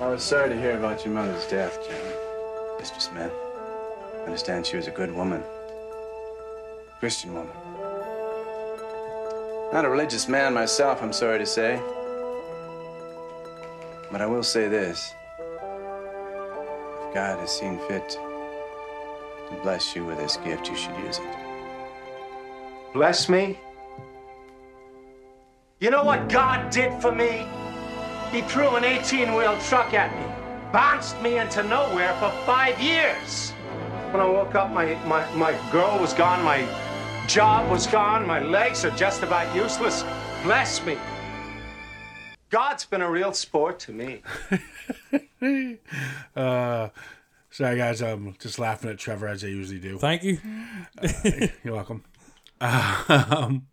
I 0.00 0.06
was 0.06 0.22
sorry 0.22 0.48
to 0.48 0.56
hear 0.56 0.78
about 0.78 1.04
your 1.04 1.12
mother's 1.12 1.44
death, 1.48 1.76
Jim. 1.84 1.96
Mr. 2.78 3.00
Smith. 3.00 3.32
I 4.14 4.26
understand 4.26 4.64
she 4.64 4.76
was 4.76 4.86
a 4.86 4.92
good 4.92 5.12
woman. 5.12 5.42
Christian 7.00 7.34
woman. 7.34 7.52
Not 9.72 9.84
a 9.84 9.88
religious 9.88 10.28
man 10.28 10.54
myself, 10.54 11.02
I'm 11.02 11.12
sorry 11.12 11.40
to 11.40 11.46
say. 11.46 11.80
But 14.12 14.22
I 14.22 14.26
will 14.26 14.44
say 14.44 14.68
this. 14.68 15.12
If 15.40 17.14
God 17.14 17.40
has 17.40 17.50
seen 17.50 17.80
fit 17.88 18.08
to 18.10 19.58
bless 19.64 19.96
you 19.96 20.04
with 20.04 20.18
this 20.18 20.36
gift, 20.36 20.68
you 20.68 20.76
should 20.76 20.96
use 20.98 21.18
it. 21.18 21.36
Bless 22.92 23.28
me? 23.28 23.58
You 25.80 25.90
know 25.90 26.04
what 26.04 26.28
God 26.28 26.70
did 26.70 27.02
for 27.02 27.10
me? 27.10 27.48
He 28.32 28.42
threw 28.42 28.76
an 28.76 28.84
18 28.84 29.34
wheel 29.34 29.58
truck 29.60 29.94
at 29.94 30.14
me, 30.14 30.70
bounced 30.70 31.20
me 31.22 31.38
into 31.38 31.62
nowhere 31.62 32.12
for 32.14 32.30
five 32.44 32.78
years. 32.78 33.52
When 34.10 34.20
I 34.20 34.26
woke 34.26 34.54
up, 34.54 34.70
my, 34.70 34.94
my, 35.06 35.30
my 35.34 35.58
girl 35.72 35.98
was 35.98 36.12
gone, 36.12 36.44
my 36.44 36.66
job 37.26 37.70
was 37.70 37.86
gone, 37.86 38.26
my 38.26 38.40
legs 38.40 38.84
are 38.84 38.90
just 38.90 39.22
about 39.22 39.54
useless. 39.56 40.04
Bless 40.42 40.84
me. 40.84 40.98
God's 42.50 42.84
been 42.84 43.00
a 43.00 43.10
real 43.10 43.32
sport 43.32 43.78
to 43.80 43.92
me. 43.92 44.22
uh, 46.36 46.88
sorry, 47.50 47.76
guys. 47.76 48.02
I'm 48.02 48.36
just 48.38 48.58
laughing 48.58 48.90
at 48.90 48.98
Trevor 48.98 49.28
as 49.28 49.42
I 49.42 49.48
usually 49.48 49.80
do. 49.80 49.96
Thank 49.98 50.22
you. 50.22 50.38
uh, 51.02 51.08
you're 51.64 51.74
welcome. 51.74 52.04
Um, 52.60 53.68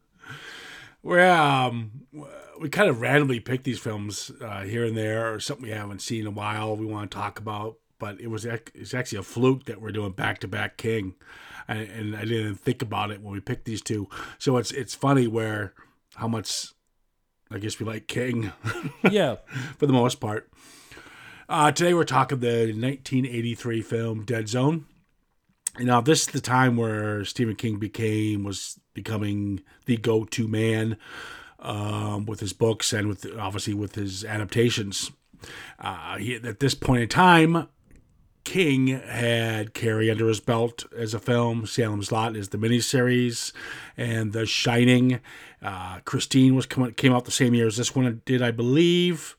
we're 1.02 1.28
um, 1.28 1.92
we 2.60 2.70
kind 2.70 2.90
of 2.90 3.02
randomly 3.02 3.40
pick 3.40 3.64
these 3.64 3.80
films 3.80 4.32
uh, 4.42 4.62
here 4.62 4.86
and 4.86 4.98
there, 4.98 5.34
or 5.34 5.40
something 5.40 5.66
we 5.66 5.72
haven't 5.72 6.02
seen 6.02 6.22
in 6.22 6.28
a 6.28 6.32
while. 6.32 6.76
We 6.76 6.86
want 6.86 7.12
to 7.12 7.18
talk 7.18 7.40
about, 7.40 7.78
but 8.00 8.20
it 8.20 8.28
was 8.28 8.46
it's 8.46 8.94
actually 8.94 9.20
a 9.20 9.24
fluke 9.24 9.66
that 9.66 9.82
we're 9.82 9.92
doing 9.92 10.12
back 10.12 10.40
to 10.40 10.48
back 10.48 10.78
King, 10.78 11.16
and, 11.68 11.90
and 11.90 12.16
I 12.16 12.26
didn't 12.26 12.56
think 12.56 12.82
about 12.82 13.12
it 13.12 13.22
when 13.22 13.34
we 13.34 13.40
picked 13.40 13.66
these 13.66 13.82
two. 13.82 14.08
So 14.38 14.58
it's 14.58 14.72
it's 14.72 14.96
funny 14.96 15.28
where 15.28 15.74
how 16.16 16.28
much 16.28 16.68
I 17.52 17.60
guess 17.60 17.80
we 17.80 17.86
like 17.86 18.08
King. 18.08 18.52
yeah, 19.10 19.36
for 19.78 19.86
the 19.86 19.94
most 19.94 20.20
part. 20.20 20.50
Uh, 21.48 21.72
today 21.72 21.94
we're 21.94 22.04
talking 22.04 22.40
the 22.40 22.74
1983 22.74 23.82
film 23.82 24.26
Dead 24.26 24.50
Zone. 24.50 24.86
Now 25.78 26.02
this 26.02 26.22
is 26.22 26.28
the 26.28 26.42
time 26.42 26.78
where 26.78 27.26
Stephen 27.26 27.56
King 27.56 27.78
became 27.78 28.44
was 28.44 28.80
becoming 28.94 29.62
the 29.86 29.98
go-to 29.98 30.48
man 30.48 30.98
um, 31.66 32.26
with 32.26 32.40
his 32.40 32.54
books 32.54 32.94
and 32.94 33.08
with 33.08 33.26
obviously 33.38 33.74
with 33.74 33.96
his 33.96 34.24
adaptations. 34.24 35.12
Uh, 35.80 36.18
he, 36.18 36.36
at 36.36 36.60
this 36.60 36.76
point 36.76 37.02
in 37.02 37.10
time, 37.10 37.68
King 38.44 38.88
had 38.88 39.74
Carrie 39.74 40.12
under 40.12 40.28
his 40.28 40.40
belt 40.40 40.86
as 40.96 41.14
a 41.14 41.20
film. 41.20 41.66
Salem's 41.66 42.12
Lot 42.12 42.36
is 42.36 42.50
the 42.50 42.58
miniseries, 42.58 43.52
and 43.98 44.32
The 44.32 44.46
Shining. 44.46 45.20
Uh, 45.62 46.00
Christine 46.06 46.56
was 46.56 46.68
come, 46.68 46.92
came 46.94 47.12
out 47.12 47.26
the 47.26 47.32
same 47.32 47.56
year 47.56 47.68
as 47.68 47.78
this 47.78 47.96
one 47.96 48.22
did, 48.26 48.42
I 48.42 48.52
believe. 48.52 49.36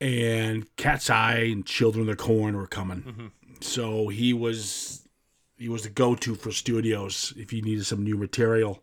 And 0.00 0.66
Cat's 0.76 1.08
Eye 1.08 1.48
and 1.52 1.64
Children 1.64 2.08
of 2.08 2.16
the 2.18 2.22
Corn 2.22 2.56
were 2.56 2.66
coming. 2.66 3.02
Mm-hmm. 3.02 3.26
So 3.60 4.08
he 4.08 4.32
was 4.32 5.08
he 5.56 5.68
was 5.68 5.84
the 5.84 5.90
go-to 5.90 6.34
for 6.34 6.50
studios 6.50 7.32
if 7.36 7.52
you 7.52 7.62
needed 7.62 7.86
some 7.86 8.02
new 8.02 8.16
material. 8.16 8.82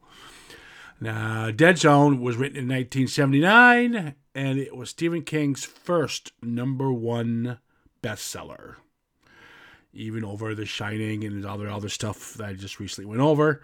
Now, 1.02 1.52
Dead 1.52 1.78
Zone 1.78 2.19
was 2.19 2.36
written 2.36 2.58
in 2.58 2.67
1979, 2.67 4.16
and 4.36 4.59
it 4.59 4.75
was 4.75 4.89
Stephen 4.89 5.22
King's 5.22 5.64
first 5.64 6.33
number 6.41 6.91
one 6.91 7.59
bestseller 8.03 8.75
even 9.94 10.24
over 10.24 10.53
The 10.53 10.66
Shining 10.66 11.24
and 11.24 11.46
other 11.46 11.69
other 11.69 11.90
stuff 11.90 12.35
that 12.35 12.47
I 12.47 12.53
just 12.53 12.79
recently 12.79 13.09
went 13.09 13.22
over. 13.22 13.62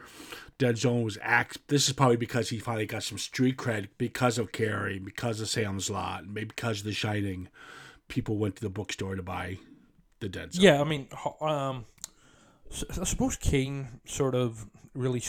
Dead 0.57 0.77
Zone 0.77 1.03
was 1.03 1.17
act. 1.21 1.59
This 1.67 1.87
is 1.87 1.93
probably 1.93 2.17
because 2.17 2.49
he 2.49 2.59
finally 2.59 2.85
got 2.85 3.03
some 3.03 3.17
street 3.17 3.57
cred 3.57 3.89
because 3.97 4.37
of 4.37 4.51
Carrie, 4.51 4.99
because 4.99 5.39
of 5.41 5.49
Salem's 5.49 5.89
Lot, 5.89 6.27
maybe 6.27 6.45
because 6.45 6.79
of 6.79 6.85
The 6.85 6.93
Shining. 6.93 7.49
People 8.07 8.37
went 8.37 8.55
to 8.55 8.61
the 8.61 8.69
bookstore 8.69 9.15
to 9.15 9.23
buy 9.23 9.57
the 10.19 10.29
Dead 10.29 10.53
Zone. 10.53 10.63
Yeah, 10.63 10.81
I 10.81 10.83
mean, 10.83 11.07
um, 11.41 11.85
I 12.71 13.03
suppose 13.03 13.35
King 13.35 13.99
sort 14.05 14.35
of 14.35 14.67
really 14.93 15.21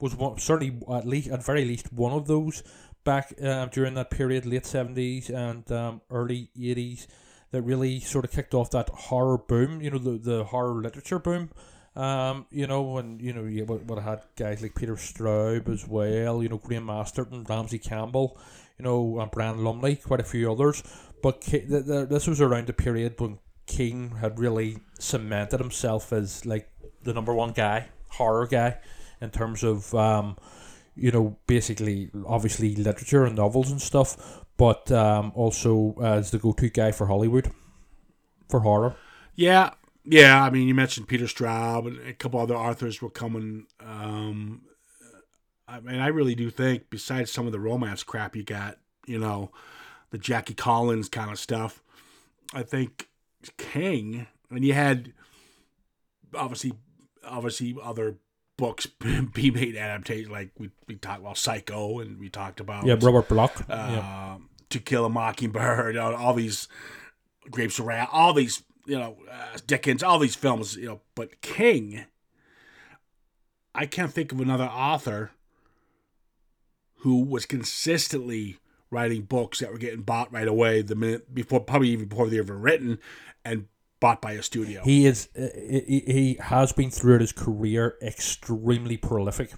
was 0.00 0.14
one, 0.14 0.38
certainly 0.38 0.78
at 0.92 1.06
least 1.06 1.28
at 1.28 1.44
very 1.44 1.64
least 1.64 1.92
one 1.92 2.12
of 2.12 2.26
those 2.26 2.62
back 3.04 3.32
uh, 3.42 3.66
during 3.66 3.94
that 3.94 4.10
period, 4.10 4.46
late 4.46 4.66
seventies 4.66 5.30
and 5.30 5.70
um, 5.72 6.00
early 6.10 6.50
eighties 6.60 7.08
that 7.52 7.62
really 7.62 8.00
sort 8.00 8.24
of 8.24 8.30
kicked 8.30 8.54
off 8.54 8.70
that 8.70 8.88
horror 8.88 9.38
boom, 9.38 9.80
you 9.80 9.90
know, 9.90 9.98
the, 9.98 10.18
the 10.18 10.44
horror 10.44 10.82
literature 10.82 11.18
boom. 11.18 11.50
Um, 11.94 12.44
you 12.50 12.66
know, 12.66 12.98
and 12.98 13.22
you 13.22 13.32
know, 13.32 13.44
you 13.44 13.64
would, 13.64 13.88
would 13.88 13.98
have 13.98 14.18
had 14.18 14.24
guys 14.36 14.60
like 14.60 14.74
Peter 14.74 14.96
Straub 14.96 15.68
as 15.70 15.88
well, 15.88 16.42
you 16.42 16.48
know, 16.50 16.58
Graham 16.58 16.86
Masterton, 16.86 17.44
Ramsey 17.48 17.78
Campbell, 17.78 18.38
you 18.78 18.84
know, 18.84 19.18
and 19.18 19.30
Brian 19.30 19.64
Lumley, 19.64 19.96
quite 19.96 20.20
a 20.20 20.24
few 20.24 20.52
others. 20.52 20.82
But 21.22 21.40
the, 21.40 21.82
the, 21.86 22.06
this 22.06 22.26
was 22.26 22.42
around 22.42 22.66
the 22.66 22.74
period 22.74 23.18
when 23.18 23.38
King 23.66 24.16
had 24.20 24.38
really 24.38 24.78
cemented 24.98 25.58
himself 25.58 26.12
as 26.12 26.44
like 26.44 26.68
the 27.02 27.14
number 27.14 27.32
one 27.32 27.52
guy, 27.52 27.88
horror 28.10 28.46
guy, 28.46 28.76
in 29.20 29.30
terms 29.30 29.62
of 29.62 29.94
um, 29.94 30.36
you 30.96 31.10
know, 31.10 31.36
basically 31.46 32.10
obviously 32.26 32.74
literature 32.74 33.24
and 33.24 33.36
novels 33.36 33.70
and 33.70 33.80
stuff, 33.80 34.44
but 34.56 34.90
um, 34.90 35.30
also 35.34 35.94
as 36.02 36.30
the 36.30 36.38
go-to 36.38 36.70
guy 36.70 36.90
for 36.90 37.06
Hollywood 37.06 37.50
for 38.48 38.60
horror. 38.60 38.96
Yeah, 39.34 39.70
yeah. 40.04 40.42
I 40.42 40.50
mean, 40.50 40.66
you 40.66 40.74
mentioned 40.74 41.08
Peter 41.08 41.26
Straub 41.26 41.86
and 41.86 42.08
a 42.08 42.14
couple 42.14 42.40
other 42.40 42.56
authors 42.56 43.02
were 43.02 43.10
coming. 43.10 43.66
Um, 43.84 44.62
I 45.68 45.80
mean, 45.80 46.00
I 46.00 46.06
really 46.06 46.34
do 46.34 46.50
think, 46.50 46.88
besides 46.88 47.30
some 47.30 47.46
of 47.46 47.52
the 47.52 47.60
romance 47.60 48.02
crap 48.02 48.34
you 48.34 48.42
got, 48.42 48.78
you 49.06 49.18
know, 49.18 49.52
the 50.10 50.18
Jackie 50.18 50.54
Collins 50.54 51.08
kind 51.08 51.30
of 51.30 51.38
stuff, 51.38 51.82
I 52.54 52.62
think 52.62 53.08
King, 53.58 54.26
and 54.50 54.64
you 54.64 54.72
had 54.72 55.12
obviously, 56.34 56.72
obviously 57.24 57.76
other 57.82 58.16
books 58.56 58.86
be 59.34 59.50
made 59.50 59.76
adaptation 59.76 60.30
like 60.30 60.50
we, 60.58 60.70
we 60.86 60.96
talked 60.96 61.20
about 61.20 61.38
Psycho 61.38 62.00
and 62.00 62.18
we 62.18 62.28
talked 62.28 62.60
about 62.60 62.86
yeah 62.86 62.96
Robert 63.00 63.28
Bloch 63.28 63.60
uh, 63.68 63.88
yeah. 63.90 64.36
To 64.70 64.78
Kill 64.80 65.04
a 65.04 65.08
Mockingbird 65.08 65.96
all, 65.98 66.14
all 66.14 66.34
these 66.34 66.68
Grapes 67.50 67.78
of 67.78 67.86
Wrath 67.86 68.08
all 68.12 68.32
these 68.32 68.62
you 68.86 68.98
know 68.98 69.16
uh, 69.30 69.58
Dickens 69.66 70.02
all 70.02 70.18
these 70.18 70.34
films 70.34 70.76
you 70.76 70.86
know 70.86 71.00
but 71.14 71.40
King 71.40 72.06
I 73.74 73.84
can't 73.84 74.12
think 74.12 74.32
of 74.32 74.40
another 74.40 74.64
author 74.64 75.32
who 77.00 77.22
was 77.22 77.44
consistently 77.44 78.58
writing 78.90 79.22
books 79.22 79.58
that 79.58 79.70
were 79.70 79.78
getting 79.78 80.02
bought 80.02 80.32
right 80.32 80.48
away 80.48 80.80
the 80.80 80.94
minute 80.94 81.34
before 81.34 81.60
probably 81.60 81.90
even 81.90 82.06
before 82.06 82.28
they 82.28 82.40
were 82.40 82.56
written 82.56 82.98
and 83.44 83.66
bought 84.00 84.20
by 84.20 84.32
a 84.32 84.42
studio. 84.42 84.82
He 84.84 85.06
is 85.06 85.28
uh, 85.36 85.48
he, 85.54 86.02
he 86.06 86.38
has 86.40 86.72
been 86.72 86.90
throughout 86.90 87.20
his 87.20 87.32
career 87.32 87.96
extremely 88.02 88.96
prolific, 88.96 89.52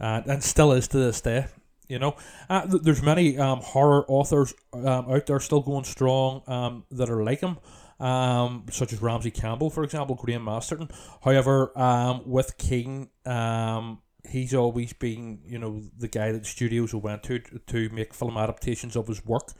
uh, 0.00 0.22
and 0.26 0.42
still 0.42 0.72
is 0.72 0.88
to 0.88 0.98
this 0.98 1.20
day. 1.20 1.46
You 1.88 1.98
know, 1.98 2.16
uh, 2.48 2.66
th- 2.66 2.82
there's 2.82 3.02
many 3.02 3.36
um, 3.38 3.60
horror 3.60 4.04
authors 4.08 4.54
um, 4.72 5.10
out 5.10 5.26
there 5.26 5.40
still 5.40 5.60
going 5.60 5.84
strong 5.84 6.42
um, 6.46 6.84
that 6.92 7.10
are 7.10 7.24
like 7.24 7.40
him. 7.40 7.58
Um, 7.98 8.64
such 8.70 8.94
as 8.94 9.02
Ramsey 9.02 9.30
Campbell, 9.30 9.68
for 9.68 9.84
example, 9.84 10.14
Graham 10.14 10.44
Masterton. 10.44 10.88
However, 11.22 11.78
um, 11.78 12.22
with 12.24 12.56
King, 12.56 13.10
um, 13.26 14.00
he's 14.26 14.54
always 14.54 14.94
been, 14.94 15.40
you 15.44 15.58
know, 15.58 15.82
the 15.98 16.08
guy 16.08 16.32
that 16.32 16.46
studios 16.46 16.94
went 16.94 17.22
to 17.24 17.40
to 17.40 17.90
make 17.90 18.14
film 18.14 18.38
adaptations 18.38 18.96
of 18.96 19.06
his 19.06 19.22
work, 19.26 19.52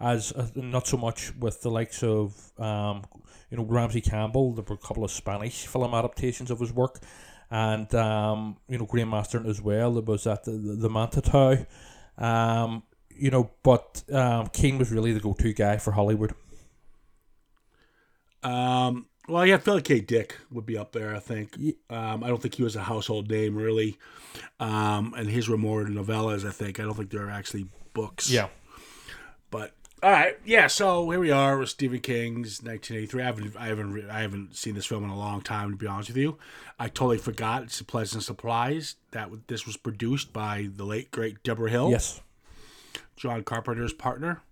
as 0.00 0.32
uh, 0.32 0.48
not 0.56 0.88
so 0.88 0.96
much 0.96 1.36
with 1.36 1.62
the 1.62 1.70
likes 1.70 2.02
of 2.02 2.50
um, 2.58 3.04
you 3.54 3.60
know 3.60 3.66
Ramsey 3.66 4.00
Campbell. 4.00 4.52
There 4.52 4.64
were 4.68 4.74
a 4.74 4.78
couple 4.78 5.04
of 5.04 5.12
Spanish 5.12 5.68
film 5.68 5.94
adaptations 5.94 6.50
of 6.50 6.58
his 6.58 6.72
work, 6.72 6.98
and 7.52 7.94
um, 7.94 8.56
you 8.68 8.78
know 8.78 8.84
Graham 8.84 9.10
Masterton 9.10 9.48
as 9.48 9.62
well. 9.62 9.92
There 9.92 10.02
was 10.02 10.26
at 10.26 10.42
the 10.42 10.50
the, 10.50 10.74
the 10.74 10.90
Manitou. 10.90 11.64
Um, 12.18 12.82
you 13.16 13.30
know, 13.30 13.52
but 13.62 14.02
um, 14.12 14.48
King 14.48 14.78
was 14.78 14.90
really 14.90 15.12
the 15.12 15.20
go-to 15.20 15.52
guy 15.52 15.76
for 15.76 15.92
Hollywood. 15.92 16.34
Um, 18.42 19.06
well, 19.28 19.46
yeah, 19.46 19.58
Philip 19.58 19.84
K. 19.84 20.00
Dick 20.00 20.36
would 20.50 20.66
be 20.66 20.76
up 20.76 20.90
there. 20.90 21.14
I 21.14 21.20
think. 21.20 21.56
Um, 21.88 22.24
I 22.24 22.28
don't 22.28 22.42
think 22.42 22.56
he 22.56 22.64
was 22.64 22.74
a 22.74 22.82
household 22.82 23.30
name 23.30 23.54
really, 23.54 23.98
um, 24.58 25.14
and 25.16 25.30
his 25.30 25.48
were 25.48 25.56
more 25.56 25.84
novellas. 25.84 26.44
I 26.44 26.50
think. 26.50 26.80
I 26.80 26.82
don't 26.82 26.94
think 26.94 27.10
they're 27.10 27.30
actually 27.30 27.66
books. 27.92 28.28
Yeah. 28.28 28.48
But 29.52 29.76
all 30.04 30.10
right, 30.10 30.38
yeah. 30.44 30.66
So 30.66 31.08
here 31.08 31.18
we 31.18 31.30
are 31.30 31.56
with 31.56 31.70
Stephen 31.70 32.00
King's 32.00 32.62
1983. 32.62 33.22
I 33.22 33.24
haven't, 33.24 33.56
I 33.56 33.66
haven't, 33.68 34.10
I 34.10 34.20
haven't 34.20 34.54
seen 34.54 34.74
this 34.74 34.84
film 34.84 35.02
in 35.02 35.08
a 35.08 35.16
long 35.16 35.40
time. 35.40 35.70
To 35.70 35.76
be 35.78 35.86
honest 35.86 36.10
with 36.10 36.18
you, 36.18 36.36
I 36.78 36.88
totally 36.88 37.16
forgot. 37.16 37.62
It's 37.62 37.80
a 37.80 37.84
pleasant 37.84 38.22
surprise 38.22 38.96
that 39.12 39.30
this 39.46 39.64
was 39.64 39.78
produced 39.78 40.30
by 40.30 40.68
the 40.76 40.84
late 40.84 41.10
great 41.10 41.42
Deborah 41.42 41.70
Hill. 41.70 41.90
Yes, 41.90 42.20
John 43.16 43.44
Carpenter's 43.44 43.94
partner. 43.94 44.42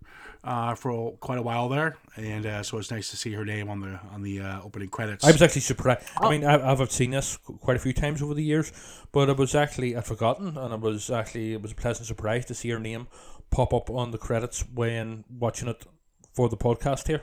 uh, 0.44 0.74
for 0.74 1.12
quite 1.18 1.38
a 1.38 1.42
while 1.42 1.68
there, 1.68 1.96
and 2.16 2.46
uh, 2.46 2.62
so 2.62 2.78
it's 2.78 2.90
nice 2.90 3.10
to 3.10 3.16
see 3.16 3.32
her 3.32 3.44
name 3.44 3.68
on 3.68 3.80
the 3.80 4.00
on 4.12 4.22
the 4.22 4.40
uh, 4.40 4.60
opening 4.62 4.88
credits. 4.88 5.24
I 5.24 5.30
was 5.30 5.40
actually 5.40 5.60
surprised. 5.60 6.08
I 6.16 6.30
mean, 6.30 6.44
I, 6.44 6.70
I've 6.70 6.90
seen 6.90 7.10
this 7.10 7.36
quite 7.36 7.76
a 7.76 7.80
few 7.80 7.92
times 7.92 8.22
over 8.22 8.34
the 8.34 8.42
years, 8.42 8.72
but 9.12 9.28
it 9.28 9.36
was 9.36 9.54
actually 9.54 9.96
I'd 9.96 10.04
forgotten, 10.04 10.56
and 10.58 10.74
it 10.74 10.80
was 10.80 11.10
actually 11.10 11.52
it 11.52 11.62
was 11.62 11.72
a 11.72 11.76
pleasant 11.76 12.08
surprise 12.08 12.44
to 12.46 12.54
see 12.54 12.70
her 12.70 12.80
name 12.80 13.06
pop 13.52 13.72
up 13.72 13.90
on 13.90 14.10
the 14.10 14.18
credits 14.18 14.64
when 14.74 15.24
watching 15.30 15.68
it 15.68 15.84
for 16.32 16.48
the 16.48 16.56
podcast 16.56 17.06
here. 17.06 17.22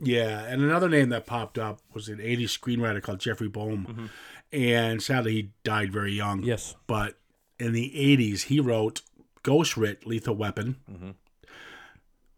Yeah, 0.00 0.44
and 0.44 0.62
another 0.62 0.88
name 0.88 1.10
that 1.10 1.26
popped 1.26 1.58
up 1.58 1.80
was 1.94 2.08
an 2.08 2.18
80s 2.18 2.58
screenwriter 2.58 3.00
called 3.00 3.20
Jeffrey 3.20 3.48
Boam. 3.48 3.86
Mm-hmm. 3.86 4.06
And 4.52 5.02
sadly, 5.02 5.32
he 5.32 5.52
died 5.62 5.92
very 5.92 6.12
young. 6.12 6.42
Yes. 6.42 6.74
But 6.88 7.18
in 7.60 7.72
the 7.72 7.92
80s, 7.94 8.44
he 8.44 8.58
wrote 8.58 9.02
Ghost 9.44 9.76
Writ, 9.76 10.06
Lethal 10.06 10.34
Weapon, 10.34 10.76
mm-hmm. 10.90 11.10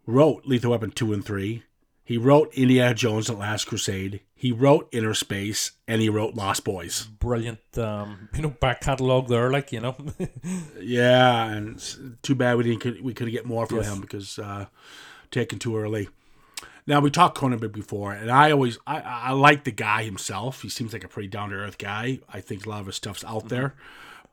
wrote 0.05 0.45
Lethal 0.45 0.71
Weapon 0.71 0.91
2 0.91 1.13
and 1.13 1.25
3. 1.25 1.63
He 2.03 2.17
wrote 2.17 2.53
Indiana 2.53 2.93
Jones 2.93 3.29
and 3.29 3.37
the 3.37 3.41
Last 3.41 3.65
Crusade. 3.65 4.21
He 4.45 4.51
wrote 4.51 4.87
Inner 4.91 5.15
Space, 5.15 5.71
and 5.87 6.03
he 6.03 6.07
wrote 6.07 6.35
Lost 6.35 6.63
Boys. 6.63 7.07
Brilliant, 7.17 7.57
um, 7.79 8.29
you 8.35 8.43
know, 8.43 8.49
back 8.49 8.79
catalogue 8.81 9.27
there, 9.27 9.49
like 9.49 9.71
you 9.71 9.79
know. 9.79 9.95
Yeah, 10.79 11.45
and 11.51 11.81
too 12.21 12.35
bad 12.35 12.55
we 12.57 12.63
didn't 12.63 13.03
we 13.03 13.15
could 13.15 13.31
get 13.31 13.47
more 13.47 13.65
from 13.65 13.77
Yes. 13.77 13.87
him 13.91 14.01
because 14.01 14.37
uh, 14.37 14.67
taken 15.31 15.57
too 15.57 15.75
early. 15.75 16.09
Now 16.85 16.99
we 16.99 17.09
talked 17.09 17.35
Cronenberg 17.39 17.71
before, 17.71 18.11
and 18.13 18.29
I 18.29 18.51
always 18.51 18.77
I, 18.85 18.99
I 18.99 19.31
like 19.31 19.63
the 19.63 19.71
guy 19.71 20.03
himself. 20.03 20.61
He 20.61 20.69
seems 20.69 20.93
like 20.93 21.03
a 21.03 21.07
pretty 21.07 21.27
down 21.29 21.49
to 21.49 21.55
earth 21.55 21.79
guy. 21.79 22.19
I 22.31 22.39
think 22.39 22.67
a 22.67 22.69
lot 22.69 22.81
of 22.81 22.85
his 22.85 22.97
stuff's 22.97 23.23
out 23.23 23.49
there, 23.49 23.73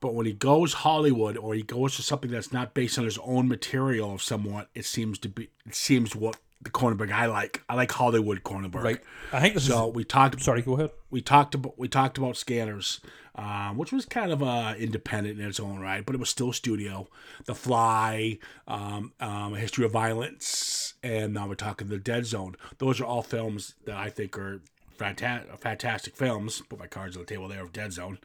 but 0.01 0.13
when 0.13 0.27
he 0.27 0.35
goes 0.35 0.75
Hollywood 0.75 1.39
or 1.39 1.55
he 1.55 1.63
goes 1.63 1.97
to 1.97 2.03
something 2.03 2.31
that's 2.31 2.53
not 2.53 2.75
based 2.75 2.99
on 2.99 3.07
his 3.07 3.17
own 3.25 3.49
material 3.49 4.13
of 4.13 4.23
somewhat, 4.23 4.69
it 4.75 4.85
seems 4.85 5.19
to 5.21 5.31
be 5.31 5.49
it 5.65 5.75
seems 5.75 6.15
what 6.15 6.37
the 6.63 6.71
Cronenberg 6.71 7.11
I 7.13 7.27
like. 7.27 7.63
I 7.69 7.75
like 7.75 7.91
Hollywood 7.93 8.43
Cronenberg. 8.43 8.83
right. 8.85 9.01
I 9.33 9.41
think 9.41 9.55
this 9.55 9.67
So 9.67 9.89
is. 9.89 9.95
we 9.95 10.05
talked 10.05 10.41
Sorry, 10.41 10.63
go 10.63 10.75
ahead. 10.75 10.91
we 11.11 11.21
talked 11.21 11.55
about 11.55 11.79
we 11.79 11.89
talked 11.89 12.19
about 12.19 12.37
scanners, 12.37 13.01
um, 13.35 13.77
which 13.77 13.93
was 13.93 14.05
kind 14.07 14.31
of 14.33 14.43
uh, 14.43 14.75
independent 14.79 15.41
in 15.41 15.47
its 15.47 15.59
own 15.61 15.81
right, 15.81 16.05
but 16.07 16.15
it 16.15 16.19
was 16.19 16.31
still 16.31 16.53
studio. 16.53 17.09
The 17.47 17.55
Fly, 17.55 18.39
um, 18.69 19.13
um, 19.21 19.55
A 19.55 19.59
History 19.59 19.85
of 19.85 19.93
Violence, 19.93 20.95
and 21.03 21.35
now 21.35 21.49
we're 21.49 21.55
talking 21.55 21.89
The 21.89 21.99
Dead 21.99 22.27
Zone. 22.27 22.55
Those 22.79 23.01
are 23.01 23.05
all 23.05 23.23
films 23.23 23.75
that 23.87 23.97
I 23.97 24.09
think 24.11 24.39
are 24.39 24.61
fantastic, 24.97 25.57
fantastic 25.59 26.17
films. 26.17 26.63
Put 26.69 26.79
my 26.79 26.87
cards 26.87 27.17
on 27.17 27.23
the 27.23 27.27
table 27.27 27.49
there 27.49 27.63
of 27.63 27.73
Dead 27.73 27.93
Zone, 27.93 28.19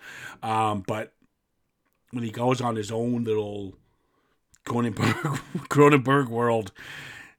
um, 0.44 0.84
but 0.86 1.14
when 2.12 2.24
he 2.24 2.30
goes 2.32 2.62
on 2.62 2.76
his 2.76 2.92
own 2.92 3.24
little 3.24 3.76
Cronenberg 4.66 5.14
Cronenberg 5.70 6.28
world, 6.28 6.72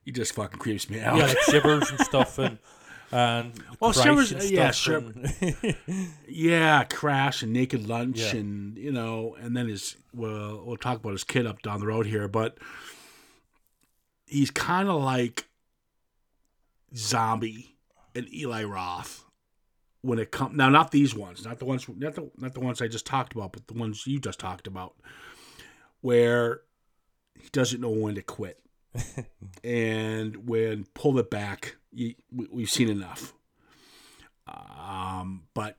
he 0.08 0.12
just 0.12 0.32
fucking 0.32 0.58
creeps 0.58 0.88
me 0.88 1.00
out. 1.00 1.18
Yeah, 1.18 1.26
like 1.26 1.38
shivers 1.50 1.90
and 1.90 2.00
stuff, 2.00 2.38
and 2.38 2.56
and 3.12 3.52
Well, 3.80 3.92
Shivers- 3.92 4.32
and 4.32 4.42
yeah, 4.44 4.70
sure. 4.70 5.02
Yeah, 6.26 6.84
Crash 6.84 7.42
and 7.42 7.52
Naked 7.52 7.86
Lunch, 7.86 8.18
Yeah. 8.18 8.36
and 8.36 8.78
you 8.78 8.90
know, 8.90 9.36
and 9.38 9.54
then 9.54 9.68
his 9.68 9.96
well, 10.14 10.62
we'll 10.64 10.78
talk 10.78 10.96
about 10.96 11.12
his 11.12 11.24
kid 11.24 11.44
up 11.46 11.60
down 11.60 11.80
the 11.80 11.86
road 11.86 12.06
here, 12.06 12.26
but 12.26 12.56
he's 14.26 14.50
kind 14.50 14.88
of 14.88 15.02
like 15.02 15.46
Zombie 16.96 17.76
and 18.14 18.32
Eli 18.32 18.64
Roth 18.64 19.24
when 20.00 20.18
it 20.18 20.30
comes 20.30 20.56
now. 20.56 20.70
Not 20.70 20.90
these 20.90 21.14
ones, 21.14 21.44
not 21.44 21.58
the 21.58 21.66
ones, 21.66 21.86
not 21.86 22.14
the 22.14 22.30
not 22.38 22.54
the 22.54 22.60
ones 22.60 22.80
I 22.80 22.88
just 22.88 23.04
talked 23.04 23.34
about, 23.34 23.52
but 23.52 23.66
the 23.66 23.74
ones 23.74 24.06
you 24.06 24.18
just 24.20 24.38
talked 24.40 24.66
about, 24.66 24.94
where 26.00 26.62
he 27.38 27.48
doesn't 27.52 27.80
know 27.82 27.90
when 27.90 28.14
to 28.14 28.22
quit, 28.22 28.58
and 29.64 30.48
when 30.48 30.86
pull 30.94 31.18
it 31.18 31.30
back, 31.30 31.76
you, 31.92 32.14
we, 32.32 32.46
we've 32.50 32.70
seen 32.70 32.88
enough. 32.88 33.32
Um, 34.46 35.42
but 35.54 35.76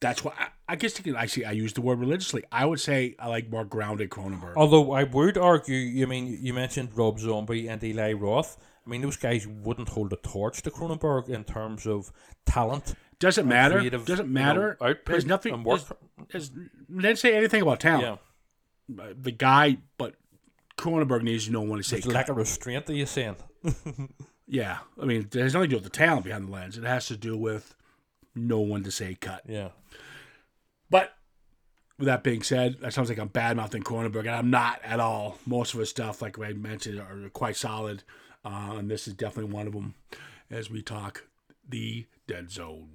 that's 0.00 0.22
why 0.22 0.32
I, 0.38 0.48
I 0.68 0.76
guess 0.76 0.96
you 0.98 1.04
can 1.04 1.16
actually 1.16 1.44
I 1.46 1.52
use 1.52 1.72
the 1.72 1.80
word 1.80 1.98
religiously. 1.98 2.44
I 2.52 2.64
would 2.64 2.80
say 2.80 3.16
I 3.18 3.28
like 3.28 3.50
more 3.50 3.64
grounded 3.64 4.10
Cronenberg. 4.10 4.54
Although 4.56 4.92
I 4.92 5.04
would 5.04 5.36
argue, 5.38 5.76
you 5.76 6.06
mean 6.06 6.38
you 6.40 6.54
mentioned 6.54 6.90
Rob 6.96 7.18
Zombie 7.18 7.68
and 7.68 7.82
Eli 7.82 8.12
Roth. 8.12 8.56
I 8.86 8.88
mean, 8.90 9.02
those 9.02 9.16
guys 9.16 9.46
wouldn't 9.48 9.88
hold 9.88 10.12
a 10.12 10.16
torch 10.16 10.62
to 10.62 10.70
Cronenberg 10.70 11.28
in 11.28 11.42
terms 11.42 11.86
of 11.86 12.12
talent. 12.44 12.94
Doesn't 13.18 13.48
matter. 13.48 13.78
creative, 13.78 14.04
Doesn't 14.04 14.26
you 14.28 14.32
know, 14.32 14.40
matter. 14.40 14.78
There's 15.06 15.26
nothing. 15.26 15.64
there's- 15.64 15.92
there's- 16.30 16.50
didn't 16.88 17.16
say 17.18 17.34
anything 17.34 17.62
about 17.62 17.80
talent. 17.80 18.20
Yeah, 18.88 19.12
The 19.18 19.32
guy, 19.32 19.78
but 19.98 20.14
Cronenberg 20.76 21.22
needs 21.22 21.46
to 21.46 21.52
know 21.52 21.62
when 21.62 21.78
to 21.78 21.82
say. 21.82 21.98
it's 21.98 22.06
lack 22.06 22.28
of 22.28 22.36
restraint. 22.36 22.88
Are 22.90 22.94
you 22.94 23.06
saying? 23.06 23.36
Yeah, 24.48 24.78
I 25.00 25.04
mean, 25.04 25.22
it 25.22 25.34
has 25.34 25.54
nothing 25.54 25.70
to 25.70 25.76
do 25.76 25.82
with 25.82 25.92
the 25.92 25.98
talent 25.98 26.24
behind 26.24 26.46
the 26.46 26.52
lens. 26.52 26.78
It 26.78 26.84
has 26.84 27.06
to 27.08 27.16
do 27.16 27.36
with 27.36 27.74
no 28.34 28.60
one 28.60 28.84
to 28.84 28.92
say 28.92 29.16
cut. 29.16 29.42
Yeah. 29.46 29.70
But 30.88 31.14
with 31.98 32.06
that 32.06 32.22
being 32.22 32.42
said, 32.44 32.76
that 32.80 32.92
sounds 32.92 33.08
like 33.08 33.18
I'm 33.18 33.28
bad 33.28 33.56
mouthing 33.56 33.82
Cronenberg, 33.82 34.20
and 34.20 34.30
I'm 34.30 34.50
not 34.50 34.80
at 34.84 35.00
all. 35.00 35.38
Most 35.46 35.74
of 35.74 35.80
his 35.80 35.90
stuff, 35.90 36.22
like 36.22 36.38
I 36.38 36.52
mentioned, 36.52 37.00
are 37.00 37.28
quite 37.30 37.56
solid, 37.56 38.04
uh, 38.44 38.76
and 38.78 38.88
this 38.88 39.08
is 39.08 39.14
definitely 39.14 39.52
one 39.52 39.66
of 39.66 39.72
them. 39.72 39.94
As 40.48 40.70
we 40.70 40.80
talk, 40.80 41.24
the 41.68 42.06
Dead 42.28 42.52
Zone, 42.52 42.88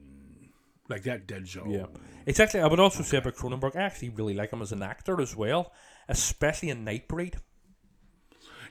like 0.87 1.03
that 1.03 1.27
Dead 1.27 1.47
Zone. 1.47 1.71
Yeah. 1.71 1.87
Exactly. 2.25 2.61
I 2.61 2.67
would 2.67 2.79
also 2.79 3.03
say 3.03 3.17
about 3.17 3.35
Cronenberg, 3.35 3.75
I 3.75 3.81
actually 3.81 4.09
really 4.09 4.35
like 4.35 4.53
him 4.53 4.61
as 4.61 4.71
an 4.71 4.81
actor 4.83 5.19
as 5.19 5.35
well, 5.35 5.73
especially 6.07 6.69
in 6.69 6.85
Nightbreed. 6.85 7.35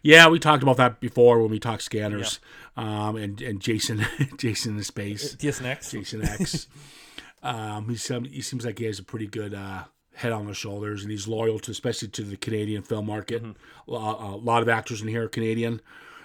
Yeah, 0.03 0.29
we 0.29 0.39
talked 0.39 0.63
about 0.63 0.79
that 0.79 1.01
before 1.01 1.41
when 1.41 1.51
we 1.51 1.59
talked 1.59 1.83
scanners, 1.83 2.41
um, 2.77 3.17
and 3.17 3.41
and 3.43 3.61
Jason, 3.61 4.07
Jason 4.39 4.79
in 4.79 4.85
space. 4.85 5.35
Jason 5.35 5.67
X. 5.67 5.91
Jason 5.91 6.25
X. 6.25 6.67
um, 7.43 7.95
some, 7.97 8.25
he 8.25 8.41
seems 8.41 8.65
like 8.65 8.79
he 8.79 8.87
has 8.87 8.99
a 8.99 9.05
pretty 9.05 9.27
good 9.27 9.55
uh, 9.55 9.85
head 10.15 10.33
on 10.33 10.47
his 10.47 10.57
shoulders, 10.57 11.03
and 11.03 11.11
he's 11.11 11.29
loyal 11.29 11.59
to, 11.61 11.71
especially 11.71 12.09
to 12.09 12.23
the 12.23 12.37
Canadian 12.37 12.83
film 12.83 13.07
market. 13.07 13.43
A, 13.89 13.93
a 13.93 14.37
lot 14.37 14.63
of 14.63 14.69
actors 14.69 15.03
in 15.03 15.09
here 15.09 15.25
are 15.25 15.29
Canadian, 15.29 15.81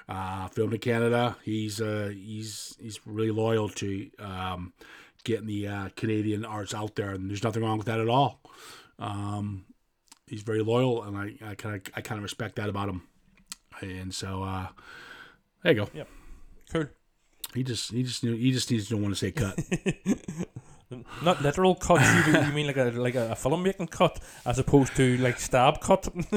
uh, 0.07 0.47
filmed 0.47 0.73
in 0.73 0.79
Canada. 0.79 1.35
He's 1.43 1.81
uh, 1.81 2.11
he's 2.13 2.77
he's 2.79 2.99
really 3.05 3.31
loyal 3.31 3.69
to 3.69 4.09
um, 4.19 4.73
getting 5.25 5.47
the 5.47 5.67
uh, 5.67 5.89
Canadian 5.97 6.45
arts 6.45 6.73
out 6.73 6.95
there, 6.95 7.11
and 7.11 7.29
there's 7.29 7.43
nothing 7.43 7.63
wrong 7.63 7.77
with 7.77 7.87
that 7.87 7.99
at 7.99 8.07
all. 8.07 8.39
Um, 8.99 9.65
he's 10.27 10.43
very 10.43 10.61
loyal, 10.61 11.03
and 11.03 11.17
I 11.17 11.35
I 11.45 11.55
kind 11.55 11.75
of 11.75 11.81
I 11.93 11.99
kind 12.01 12.19
of 12.19 12.23
respect 12.23 12.55
that 12.55 12.69
about 12.69 12.87
him. 12.87 13.03
And 13.81 14.13
so 14.13 14.43
uh, 14.43 14.67
there 15.63 15.73
you 15.73 15.85
go. 15.85 15.89
Yep. 15.93 16.07
Cool. 16.71 16.85
He 17.53 17.63
just 17.63 17.91
he 17.91 18.03
just 18.03 18.23
knew 18.23 18.35
he 18.35 18.51
just 18.51 18.69
needs 18.71 18.87
to 18.89 18.97
want 18.97 19.13
to 19.13 19.19
say 19.19 19.31
cut. 19.31 19.57
Not 21.23 21.41
literal 21.41 21.75
cut. 21.75 22.01
You, 22.27 22.39
you 22.39 22.53
mean 22.53 22.67
like 22.67 22.77
a 22.77 22.91
like 22.91 23.15
a, 23.15 23.35
film 23.35 23.63
making 23.63 23.87
cut 23.87 24.19
as 24.45 24.59
opposed 24.59 24.95
to 24.97 25.17
like 25.17 25.39
stab 25.39 25.81
cut? 25.81 26.07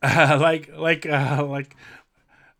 like 0.02 0.70
like 0.76 1.06
uh 1.06 1.44
like 1.44 1.74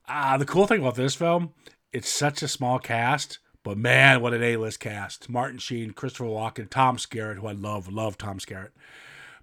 ah 0.08 0.36
the 0.36 0.44
cool 0.44 0.66
thing 0.66 0.80
about 0.80 0.96
this 0.96 1.14
film 1.14 1.52
it's 1.92 2.08
such 2.08 2.42
a 2.42 2.48
small 2.48 2.80
cast 2.80 3.38
but 3.62 3.78
man 3.78 4.20
what 4.20 4.34
an 4.34 4.42
a-list 4.42 4.80
cast 4.80 5.28
martin 5.28 5.56
sheen 5.56 5.92
christopher 5.92 6.24
walken 6.24 6.68
tom 6.68 6.96
skerritt 6.96 7.36
who 7.36 7.46
i 7.46 7.52
love 7.52 7.92
love 7.92 8.18
tom 8.18 8.40
skerritt 8.40 8.70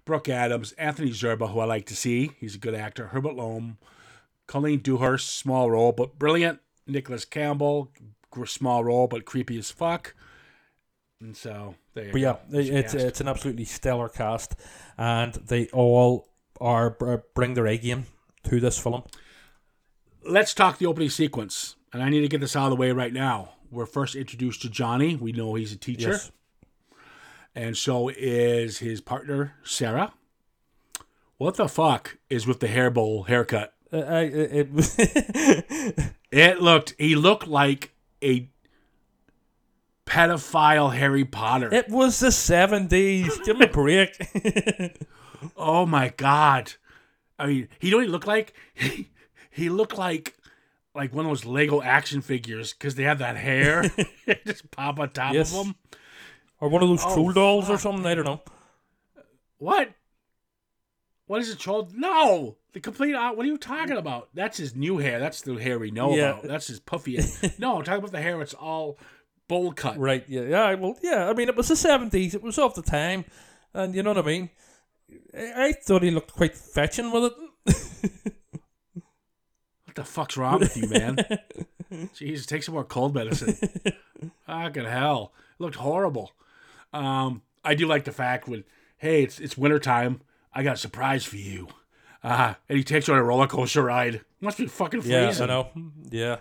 brooke 0.04 0.28
adams 0.28 0.72
anthony 0.72 1.08
zerbe 1.08 1.50
who 1.50 1.60
i 1.60 1.64
like 1.64 1.86
to 1.86 1.96
see 1.96 2.32
he's 2.38 2.54
a 2.54 2.58
good 2.58 2.74
actor 2.74 3.06
herbert 3.06 3.34
lom 3.34 3.78
colleen 4.46 4.78
dewhurst 4.80 5.36
small 5.36 5.70
role 5.70 5.92
but 5.92 6.18
brilliant 6.18 6.60
nicholas 6.86 7.24
campbell 7.24 7.90
small 8.44 8.84
role 8.84 9.06
but 9.06 9.24
creepy 9.24 9.58
as 9.58 9.70
fuck 9.70 10.14
and 11.20 11.34
so 11.36 11.74
there 11.94 12.12
But 12.12 12.20
yeah, 12.20 12.36
go. 12.50 12.58
Your 12.58 12.76
it's 12.76 12.92
cast. 12.92 13.04
it's 13.06 13.20
an 13.22 13.28
absolutely 13.28 13.64
stellar 13.64 14.10
cast, 14.10 14.54
and 14.98 15.32
they 15.32 15.66
all 15.68 16.28
are 16.60 16.90
bring 17.34 17.54
their 17.54 17.66
A 17.66 17.78
game 17.78 18.04
to 18.44 18.60
this 18.60 18.78
film. 18.78 19.02
let's 20.22 20.52
talk 20.52 20.76
the 20.76 20.84
opening 20.84 21.08
sequence. 21.08 21.76
And 21.92 22.02
I 22.02 22.10
need 22.10 22.20
to 22.20 22.28
get 22.28 22.42
this 22.42 22.54
out 22.54 22.64
of 22.64 22.70
the 22.70 22.76
way 22.76 22.92
right 22.92 23.14
now. 23.14 23.54
We're 23.70 23.86
first 23.86 24.14
introduced 24.14 24.60
to 24.62 24.68
Johnny. 24.68 25.16
We 25.16 25.32
know 25.32 25.54
he's 25.54 25.72
a 25.72 25.78
teacher. 25.78 26.10
Yes. 26.10 26.30
And 27.54 27.74
so 27.78 28.10
is 28.10 28.78
his 28.78 29.00
partner, 29.00 29.54
Sarah. 29.64 30.12
What 31.38 31.54
the 31.56 31.68
fuck 31.68 32.18
is 32.28 32.46
with 32.46 32.60
the 32.60 32.68
hair 32.68 32.90
bowl 32.90 33.22
haircut? 33.22 33.72
Uh, 33.92 33.98
I, 33.98 34.20
it, 34.22 34.68
it 34.72 36.12
It 36.32 36.60
looked, 36.60 36.94
he 36.98 37.14
looked 37.16 37.46
like 37.46 37.92
a 38.22 38.48
pedophile 40.06 40.92
Harry 40.94 41.24
Potter. 41.24 41.72
it 41.72 41.88
was 41.88 42.20
the 42.20 42.30
seventies. 42.32 43.38
Give 43.44 43.58
me 43.58 43.66
a 43.66 43.68
break. 43.68 44.10
oh 45.56 45.86
my 45.86 46.10
God. 46.16 46.74
I 47.38 47.46
mean, 47.46 47.68
he 47.78 47.90
don't 47.90 48.02
he 48.02 48.08
looked 48.08 48.26
like? 48.26 48.54
He, 48.74 49.10
he 49.50 49.68
looked 49.68 49.96
like 49.98 50.36
like 50.94 51.14
one 51.14 51.26
of 51.26 51.30
those 51.30 51.44
Lego 51.44 51.82
action 51.82 52.20
figures 52.22 52.72
because 52.72 52.94
they 52.94 53.02
have 53.04 53.18
that 53.18 53.36
hair 53.36 53.84
just 54.46 54.70
pop 54.70 54.98
on 54.98 55.10
top 55.10 55.34
Yes. 55.34 55.54
of 55.56 55.66
them. 55.66 55.74
or 56.60 56.68
one 56.68 56.82
of 56.82 56.88
those 56.88 57.04
Oh, 57.04 57.14
troll 57.14 57.32
dolls 57.32 57.70
or 57.70 57.78
something. 57.78 58.06
I 58.06 58.14
don't 58.14 58.24
know. 58.24 58.40
What? 59.58 59.90
What 61.26 61.40
is 61.40 61.50
a 61.50 61.56
Troll? 61.56 61.90
No, 61.94 62.56
the 62.76 62.80
complete. 62.82 63.14
What 63.14 63.38
are 63.38 63.44
you 63.44 63.56
talking 63.56 63.96
about? 63.96 64.28
That's 64.34 64.58
his 64.58 64.76
new 64.76 64.98
hair. 64.98 65.18
That's 65.18 65.40
the 65.40 65.54
hair 65.54 65.78
we 65.78 65.90
know 65.90 66.14
Yeah. 66.14 66.32
about. 66.32 66.42
That's 66.42 66.66
his 66.66 66.78
puffy. 66.78 67.18
no, 67.58 67.78
I'm 67.78 67.84
talking 67.84 68.00
about 68.00 68.12
the 68.12 68.20
hair. 68.20 68.42
It's 68.42 68.52
all 68.52 68.98
bowl 69.48 69.72
cut. 69.72 69.96
Right, 69.98 70.24
yeah, 70.28 70.42
yeah, 70.42 70.74
well, 70.74 70.98
yeah, 71.02 71.26
I 71.28 71.32
mean, 71.32 71.48
it 71.48 71.56
was 71.56 71.68
the 71.68 71.74
70s, 71.74 72.34
it 72.34 72.42
was 72.42 72.58
of 72.58 72.74
the 72.74 72.82
time, 72.82 73.24
and 73.72 73.94
you 73.94 74.02
know 74.02 74.10
what 74.10 74.18
I 74.18 74.26
mean? 74.26 74.50
I, 75.34 75.68
I 75.68 75.72
thought 75.72 76.02
he 76.02 76.10
looked 76.10 76.34
quite 76.34 76.54
fetching 76.54 77.10
with 77.12 77.32
it. 77.32 78.12
What 79.84 79.94
the 79.94 80.04
fuck's 80.04 80.36
wrong 80.36 80.58
with 80.60 80.76
you, 80.76 80.88
man? 80.88 81.16
Jeez, 82.14 82.44
take 82.44 82.62
some 82.62 82.74
more 82.74 82.84
cold 82.84 83.14
medicine. 83.14 83.56
Fucking 84.46 84.84
hell. 84.84 85.32
It 85.58 85.62
looked 85.62 85.76
horrible. 85.76 86.32
Um, 86.92 87.40
I 87.64 87.74
do 87.74 87.86
like 87.86 88.04
the 88.04 88.12
fact 88.12 88.46
when, 88.48 88.64
hey, 88.98 89.22
it's 89.22 89.38
it's 89.40 89.56
wintertime. 89.56 90.20
I 90.52 90.62
got 90.62 90.74
a 90.74 90.78
surprise 90.78 91.24
for 91.24 91.36
you. 91.36 91.68
Uh, 92.26 92.54
and 92.68 92.76
he 92.76 92.82
takes 92.82 93.06
you 93.06 93.14
on 93.14 93.20
a 93.20 93.22
roller 93.22 93.46
coaster 93.46 93.84
ride. 93.84 94.20
Must 94.40 94.58
be 94.58 94.66
fucking 94.66 95.02
freezing. 95.02 95.20
Yeah. 95.20 95.42
I 95.42 95.46
know. 95.46 95.68
Yeah. 96.10 96.36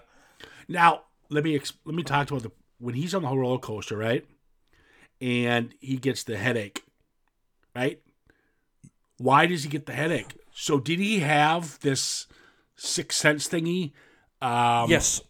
Now, 0.68 1.04
let 1.30 1.44
me 1.44 1.54
ex- 1.56 1.74
let 1.86 1.94
me 1.94 2.02
talk 2.02 2.32
about 2.32 2.42
the 2.42 2.52
when 2.80 2.96
he's 2.96 3.14
on 3.14 3.22
the 3.22 3.30
roller 3.30 3.60
coaster, 3.60 3.96
right? 3.96 4.26
And 5.22 5.76
he 5.80 5.98
gets 5.98 6.24
the 6.24 6.38
headache, 6.38 6.84
right? 7.76 8.02
Why 9.18 9.46
does 9.46 9.62
he 9.64 9.70
get 9.70 9.86
the 9.86 9.94
headache? 9.94 10.36
So 10.52 10.80
did 10.80 10.98
he 11.00 11.20
have 11.20 11.80
this 11.82 12.26
sixth 12.76 13.20
sense 13.20 13.48
thingy? 13.48 13.92
Um, 14.42 14.90
yes. 14.90 15.22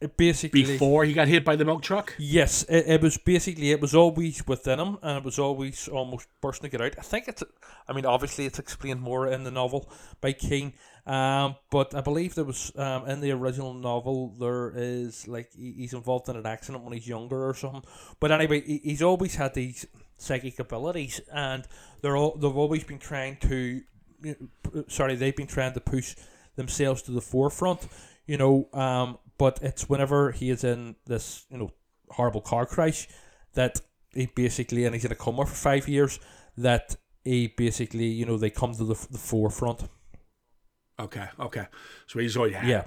It 0.00 0.16
basically. 0.18 0.64
Before 0.64 1.04
he 1.04 1.14
got 1.14 1.28
hit 1.28 1.44
by 1.46 1.56
the 1.56 1.64
milk 1.64 1.82
truck. 1.82 2.14
Yes, 2.18 2.62
it, 2.64 2.84
it 2.86 3.00
was 3.00 3.16
basically 3.16 3.70
it 3.70 3.80
was 3.80 3.94
always 3.94 4.46
within 4.46 4.78
him, 4.78 4.98
and 5.02 5.18
it 5.18 5.24
was 5.24 5.38
always 5.38 5.88
almost 5.88 6.28
bursting 6.42 6.68
to 6.70 6.76
get 6.76 6.84
out. 6.84 6.94
I 6.98 7.02
think 7.02 7.26
it's, 7.26 7.42
I 7.88 7.92
mean, 7.94 8.04
obviously 8.04 8.44
it's 8.44 8.58
explained 8.58 9.00
more 9.00 9.26
in 9.28 9.44
the 9.44 9.50
novel 9.50 9.90
by 10.20 10.32
King, 10.32 10.74
um, 11.06 11.56
but 11.70 11.94
I 11.94 12.02
believe 12.02 12.34
there 12.34 12.44
was 12.44 12.70
um, 12.76 13.08
in 13.08 13.20
the 13.22 13.30
original 13.30 13.72
novel 13.72 14.34
there 14.38 14.72
is 14.76 15.26
like 15.26 15.50
he- 15.54 15.72
he's 15.72 15.94
involved 15.94 16.28
in 16.28 16.36
an 16.36 16.44
accident 16.44 16.84
when 16.84 16.92
he's 16.92 17.08
younger 17.08 17.48
or 17.48 17.54
something. 17.54 17.82
But 18.20 18.30
anyway, 18.30 18.60
he, 18.60 18.78
he's 18.84 19.02
always 19.02 19.36
had 19.36 19.54
these 19.54 19.86
psychic 20.18 20.58
abilities, 20.58 21.18
and 21.32 21.66
they're 22.02 22.16
all 22.16 22.36
they've 22.36 22.54
always 22.56 22.84
been 22.84 22.98
trying 22.98 23.36
to, 23.38 23.80
you 24.22 24.36
know, 24.38 24.48
p- 24.70 24.84
sorry, 24.88 25.14
they've 25.16 25.34
been 25.34 25.46
trying 25.46 25.72
to 25.72 25.80
push 25.80 26.14
themselves 26.56 27.00
to 27.02 27.10
the 27.12 27.22
forefront, 27.22 27.88
you 28.26 28.36
know. 28.36 28.68
Um, 28.74 29.18
but 29.42 29.58
it's 29.60 29.88
whenever 29.88 30.30
he 30.30 30.50
is 30.50 30.62
in 30.62 30.94
this, 31.06 31.46
you 31.50 31.58
know, 31.58 31.72
horrible 32.10 32.40
car 32.40 32.64
crash 32.64 33.08
that 33.54 33.80
he 34.14 34.26
basically, 34.26 34.84
and 34.84 34.94
he's 34.94 35.04
in 35.04 35.10
a 35.10 35.16
coma 35.16 35.44
for 35.44 35.52
five 35.52 35.88
years, 35.88 36.20
that 36.56 36.94
he 37.24 37.48
basically, 37.48 38.04
you 38.04 38.24
know, 38.24 38.36
they 38.36 38.50
come 38.50 38.72
to 38.72 38.84
the, 38.84 38.94
the 39.10 39.18
forefront. 39.18 39.82
Okay, 41.00 41.26
okay. 41.40 41.66
So 42.06 42.20
he's 42.20 42.36
already 42.36 42.54
had. 42.54 42.68
Yeah. 42.68 42.84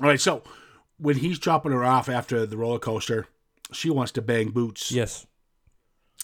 All 0.00 0.06
right. 0.06 0.20
So 0.20 0.44
when 0.98 1.16
he's 1.16 1.40
dropping 1.40 1.72
her 1.72 1.82
off 1.82 2.08
after 2.08 2.46
the 2.46 2.56
roller 2.56 2.78
coaster, 2.78 3.26
she 3.72 3.90
wants 3.90 4.12
to 4.12 4.22
bang 4.22 4.50
boots. 4.50 4.92
Yes. 4.92 5.26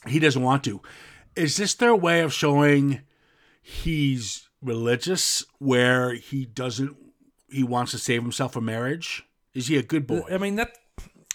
He 0.06 0.20
doesn't 0.20 0.40
want 0.40 0.62
to. 0.64 0.80
Is 1.34 1.56
this 1.56 1.74
their 1.74 1.96
way 1.96 2.20
of 2.20 2.32
showing 2.32 3.00
he's 3.60 4.48
religious, 4.62 5.44
where 5.58 6.14
he 6.14 6.44
doesn't, 6.44 6.96
he 7.54 7.62
wants 7.64 7.92
to 7.92 7.98
save 7.98 8.22
himself 8.22 8.52
from 8.54 8.64
marriage? 8.66 9.24
Is 9.54 9.68
he 9.68 9.76
a 9.76 9.82
good 9.82 10.06
boy? 10.06 10.22
I 10.30 10.38
mean, 10.38 10.56
that, 10.56 10.76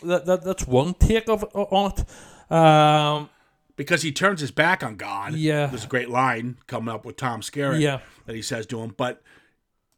that, 0.04 0.26
that 0.26 0.44
that's 0.44 0.68
one 0.68 0.94
take 0.94 1.30
of 1.30 1.44
on 1.56 1.92
it. 1.92 2.52
Um, 2.52 3.30
because 3.76 4.02
he 4.02 4.12
turns 4.12 4.42
his 4.42 4.52
back 4.52 4.84
on 4.84 4.96
God. 4.98 5.34
Yeah. 5.36 5.68
There's 5.68 5.86
a 5.86 5.88
great 5.88 6.10
line 6.10 6.58
coming 6.68 6.94
up 6.94 7.06
with 7.06 7.16
Tom 7.16 7.42
Skerritt 7.42 7.80
Yeah. 7.80 8.00
that 8.26 8.36
he 8.36 8.42
says 8.42 8.66
to 8.68 8.82
him. 8.82 8.94
But 8.98 9.22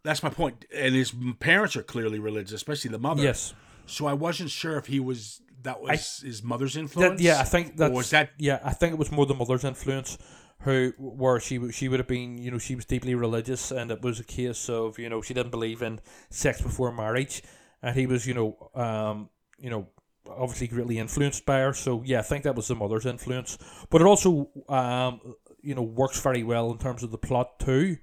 that's 0.03 0.21
my 0.21 0.29
point. 0.29 0.65
And 0.75 0.93
his 0.93 1.13
parents 1.39 1.75
are 1.75 1.83
clearly 1.83 2.19
religious, 2.19 2.53
especially 2.53 2.91
the 2.91 2.99
mother. 2.99 3.23
yes. 3.23 3.53
So 3.87 4.05
I 4.05 4.13
wasn't 4.13 4.51
sure 4.51 4.77
if 4.77 4.85
he 4.85 4.99
was 4.99 5.41
that 5.63 5.81
was 5.81 6.21
his 6.23 6.41
mother's 6.43 6.73
That, 6.73 6.79
influence. 6.81 7.21
yeah, 7.21 7.39
I 7.39 7.43
think 7.43 7.77
that 7.77 7.91
was 7.91 8.09
that 8.11 8.31
Yeah, 8.37 8.59
I 8.63 8.73
think 8.73 8.93
it 8.93 8.99
was 8.99 9.11
more 9.11 9.25
the 9.25 9.33
mother's 9.35 9.63
influence, 9.63 10.17
who 10.63 10.93
where 10.97 11.39
she 11.39 11.71
she 11.71 11.87
would 11.87 11.99
have 11.99 12.07
been, 12.07 12.37
you 12.37 12.51
know, 12.51 12.57
she 12.57 12.75
was 12.75 12.85
deeply 12.85 13.15
religious, 13.15 13.71
and 13.71 13.91
it 13.91 14.01
was 14.01 14.19
a 14.19 14.23
case 14.23 14.69
of 14.69 14.99
you 14.99 15.09
know 15.09 15.21
she 15.21 15.33
didn't 15.33 15.51
believe 15.51 15.81
in 15.81 15.99
sex 16.29 16.61
before 16.61 16.91
marriage, 16.91 17.43
and 17.81 17.95
he 17.95 18.05
was, 18.05 18.27
you 18.27 18.33
know, 18.33 18.69
um, 18.75 19.29
you 19.57 19.69
know, 19.69 19.87
obviously 20.29 20.67
greatly 20.67 20.99
influenced 20.99 21.45
by 21.45 21.59
her. 21.59 21.73
So 21.73 22.03
yeah, 22.05 22.19
I 22.19 22.23
think 22.23 22.43
that 22.43 22.55
was 22.55 22.67
the 22.67 22.75
mother's 22.75 23.05
influence, 23.05 23.57
but 23.89 24.01
it 24.01 24.07
also, 24.07 24.49
um, 24.69 25.35
you 25.61 25.75
know, 25.75 25.81
works 25.81 26.21
very 26.21 26.43
well 26.43 26.71
in 26.71 26.77
terms 26.77 27.03
of 27.03 27.11
the 27.11 27.17
plot 27.17 27.59
too, 27.59 27.97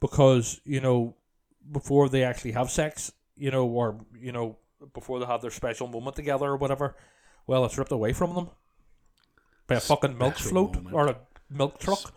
because 0.00 0.60
you 0.64 0.80
know, 0.80 1.16
before 1.70 2.08
they 2.08 2.24
actually 2.24 2.52
have 2.52 2.70
sex, 2.70 3.12
you 3.36 3.50
know, 3.50 3.66
or 3.66 4.00
you 4.18 4.32
know, 4.32 4.56
before 4.94 5.20
they 5.20 5.26
have 5.26 5.42
their 5.42 5.50
special 5.50 5.86
moment 5.86 6.16
together 6.16 6.46
or 6.46 6.56
whatever, 6.56 6.96
well, 7.46 7.64
it's 7.66 7.76
ripped 7.76 7.92
away 7.92 8.14
from 8.14 8.34
them 8.34 8.50
by 9.66 9.76
a 9.76 9.80
fucking 9.80 10.16
milk 10.16 10.36
float 10.36 10.74
moment. 10.74 10.94
or 10.94 11.08
a 11.08 11.16
milk 11.50 11.78
truck. 11.78 12.12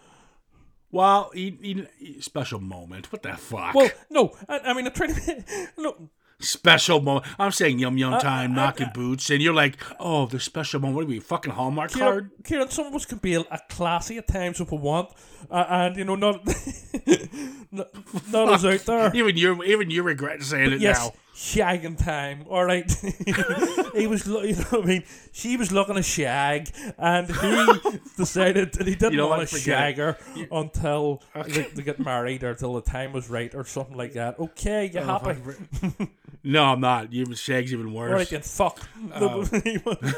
well, 0.92 1.32
he, 1.34 1.58
he, 1.62 1.88
he- 1.98 2.22
special 2.22 2.60
moment. 2.60 3.12
What 3.12 3.24
the 3.24 3.34
fuck? 3.34 3.74
Well, 3.74 3.90
no, 4.10 4.36
I, 4.48 4.60
I 4.60 4.74
mean, 4.74 4.88
I'm 4.88 4.94
trying 4.94 5.16
to. 5.16 5.44
No, 5.78 6.10
special 6.40 7.00
moment. 7.02 7.26
I'm 7.40 7.52
saying 7.52 7.80
yum 7.80 7.98
yum 7.98 8.14
uh, 8.14 8.20
time, 8.20 8.52
I- 8.52 8.56
knocking 8.56 8.88
uh, 8.88 8.94
boots, 8.94 9.30
and 9.30 9.42
you're 9.42 9.54
like, 9.54 9.78
oh, 10.00 10.26
the 10.28 10.40
special 10.40 10.80
moment. 10.80 10.96
What 10.98 11.04
are 11.06 11.08
we 11.08 11.20
fucking 11.20 11.54
Hallmark 11.54 11.92
card? 11.92 12.32
Ciaran, 12.44 12.44
Ciaran, 12.44 12.70
some 12.70 12.88
of 12.88 12.96
us 12.96 13.06
can 13.06 13.18
be 13.20 13.36
a, 13.36 13.42
a 13.42 13.60
classy 13.70 14.18
at 14.18 14.28
times 14.28 14.60
if 14.60 14.72
we 14.72 14.78
want, 14.78 15.10
uh, 15.50 15.66
and 15.70 15.96
you 15.96 16.04
know, 16.04 16.16
not 16.16 16.46
not, 17.72 17.88
not 18.32 18.50
us 18.50 18.66
out 18.66 18.80
there. 18.82 19.12
Even 19.16 19.38
you, 19.38 19.64
even 19.64 19.90
you 19.90 20.04
regret 20.04 20.44
saying 20.44 20.74
it 20.74 20.82
yes, 20.82 21.00
now. 21.00 21.14
Shagging 21.36 21.98
time. 22.04 22.46
All 22.50 22.64
right, 22.66 22.90
he 23.96 24.08
was, 24.08 24.28
lo- 24.28 24.42
you 24.44 24.56
know, 24.56 24.62
what 24.70 24.84
I 24.84 24.88
mean, 24.88 25.04
she 25.32 25.58
was 25.58 25.72
looking 25.72 25.96
to 25.96 26.04
shag, 26.04 26.70
and 26.98 27.28
he 27.28 28.00
decided 28.18 28.74
that 28.74 28.88
he 28.88 28.96
didn't 28.96 29.14
You 29.14 29.28
want 29.28 29.48
to 29.50 29.58
shag 29.60 29.98
her 29.98 30.18
until 30.52 31.22
they, 31.48 31.64
they 31.64 31.82
get 31.84 32.00
married 32.00 32.44
or 32.44 32.52
until 32.52 32.74
the 32.76 32.82
time 32.82 33.14
was 33.14 33.30
right 33.30 33.54
or 33.56 33.66
something 33.66 33.98
like 33.98 34.14
that. 34.14 34.40
Okay, 34.40 34.92
you 34.94 35.00
Oh, 35.00 35.06
happy? 35.20 36.10
No, 36.46 36.66
I'm 36.66 36.82
not. 36.82 37.14
Even 37.14 37.36
Shag's 37.36 37.72
even 37.72 37.88
All 37.88 37.94
worse. 37.94 38.12
right 38.12 38.30
then, 38.30 38.42
fuck. 38.42 38.78
Oh. 39.16 39.48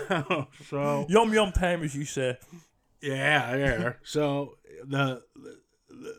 Oh, 0.09 0.47
so 0.67 1.05
yum 1.07 1.31
yum 1.31 1.51
time, 1.51 1.83
as 1.83 1.93
you 1.95 2.03
say. 2.03 2.37
yeah, 2.99 3.55
yeah. 3.55 3.93
So 4.01 4.57
the 4.83 5.21
the 5.35 5.59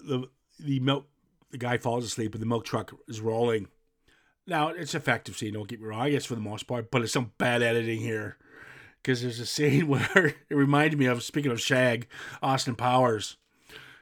the, 0.06 0.28
the 0.60 0.78
milk 0.80 1.06
the 1.50 1.58
guy 1.58 1.78
falls 1.78 2.04
asleep 2.04 2.34
and 2.34 2.40
the 2.42 2.46
milk 2.46 2.64
truck 2.64 2.94
is 3.08 3.20
rolling. 3.20 3.66
Now 4.46 4.68
it's 4.68 4.94
effective 4.94 5.36
scene. 5.36 5.54
Don't 5.54 5.68
get 5.68 5.80
me 5.80 5.88
wrong. 5.88 6.00
I 6.00 6.10
guess 6.10 6.24
for 6.24 6.34
the 6.34 6.40
most 6.40 6.64
part, 6.64 6.90
but 6.90 7.02
it's 7.02 7.12
some 7.12 7.32
bad 7.38 7.62
editing 7.62 8.00
here 8.00 8.36
because 9.02 9.22
there's 9.22 9.40
a 9.40 9.46
scene 9.46 9.86
where 9.88 10.34
it 10.48 10.54
reminded 10.54 10.98
me 10.98 11.06
of 11.06 11.22
speaking 11.22 11.52
of 11.52 11.60
Shag, 11.60 12.08
Austin 12.42 12.76
Powers, 12.76 13.36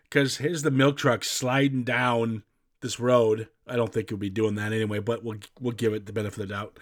because 0.04 0.38
here's 0.38 0.62
the 0.62 0.70
milk 0.70 0.96
truck 0.96 1.24
sliding 1.24 1.84
down 1.84 2.42
this 2.80 3.00
road. 3.00 3.48
I 3.66 3.76
don't 3.76 3.92
think 3.92 4.10
he'll 4.10 4.18
be 4.18 4.30
doing 4.30 4.54
that 4.56 4.72
anyway, 4.72 4.98
but 4.98 5.24
we'll 5.24 5.38
we'll 5.60 5.72
give 5.72 5.94
it 5.94 6.06
the 6.06 6.12
benefit 6.12 6.42
of 6.42 6.48
the 6.48 6.54
doubt. 6.54 6.78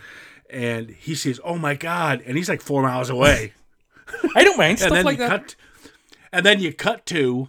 And 0.51 0.91
he 0.91 1.15
says, 1.15 1.41
"Oh 1.45 1.57
my 1.57 1.75
god!" 1.75 2.23
And 2.27 2.37
he's 2.37 2.49
like 2.49 2.61
four 2.61 2.83
miles 2.83 3.09
away. 3.09 3.53
I 4.37 4.45
don't 4.45 4.59
mind 4.59 4.81
stuff 4.81 4.91
then 4.91 5.05
like 5.05 5.19
you 5.19 5.29
that. 5.29 5.31
cut, 5.31 5.57
and 6.33 6.45
then 6.45 6.61
you 6.61 6.73
cut 6.73 7.07
to, 7.07 7.49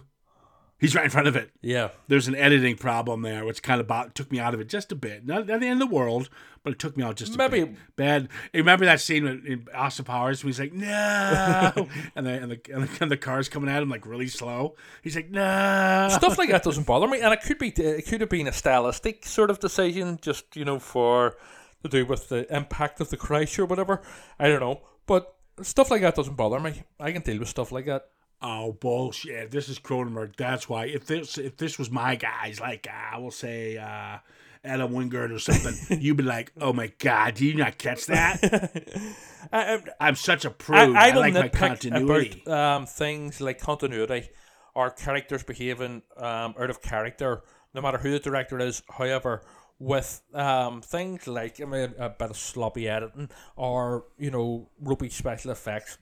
he's 0.84 0.94
right 0.94 1.04
in 1.04 1.10
front 1.10 1.26
of 1.28 1.36
it. 1.36 1.50
Yeah. 1.62 1.88
There's 2.08 2.28
an 2.28 2.34
editing 2.34 2.76
problem 2.76 3.22
there, 3.22 3.44
which 3.44 3.62
kind 3.62 3.80
of 3.80 3.86
bo- 3.86 4.10
took 4.14 4.30
me 4.30 4.38
out 4.38 4.54
of 4.54 4.60
it 4.60 4.68
just 4.68 4.92
a 4.92 4.94
bit. 4.94 5.26
Not, 5.26 5.46
not 5.46 5.60
the 5.60 5.66
end 5.66 5.82
of 5.82 5.88
the 5.88 5.94
world, 5.94 6.28
but 6.62 6.72
it 6.72 6.78
took 6.78 6.96
me 6.96 7.02
out 7.02 7.16
just 7.16 7.34
a 7.34 7.38
Maybe- 7.38 7.64
bit. 7.64 7.76
Bad. 7.96 8.28
Remember 8.52 8.84
that 8.84 9.00
scene 9.00 9.26
in 9.26 9.46
in 9.46 9.66
Austin 9.74 10.04
Powers 10.04 10.42
when 10.44 10.48
he's 10.52 10.60
like, 10.60 10.72
"No," 10.72 11.88
and 12.16 12.26
the 12.26 12.30
and 12.32 12.50
the, 12.52 12.60
and 12.72 12.82
the 12.88 12.98
and 13.02 13.10
the 13.10 13.16
car's 13.16 13.48
coming 13.48 13.68
at 13.70 13.82
him 13.82 13.88
like 13.88 14.06
really 14.06 14.28
slow. 14.28 14.76
He's 15.02 15.16
like, 15.16 15.30
"No." 15.30 16.08
stuff 16.10 16.38
like 16.38 16.50
that 16.50 16.62
doesn't 16.68 16.86
bother 16.86 17.06
me, 17.08 17.20
and 17.20 17.32
it 17.32 17.40
could 17.42 17.58
be 17.58 17.68
it 17.68 18.06
could 18.06 18.20
have 18.20 18.30
been 18.30 18.46
a 18.46 18.52
stylistic 18.52 19.26
sort 19.26 19.50
of 19.50 19.58
decision, 19.60 20.18
just 20.22 20.56
you 20.56 20.64
know, 20.64 20.78
for 20.78 21.36
to 21.82 21.88
do 21.88 22.06
with 22.06 22.28
the 22.28 22.46
impact 22.54 23.00
of 23.00 23.10
the 23.10 23.16
crash 23.16 23.58
or 23.58 23.66
whatever. 23.66 24.00
I 24.38 24.48
don't 24.48 24.60
know, 24.60 24.80
but 25.06 25.34
stuff 25.62 25.90
like 25.90 26.00
that 26.02 26.14
doesn't 26.14 26.34
bother 26.36 26.58
me. 26.60 26.82
I 26.98 27.12
can 27.12 27.22
deal 27.22 27.38
with 27.38 27.48
stuff 27.48 27.70
like 27.72 27.86
that. 27.86 28.08
Oh 28.46 28.72
bullshit! 28.72 29.50
This 29.50 29.70
is 29.70 29.78
Cronenberg. 29.78 30.36
That's 30.36 30.68
why. 30.68 30.84
If 30.84 31.06
this 31.06 31.38
if 31.38 31.56
this 31.56 31.78
was 31.78 31.90
my 31.90 32.14
guys, 32.14 32.60
like 32.60 32.86
uh, 32.86 33.16
I 33.16 33.18
will 33.18 33.30
say 33.30 33.78
uh, 33.78 34.18
Adam 34.62 34.92
Wingard 34.92 35.34
or 35.34 35.38
something, 35.38 35.98
you'd 36.02 36.18
be 36.18 36.24
like, 36.24 36.52
"Oh 36.60 36.74
my 36.74 36.92
god, 36.98 37.36
do 37.36 37.46
you 37.46 37.54
not 37.54 37.78
catch 37.78 38.04
that?" 38.04 38.92
I, 39.52 39.82
I'm 39.98 40.14
such 40.14 40.44
a 40.44 40.50
prude. 40.50 40.94
I, 40.94 41.08
I, 41.08 41.14
will 41.14 41.20
like 41.22 41.32
my 41.32 41.48
continuity. 41.48 42.42
about 42.44 42.76
um, 42.76 42.86
things 42.86 43.40
like 43.40 43.60
continuity 43.60 44.28
or 44.74 44.90
characters 44.90 45.42
behaving 45.42 46.02
um, 46.18 46.54
out 46.60 46.68
of 46.68 46.82
character, 46.82 47.44
no 47.72 47.80
matter 47.80 47.96
who 47.96 48.10
the 48.10 48.18
director 48.18 48.58
is. 48.58 48.82
However, 48.90 49.40
with 49.78 50.20
um, 50.34 50.82
things 50.82 51.26
like 51.26 51.62
I 51.62 51.64
mean, 51.64 51.94
a 51.98 52.10
bit 52.10 52.28
of 52.28 52.36
sloppy 52.36 52.90
editing 52.90 53.30
or 53.56 54.04
you 54.18 54.30
know 54.30 54.68
ropey 54.78 55.08
special 55.08 55.50
effects, 55.50 55.96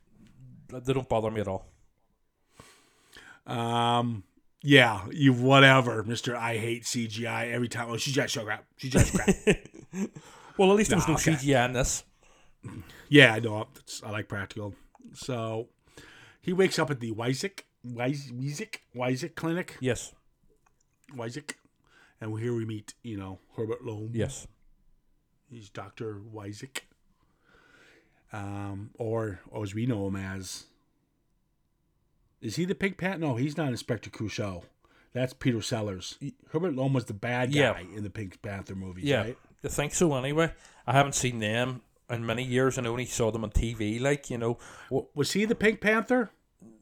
they 0.71 0.93
don't 0.93 1.09
bother 1.09 1.31
me 1.31 1.41
at 1.41 1.47
all. 1.47 1.72
Um, 3.47 4.25
Yeah, 4.63 5.07
you 5.11 5.33
whatever, 5.33 6.03
Mister. 6.05 6.37
I 6.37 6.57
hate 6.59 6.85
CGI 6.85 7.51
every 7.53 7.69
time. 7.69 7.89
Oh, 7.91 7.95
CGI 7.95 8.29
show 8.29 8.45
crap. 8.45 8.65
CGI 8.81 9.13
crap. 9.15 10.11
Well, 10.59 10.71
at 10.71 10.77
least 10.77 10.91
there 10.91 10.99
was 10.99 11.07
Nah, 11.09 11.15
no 11.15 11.19
okay. 11.19 11.33
CGI 11.33 11.65
in 11.67 11.73
this. 11.73 12.05
yeah, 13.09 13.33
I 13.35 13.41
know. 13.41 13.67
I 14.05 14.11
like 14.11 14.29
practical. 14.29 14.75
So 15.15 15.69
he 16.43 16.53
wakes 16.53 16.79
up 16.79 16.91
at 16.91 17.01
the 17.01 17.11
Wyz- 17.13 17.63
Weizak 17.87 18.77
Weizak 18.95 19.35
clinic. 19.35 19.77
Yes, 19.81 20.13
Weizak, 21.17 21.55
and 22.21 22.39
here 22.39 22.55
we 22.55 22.65
meet 22.67 22.95
you 23.03 23.17
know 23.17 23.39
Herbert 23.57 23.83
Lom. 23.85 24.11
yes. 24.13 24.47
He's 25.51 25.69
Doctor 25.71 26.21
Weizak. 26.35 26.83
Um, 28.33 28.91
or, 28.99 29.41
or 29.51 29.63
as 29.65 29.75
we 29.75 29.85
know 29.87 30.07
him 30.07 30.17
as. 30.17 30.65
Is 32.43 32.57
he 32.57 32.65
the 32.67 32.75
Pink 32.75 32.99
Panther? 32.99 33.19
No, 33.19 33.37
he's 33.37 33.57
not 33.57 33.69
Inspector 33.69 34.11
Clouseau. 34.11 34.65
That's 35.15 35.33
Peter 35.33 35.61
Sellers. 35.63 36.19
Herbert 36.53 36.75
Lom 36.75 36.93
was 36.95 37.05
the 37.05 37.15
bad 37.15 37.53
guy 37.53 37.59
Yeah. 37.59 37.79
in 37.97 38.03
the 38.03 38.11
Pink 38.11 38.41
Panther 38.43 38.75
movies, 38.75 39.05
Yeah, 39.05 39.21
right? 39.23 39.39
I 39.65 39.69
think 39.69 39.95
so. 39.95 40.15
Anyway, 40.15 40.53
I 40.87 40.93
haven't 40.93 41.15
seen 41.15 41.39
them 41.39 41.83
in 42.11 42.27
many 42.27 42.43
years, 42.43 42.77
and 42.79 42.87
I 42.87 42.91
only 42.91 43.05
saw 43.07 43.31
them 43.31 43.45
on 43.45 43.51
TV. 43.51 44.01
Like 44.01 44.29
you 44.31 44.39
know, 44.39 44.59
Was 45.15 45.33
he 45.33 45.45
the 45.45 45.55
Pink 45.55 45.81
Panther? 45.81 46.31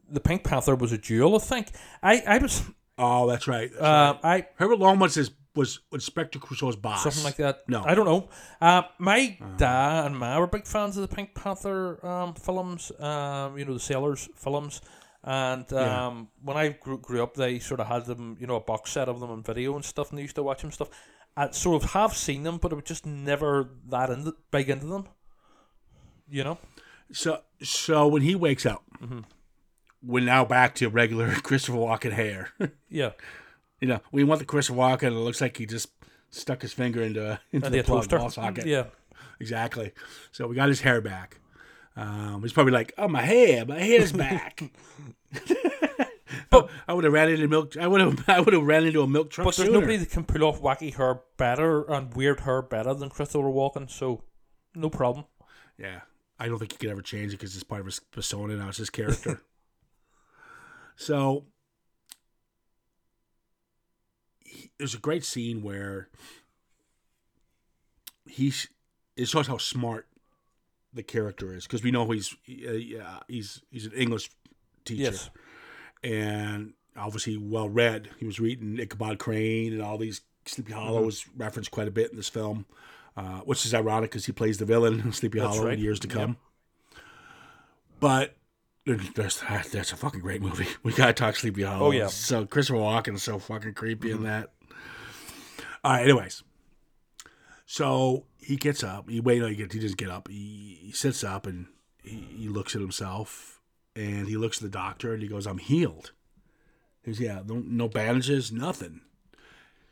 the 0.09 0.19
Pink 0.19 0.43
Panther 0.43 0.75
was 0.75 0.91
a 0.91 0.97
duel. 0.97 1.35
I 1.35 1.39
think. 1.39 1.67
I 2.03 2.21
I 2.27 2.37
was 2.39 2.63
Oh, 2.97 3.27
that's 3.29 3.47
right. 3.47 3.71
That's 3.71 3.81
uh, 3.83 4.17
right. 4.23 4.43
I 4.45 4.47
Herbert 4.55 4.79
Lom 4.79 4.99
was 4.99 5.15
his 5.15 5.31
was 5.55 5.79
Inspector 5.91 6.37
Clouseau's 6.39 6.75
boss. 6.77 7.03
something 7.03 7.23
like 7.23 7.35
that. 7.37 7.67
No. 7.67 7.83
I 7.83 7.93
don't 7.95 8.05
know. 8.05 8.29
Uh, 8.61 8.83
my 8.99 9.37
dad 9.57 10.05
and 10.05 10.17
ma 10.17 10.39
were 10.39 10.47
big 10.47 10.65
fans 10.65 10.95
of 10.97 11.07
the 11.09 11.13
Pink 11.13 11.33
Panther 11.35 12.05
um, 12.05 12.33
films. 12.35 12.91
Um, 12.99 13.57
you 13.57 13.65
know 13.65 13.73
the 13.73 13.79
Sellers 13.79 14.29
films. 14.35 14.81
And 15.23 15.71
um, 15.73 15.77
Yeah. 15.79 16.23
when 16.43 16.57
I 16.57 16.69
grew, 16.69 16.97
grew 16.97 17.21
up, 17.23 17.35
they 17.35 17.59
sort 17.59 17.79
of 17.79 17.87
had 17.87 18.05
them, 18.05 18.37
you 18.39 18.47
know, 18.47 18.55
a 18.55 18.59
box 18.61 18.91
set 18.91 19.07
of 19.07 19.19
them 19.19 19.29
on 19.29 19.43
video 19.43 19.75
and 19.75 19.85
stuff, 19.85 20.09
and 20.09 20.17
they 20.17 20.23
used 20.23 20.35
to 20.35 20.43
watch 20.43 20.61
them 20.61 20.71
stuff. 20.71 20.89
I 21.37 21.51
sort 21.51 21.83
of 21.83 21.91
have 21.91 22.15
seen 22.17 22.43
them, 22.43 22.57
but 22.57 22.71
I 22.71 22.75
was 22.75 22.83
just 22.85 23.05
never 23.05 23.69
that 23.89 24.09
into, 24.09 24.35
big 24.51 24.69
into 24.69 24.87
them. 24.87 25.07
You 26.29 26.43
know? 26.43 26.57
So 27.11 27.41
so 27.61 28.07
when 28.07 28.21
he 28.21 28.35
wakes 28.35 28.65
up, 28.65 28.83
Mm-hmm. 29.01 29.19
we're 30.03 30.23
now 30.23 30.45
back 30.45 30.75
to 30.75 30.87
regular 30.89 31.33
Christopher 31.43 31.77
Walken 31.77 32.13
hair. 32.13 32.49
Yeah. 32.89 33.11
you 33.79 33.87
know, 33.87 33.99
we 34.11 34.23
want 34.23 34.39
the 34.39 34.45
Christopher 34.45 34.77
Walken. 34.79 35.07
It 35.07 35.11
looks 35.11 35.41
like 35.41 35.57
he 35.57 35.65
just 35.65 35.89
stuck 36.29 36.61
his 36.61 36.73
finger 36.73 37.01
into 37.03 37.39
into 37.51 37.65
And 37.67 37.73
the 37.75 37.79
the 37.79 37.83
plug 37.83 38.11
wall 38.11 38.29
socket. 38.29 38.65
Yeah. 38.65 38.85
exactly. 39.39 39.91
So 40.31 40.47
we 40.47 40.55
got 40.55 40.69
his 40.69 40.81
hair 40.81 41.01
back. 41.01 41.39
Um, 41.95 42.41
he's 42.41 42.53
probably 42.53 42.73
like, 42.73 42.93
"Oh, 42.97 43.07
my 43.07 43.21
hair, 43.21 43.65
my 43.65 43.79
hair's 43.79 44.11
back." 44.11 44.63
but 46.49 46.69
I 46.87 46.93
would 46.93 47.03
have 47.03 47.13
ran 47.13 47.29
into 47.29 47.47
milk. 47.47 47.75
I 47.77 47.87
would 47.87 48.01
have. 48.01 48.23
I 48.29 48.39
would 48.39 48.53
have 48.53 48.63
ran 48.63 48.85
into 48.85 49.01
a 49.01 49.07
milk 49.07 49.29
truck. 49.29 49.45
But 49.45 49.55
there's 49.55 49.67
sooner. 49.67 49.79
nobody 49.79 49.97
that 49.97 50.09
can 50.09 50.23
pull 50.23 50.43
off 50.43 50.61
wacky 50.61 50.93
hair 50.95 51.21
better 51.37 51.83
and 51.91 52.13
weird 52.13 52.41
hair 52.41 52.61
better 52.61 52.93
than 52.93 53.09
Christopher 53.09 53.49
Walken, 53.49 53.89
so 53.89 54.23
no 54.75 54.89
problem. 54.89 55.25
Yeah, 55.77 56.01
I 56.39 56.47
don't 56.47 56.59
think 56.59 56.71
he 56.71 56.77
could 56.77 56.89
ever 56.89 57.01
change 57.01 57.33
it 57.33 57.39
because 57.39 57.55
it's 57.55 57.63
part 57.63 57.81
of 57.81 57.87
his 57.87 57.99
persona 57.99 58.55
now. 58.55 58.69
It's 58.69 58.77
his 58.77 58.89
character. 58.89 59.41
so 60.95 61.45
he, 64.39 64.71
there's 64.77 64.95
a 64.95 64.99
great 64.99 65.25
scene 65.25 65.61
where 65.61 66.09
he's 68.25 68.69
it 69.17 69.27
shows 69.27 69.47
how 69.47 69.57
smart 69.57 70.07
the 70.93 71.03
character 71.03 71.53
is 71.55 71.63
because 71.65 71.83
we 71.83 71.91
know 71.91 72.09
he's 72.11 72.33
uh, 72.67 72.71
yeah, 72.73 73.19
he's 73.27 73.61
he's 73.71 73.85
an 73.85 73.93
English 73.93 74.29
teacher 74.85 75.03
Yes. 75.03 75.29
and 76.03 76.73
obviously 76.97 77.37
well 77.37 77.69
read. 77.69 78.09
He 78.17 78.25
was 78.25 78.39
reading 78.39 78.77
Ichabod 78.79 79.19
Crane 79.19 79.73
and 79.73 79.81
all 79.81 79.97
these 79.97 80.21
Sleepy 80.45 80.73
Hollow 80.73 81.07
is 81.07 81.25
referenced 81.37 81.71
quite 81.71 81.87
a 81.87 81.91
bit 81.91 82.09
in 82.11 82.17
this 82.17 82.27
film, 82.29 82.65
uh, 83.15 83.39
which 83.41 83.65
is 83.65 83.73
ironic 83.73 84.09
because 84.11 84.25
he 84.25 84.31
plays 84.31 84.57
the 84.57 84.65
villain 84.65 84.99
in 84.99 85.11
Sleepy 85.13 85.39
That's 85.39 85.55
Hollow 85.55 85.67
right. 85.67 85.77
in 85.77 85.83
years 85.83 85.99
to 86.01 86.07
come. 86.07 86.37
But 87.99 88.35
there's, 88.85 89.39
that's 89.71 89.91
a 89.91 89.95
fucking 89.95 90.21
great 90.21 90.41
movie. 90.41 90.67
We 90.83 90.91
gotta 90.93 91.13
talk 91.13 91.35
Sleepy 91.35 91.61
Hollow. 91.63 91.87
Oh, 91.87 91.91
yeah. 91.91 92.07
So 92.07 92.45
Christopher 92.47 92.79
Walken 92.79 93.13
is 93.15 93.23
so 93.23 93.37
fucking 93.37 93.75
creepy 93.75 94.11
in 94.11 94.23
that. 94.23 94.49
All 95.83 95.93
right. 95.93 96.03
Anyways, 96.03 96.43
so 97.71 98.25
he 98.37 98.57
gets 98.57 98.83
up. 98.83 99.09
He 99.09 99.21
wait. 99.21 99.39
No, 99.39 99.47
he, 99.47 99.55
gets, 99.55 99.73
he 99.73 99.79
doesn't 99.79 99.97
get 99.97 100.09
up. 100.09 100.27
He, 100.27 100.77
he 100.81 100.91
sits 100.91 101.23
up 101.23 101.47
and 101.47 101.67
he, 102.03 102.17
he 102.35 102.49
looks 102.49 102.75
at 102.75 102.81
himself 102.81 103.61
and 103.95 104.27
he 104.27 104.35
looks 104.35 104.57
at 104.57 104.63
the 104.63 104.77
doctor 104.77 105.13
and 105.13 105.23
he 105.23 105.29
goes, 105.29 105.47
"I'm 105.47 105.57
healed." 105.57 106.11
He 107.01 107.11
goes, 107.11 107.21
"Yeah, 107.21 107.43
no, 107.45 107.63
no 107.65 107.87
bandages, 107.87 108.51
nothing." 108.51 108.99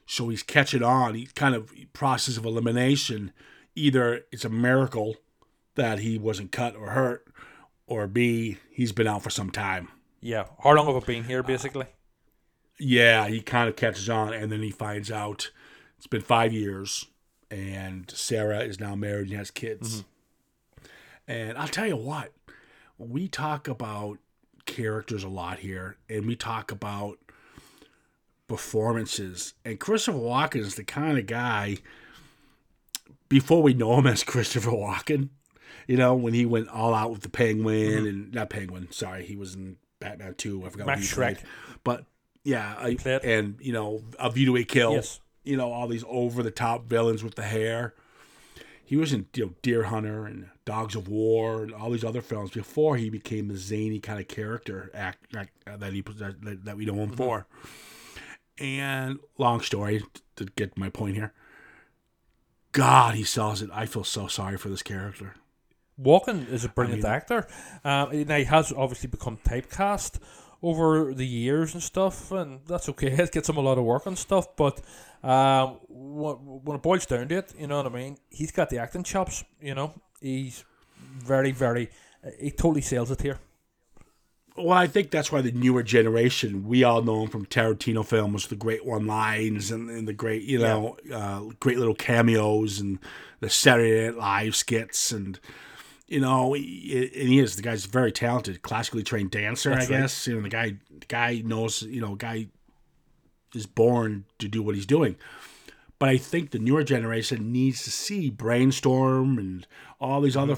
So 0.05 0.27
he's 0.27 0.43
catching 0.43 0.83
on. 0.83 1.15
He 1.15 1.27
kind 1.27 1.55
of 1.55 1.71
process 1.93 2.35
of 2.35 2.43
elimination. 2.43 3.31
Either 3.75 4.25
it's 4.29 4.43
a 4.43 4.49
miracle 4.49 5.15
that 5.75 5.99
he 5.99 6.17
wasn't 6.17 6.51
cut 6.51 6.75
or 6.75 6.89
hurt, 6.89 7.27
or 7.87 8.07
B, 8.07 8.57
he's 8.71 8.91
been 8.91 9.07
out 9.07 9.23
for 9.23 9.29
some 9.29 9.51
time. 9.51 9.87
Yeah. 10.19 10.47
How 10.61 10.73
long 10.75 10.87
have 10.87 11.01
I 11.01 11.05
been 11.05 11.23
here, 11.23 11.43
basically? 11.43 11.85
Yeah, 12.77 13.29
he 13.29 13.39
kind 13.39 13.69
of 13.69 13.77
catches 13.77 14.09
on, 14.09 14.33
and 14.33 14.51
then 14.51 14.63
he 14.63 14.69
finds 14.69 15.09
out 15.09 15.51
it's 15.97 16.07
been 16.07 16.21
five 16.21 16.51
years, 16.51 17.05
and 17.51 18.09
Sarah 18.11 18.59
is 18.59 18.79
now 18.79 18.95
married 18.95 19.29
and 19.29 19.37
has 19.37 19.51
kids. 19.51 20.03
Mm-hmm. 20.03 20.87
And 21.27 21.57
I'll 21.57 21.67
tell 21.67 21.87
you 21.87 21.95
what, 21.95 22.33
we 22.97 23.27
talk 23.27 23.67
about 23.67 24.17
characters 24.65 25.23
a 25.23 25.29
lot 25.29 25.59
here, 25.59 25.97
and 26.09 26.25
we 26.25 26.35
talk 26.35 26.71
about 26.71 27.19
performances. 28.47 29.53
And 29.63 29.79
Christopher 29.79 30.17
Walken 30.17 30.57
is 30.61 30.75
the 30.75 30.83
kind 30.83 31.17
of 31.17 31.27
guy. 31.27 31.77
Before 33.29 33.61
we 33.61 33.75
know 33.75 33.99
him 33.99 34.07
as 34.07 34.23
Christopher 34.25 34.71
Walken, 34.71 35.29
you 35.87 35.97
know, 35.97 36.15
when 36.15 36.33
he 36.33 36.45
went 36.45 36.67
all 36.67 36.93
out 36.93 37.11
with 37.11 37.21
the 37.21 37.29
Penguin 37.29 37.89
mm-hmm. 37.89 38.05
and 38.07 38.33
not 38.33 38.49
Penguin, 38.49 38.91
sorry, 38.91 39.25
he 39.25 39.35
was 39.35 39.55
in 39.55 39.77
Batman 39.99 40.33
Two. 40.35 40.65
I 40.65 40.69
forgot 40.69 40.87
Max 40.87 41.15
what 41.15 41.29
he 41.29 41.35
Schreck. 41.35 41.37
played. 41.37 41.49
But 41.83 42.05
yeah, 42.43 42.75
I, 42.77 42.97
and 43.23 43.57
you 43.61 43.73
know, 43.73 44.03
A 44.19 44.31
View 44.31 44.47
to 44.47 44.57
a 44.57 44.63
Kill. 44.63 44.93
Yes. 44.93 45.19
You 45.49 45.57
know, 45.57 45.71
all 45.71 45.87
these 45.87 46.03
over 46.07 46.43
the 46.43 46.51
top 46.51 46.85
villains 46.85 47.23
with 47.23 47.35
the 47.35 47.43
hair. 47.43 47.95
He 48.83 48.95
was 48.95 49.13
in 49.13 49.27
you 49.35 49.45
know 49.45 49.53
Deer 49.61 49.83
Hunter 49.83 50.25
and 50.25 50.49
Dogs 50.65 50.95
of 50.95 51.07
War 51.07 51.63
and 51.63 51.73
all 51.73 51.91
these 51.91 52.03
other 52.03 52.21
films 52.21 52.51
before 52.51 52.97
he 52.97 53.09
became 53.09 53.47
the 53.47 53.57
zany 53.57 53.99
kind 53.99 54.19
of 54.19 54.27
character 54.27 54.89
act, 54.93 55.35
uh, 55.35 55.77
that 55.77 55.93
he 55.93 56.01
that, 56.01 56.65
that 56.65 56.77
we 56.77 56.85
know 56.85 56.95
him 56.95 57.11
for. 57.11 57.47
And 58.57 59.19
long 59.37 59.61
story 59.61 60.03
to 60.35 60.45
get 60.55 60.77
my 60.77 60.89
point 60.89 61.15
here. 61.15 61.33
God, 62.71 63.15
he 63.15 63.23
sells 63.23 63.61
it. 63.61 63.69
I 63.73 63.85
feel 63.85 64.03
so 64.03 64.27
sorry 64.27 64.57
for 64.57 64.69
this 64.69 64.83
character. 64.83 65.35
Walken 65.99 66.49
is 66.49 66.63
a 66.63 66.69
brilliant 66.69 67.03
mean- 67.03 67.11
actor. 67.11 67.47
Um, 67.83 68.25
now 68.27 68.37
he 68.37 68.45
has 68.45 68.71
obviously 68.71 69.09
become 69.09 69.37
typecast 69.37 70.19
over 70.61 71.13
the 71.13 71.25
years 71.25 71.73
and 71.73 71.81
stuff, 71.81 72.31
and 72.31 72.59
that's 72.67 72.89
okay. 72.89 73.11
It 73.19 73.31
gets 73.31 73.49
him 73.49 73.57
a 73.57 73.61
lot 73.61 73.77
of 73.77 73.83
work 73.83 74.05
and 74.05 74.17
stuff, 74.17 74.55
but 74.55 74.81
um, 75.23 75.79
when, 75.87 76.35
when 76.35 76.75
it 76.75 76.81
boils 76.81 77.05
down 77.05 77.27
to 77.29 77.37
it, 77.37 77.53
you 77.57 77.67
know 77.67 77.77
what 77.77 77.85
I 77.85 77.95
mean. 77.95 78.17
He's 78.29 78.51
got 78.51 78.69
the 78.69 78.79
acting 78.79 79.03
chops. 79.03 79.43
You 79.61 79.75
know, 79.75 79.93
he's 80.21 80.63
very, 81.17 81.51
very. 81.51 81.89
He 82.39 82.51
totally 82.51 82.81
sells 82.81 83.11
it 83.11 83.21
here. 83.21 83.39
Well, 84.57 84.77
I 84.77 84.87
think 84.87 85.09
that's 85.09 85.31
why 85.31 85.39
the 85.39 85.53
newer 85.53 85.83
generation, 85.83 86.67
we 86.67 86.83
all 86.83 87.01
know 87.01 87.23
him 87.23 87.29
from 87.29 87.45
Tarantino 87.45 88.05
films, 88.05 88.47
the 88.47 88.57
great 88.57 88.85
one 88.85 89.07
lines 89.07 89.71
and, 89.71 89.89
and 89.89 90.05
the 90.05 90.11
great, 90.11 90.41
you 90.41 90.59
know, 90.59 90.97
uh, 91.13 91.43
great 91.61 91.77
little 91.77 91.95
cameos 91.95 92.81
and 92.81 92.99
the 93.39 93.49
Saturday 93.49 94.07
Night 94.07 94.17
Live 94.17 94.55
skits. 94.57 95.13
And, 95.13 95.39
you 96.09 96.19
know, 96.19 96.55
and 96.55 96.63
he 96.63 97.39
is, 97.39 97.55
the 97.55 97.61
guy's 97.61 97.85
very 97.85 98.11
talented, 98.11 98.61
classically 98.61 99.03
trained 99.03 99.31
dancer, 99.31 99.69
That's 99.69 99.89
I 99.89 99.93
right. 99.93 100.01
guess. 100.01 100.27
You 100.27 100.35
know, 100.35 100.41
the 100.41 100.49
guy, 100.49 100.75
the 100.89 101.05
guy 101.07 101.41
knows, 101.45 101.83
you 101.83 102.01
know, 102.01 102.15
guy 102.15 102.47
is 103.53 103.65
born 103.65 104.25
to 104.39 104.47
do 104.47 104.61
what 104.63 104.75
he's 104.75 104.85
doing. 104.85 105.15
But 105.99 106.09
I 106.09 106.17
think 106.17 106.51
the 106.51 106.59
newer 106.59 106.83
generation 106.83 107.51
needs 107.51 107.83
to 107.83 107.91
see 107.91 108.29
Brainstorm 108.29 109.37
and 109.37 109.67
all 109.99 110.21
these 110.21 110.37
other 110.37 110.55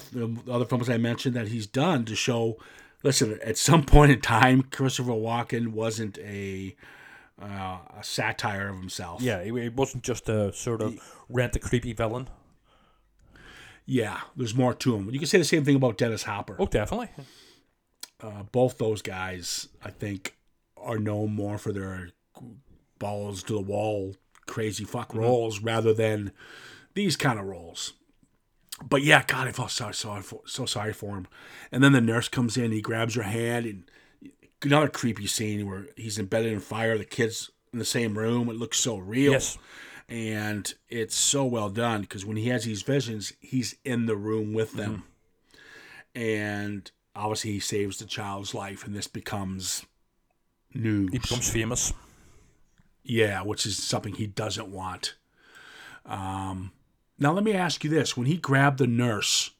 other 0.48 0.66
films 0.66 0.88
I 0.88 0.98
mentioned 0.98 1.36
that 1.36 1.48
he's 1.48 1.66
done 1.66 2.06
to 2.06 2.16
show. 2.16 2.58
Listen, 3.04 3.40
at 3.44 3.58
some 3.58 3.84
point 3.84 4.12
in 4.12 4.22
time, 4.22 4.62
Christopher 4.62 5.12
Walken 5.12 5.70
wasn't 5.70 6.20
a 6.20 6.76
uh, 7.42 7.80
a 8.00 8.04
satire 8.04 8.70
of 8.70 8.78
himself. 8.78 9.22
Yeah, 9.22 9.44
he 9.44 9.70
wasn't 9.70 10.04
just 10.04 10.30
a 10.30 10.54
sort 10.54 10.82
of 10.82 11.00
rent 11.28 11.56
a 11.56 11.60
creepy 11.60 11.94
villain. 11.94 12.30
Yeah. 13.86 14.22
There's 14.36 14.56
more 14.56 14.74
to 14.74 14.96
him. 14.96 15.10
You 15.10 15.20
can 15.20 15.28
say 15.28 15.38
the 15.38 15.44
same 15.44 15.64
thing 15.66 15.76
about 15.76 15.98
Dennis 15.98 16.24
Hopper. 16.24 16.56
Oh, 16.60 16.66
definitely. 16.66 17.10
Uh, 18.22 18.44
both 18.52 18.78
those 18.78 19.02
guys, 19.02 19.68
I 19.84 19.90
think, 19.90 20.36
are 20.78 21.00
known 21.00 21.34
more 21.34 21.58
for 21.58 21.72
their 21.72 22.10
balls 23.00 23.44
to 23.44 23.54
the 23.54 23.62
wall, 23.62 24.16
crazy 24.48 24.84
fuck 24.84 25.14
roles 25.14 25.60
rather 25.60 25.94
than 25.94 26.32
these 26.94 27.16
kind 27.16 27.40
of 27.40 27.46
roles. 27.46 27.94
But 28.84 29.04
yeah, 29.04 29.24
God, 29.26 29.48
I 29.48 29.52
felt 29.52 29.72
so 29.72 29.92
sorry 29.92 30.22
for 30.22 30.42
so 30.46 30.66
sorry 30.66 30.94
for 30.94 31.16
him. 31.16 31.28
And 31.72 31.84
then 31.84 31.92
the 31.92 32.02
nurse 32.02 32.28
comes 32.28 32.58
in, 32.58 32.72
he 32.72 32.82
grabs 32.82 33.16
her 33.16 33.24
hand, 33.24 33.66
and 33.66 33.84
another 34.64 34.88
creepy 34.88 35.28
scene 35.28 35.68
where 35.68 35.88
he's 35.96 36.18
embedded 36.18 36.52
in 36.54 36.60
fire. 36.60 36.98
The 36.98 37.06
kids 37.06 37.52
in 37.74 37.80
the 37.80 37.86
same 37.86 38.18
room. 38.18 38.50
It 38.50 38.56
looks 38.56 38.80
so 38.80 38.98
real. 38.98 39.34
Yes. 39.34 39.58
And 40.12 40.74
it's 40.90 41.16
so 41.16 41.46
well 41.46 41.70
done 41.70 42.02
because 42.02 42.26
when 42.26 42.36
he 42.36 42.50
has 42.50 42.66
these 42.66 42.82
visions, 42.82 43.32
he's 43.40 43.76
in 43.86 44.08
the 44.08 44.16
room 44.18 44.54
with 44.54 44.74
them, 44.74 45.04
and 46.14 46.92
obviously 47.16 47.54
he 47.54 47.60
saves 47.62 47.98
the 47.98 48.06
child's 48.06 48.54
life, 48.54 48.86
and 48.86 48.94
this 48.94 49.08
becomes 49.08 49.86
news. 50.74 51.12
He 51.14 51.20
becomes 51.20 51.50
famous. 51.50 51.94
Yeah, 53.04 53.42
which 53.42 53.66
is 53.66 53.82
something 53.82 54.14
he 54.14 54.28
doesn't 54.28 54.68
want. 54.68 55.16
Um, 56.06 56.74
now 57.18 57.32
let 57.32 57.46
me 57.46 57.54
ask 57.54 57.82
you 57.86 57.90
this: 57.90 58.18
When 58.18 58.28
he 58.28 58.36
grabbed 58.36 58.80
the 58.80 58.88
nurse, 58.88 59.52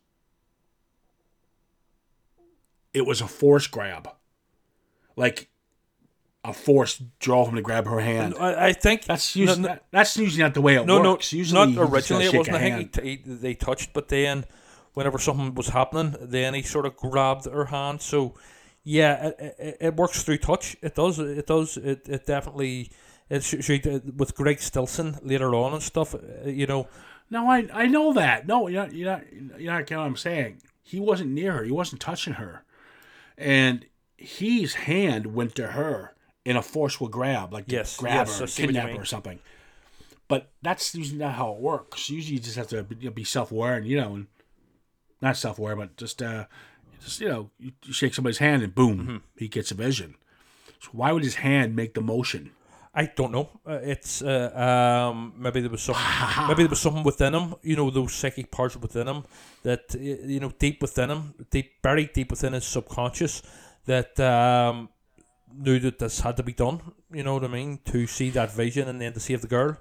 it 2.94 3.06
was 3.06 3.22
a 3.22 3.28
force 3.28 3.68
grab, 3.68 4.10
like 5.16 5.50
a 6.44 6.54
force 6.54 7.02
draw 7.20 7.46
him 7.46 7.56
to 7.56 7.62
grab 7.62 7.86
her 7.86 8.00
hand. 8.00 8.34
I, 8.40 8.68
I 8.68 8.74
think 8.74 9.06
That's 9.06 9.36
usually 9.36 9.62
no, 9.62 9.68
not, 9.70 9.84
that's 9.92 10.18
usually 10.18 10.42
not 10.44 10.54
the 10.56 10.62
way 10.62 10.76
it 10.76 10.86
no, 10.86 11.02
no, 11.02 11.20
usually 11.30 11.74
not 11.76 11.90
originally. 11.92 12.26
It 12.26 12.34
wasn't. 12.34 12.56
I 12.56 12.60
hand. 12.60 12.94
think 12.94 13.06
he, 13.06 13.18
t- 13.18 13.24
he, 13.30 13.36
they 13.36 13.54
touched, 13.54 13.94
but 13.94 14.08
then 14.08 14.46
whenever 14.94 15.20
something 15.20 15.54
was 15.54 15.70
happening, 15.70 16.16
then 16.20 16.54
he 16.54 16.64
sort 16.64 16.86
of 16.86 16.96
grabbed 16.98 17.46
her 17.46 17.66
hand. 17.66 18.02
So 18.02 18.34
yeah, 18.84 19.28
it, 19.28 19.56
it, 19.60 19.78
it 19.82 19.96
works 19.96 20.24
through 20.24 20.40
touch. 20.40 20.76
It 20.82 20.96
does. 20.96 21.20
It 21.20 21.46
does. 21.46 21.78
It, 21.78 22.08
it 22.10 22.26
definitely. 22.26 22.92
It 23.30 23.44
sh- 23.44 23.56
sh- 23.62 23.86
with 24.18 24.36
Greg 24.36 24.60
Stillson 24.60 25.18
later 25.22 25.54
on 25.56 25.74
and 25.74 25.84
stuff. 25.84 26.16
uh, 26.16 26.50
You 26.50 26.66
know, 26.66 26.88
No, 27.30 27.48
I 27.50 27.68
I 27.72 27.86
know 27.86 28.14
that. 28.14 28.48
No, 28.48 28.68
you're 28.68 28.82
not. 28.82 28.94
You're 28.94 29.12
not. 29.12 29.62
You're 29.62 29.74
not 29.74 29.86
getting 29.86 30.00
what 30.00 30.08
I'm 30.08 30.18
saying. 30.18 30.62
He 30.82 31.00
wasn't 31.00 31.30
near 31.30 31.54
her. 31.54 31.64
He 31.64 31.72
wasn't 31.72 32.02
touching 32.02 32.34
her, 32.34 32.66
and 33.38 33.86
his 34.18 34.74
hand 34.74 35.28
went 35.36 35.54
to 35.56 35.68
her 35.68 36.16
in 36.46 36.58
a 36.58 36.62
forceful 36.62 37.08
grab, 37.08 37.54
like 37.54 37.66
Yes, 37.68 37.98
grab 37.98 38.28
yes, 38.28 38.38
her, 38.40 38.44
I 38.44 38.48
see 38.48 38.64
what 38.64 38.74
you 38.74 38.82
kidnap 38.82 39.00
or 39.00 39.06
something. 39.06 39.40
But 40.28 40.50
that's 40.62 40.96
usually 40.96 41.20
not 41.20 41.34
how 41.34 41.52
it 41.54 41.60
works. 41.60 42.10
Usually, 42.10 42.36
you 42.36 42.40
just 42.42 42.56
have 42.56 42.68
to 42.68 42.84
be, 42.84 43.24
self-aware, 43.24 43.76
and 43.76 43.86
you 43.88 43.98
know, 43.98 44.16
and 44.16 44.28
not 45.22 45.36
self-aware, 45.38 45.76
but 45.76 45.98
just 45.98 46.22
uh, 46.22 46.46
just 47.04 47.20
you 47.20 47.28
know, 47.28 47.50
you, 47.60 47.72
shake 47.92 48.14
somebody's 48.14 48.38
hand, 48.38 48.64
and 48.64 48.74
boom, 48.74 49.00
Mm-hmm. 49.00 49.18
he 49.38 49.48
gets 49.48 49.72
a 49.72 49.76
vision. 49.76 50.16
So 50.80 50.90
why 50.94 51.12
would 51.12 51.24
his 51.24 51.36
hand 51.36 51.76
make 51.76 51.94
the 51.94 52.02
motion? 52.02 52.52
I 52.94 53.06
don't 53.06 53.32
know. 53.32 53.50
Uh, 53.66 53.80
it's 53.84 54.22
uh, 54.22 55.10
um, 55.12 55.34
maybe 55.38 55.62
there 55.62 55.70
was 55.70 55.82
something. 55.82 56.04
maybe 56.48 56.64
there 56.64 56.70
was 56.70 56.82
something 56.82 57.04
within 57.04 57.34
him. 57.34 57.56
You 57.62 57.76
know, 57.76 57.90
those 57.90 58.14
psychic 58.14 58.52
parts 58.52 58.76
within 58.76 59.08
him 59.08 59.24
that 59.64 59.96
you 60.00 60.40
know 60.40 60.52
deep 60.58 60.82
within 60.82 61.10
him, 61.10 61.34
deep 61.50 61.82
buried 61.82 62.14
deep 62.14 62.32
within 62.32 62.54
his 62.54 62.66
subconscious, 62.66 63.42
that 63.86 64.20
um, 64.20 64.90
knew 65.56 65.80
that 65.80 66.00
this 66.00 66.22
had 66.22 66.38
to 66.38 66.44
be 66.44 66.54
done. 66.54 66.82
You 67.12 67.24
know 67.24 67.34
what 67.36 67.44
I 67.44 67.48
mean? 67.48 67.80
To 67.86 68.08
see 68.08 68.30
that 68.32 68.52
vision 68.52 68.88
and 68.88 69.02
then 69.02 69.14
to 69.14 69.20
save 69.20 69.42
the 69.42 69.48
girl. 69.48 69.78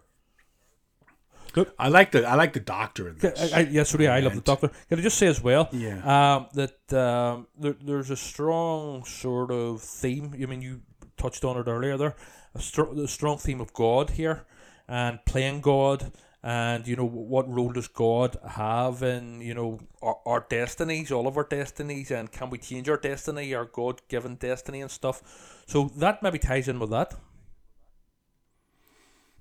I 1.78 1.88
like 1.88 2.12
the 2.12 2.24
I 2.24 2.36
like 2.36 2.52
the 2.52 2.60
doctor 2.60 3.08
in 3.08 3.18
this. 3.18 3.52
I, 3.52 3.58
I, 3.58 3.62
yeah, 3.62 3.82
sorry, 3.82 4.06
I 4.06 4.20
love 4.20 4.34
the 4.34 4.40
doctor. 4.40 4.68
Can 4.88 5.00
I 5.00 5.02
just 5.02 5.18
say 5.18 5.26
as 5.26 5.42
well? 5.42 5.68
Yeah. 5.72 5.96
Um, 6.36 6.46
that 6.54 6.92
um, 6.92 7.48
there, 7.58 7.74
there's 7.82 8.10
a 8.10 8.16
strong 8.16 9.04
sort 9.04 9.50
of 9.50 9.82
theme. 9.82 10.32
I 10.40 10.46
mean, 10.46 10.62
you 10.62 10.82
touched 11.16 11.44
on 11.44 11.56
it 11.56 11.66
earlier. 11.66 11.96
There, 11.96 12.14
a, 12.54 12.60
str- 12.60 12.92
a 12.96 13.08
strong 13.08 13.38
theme 13.38 13.60
of 13.60 13.72
God 13.72 14.10
here, 14.10 14.46
and 14.86 15.18
playing 15.24 15.60
God, 15.60 16.12
and 16.42 16.86
you 16.86 16.96
know 16.96 17.06
what 17.06 17.48
role 17.52 17.72
does 17.72 17.88
God 17.88 18.36
have 18.46 19.02
in 19.02 19.40
you 19.40 19.54
know 19.54 19.80
our, 20.02 20.18
our 20.24 20.46
destinies, 20.48 21.12
all 21.12 21.26
of 21.26 21.36
our 21.36 21.44
destinies, 21.44 22.10
and 22.10 22.32
can 22.32 22.50
we 22.50 22.58
change 22.58 22.88
our 22.88 22.96
destiny, 22.96 23.54
our 23.54 23.66
God 23.66 24.00
given 24.08 24.36
destiny 24.36 24.80
and 24.80 24.90
stuff. 24.90 25.64
So 25.66 25.90
that 25.96 26.22
maybe 26.22 26.38
ties 26.38 26.68
in 26.68 26.78
with 26.78 26.90
that. 26.90 27.14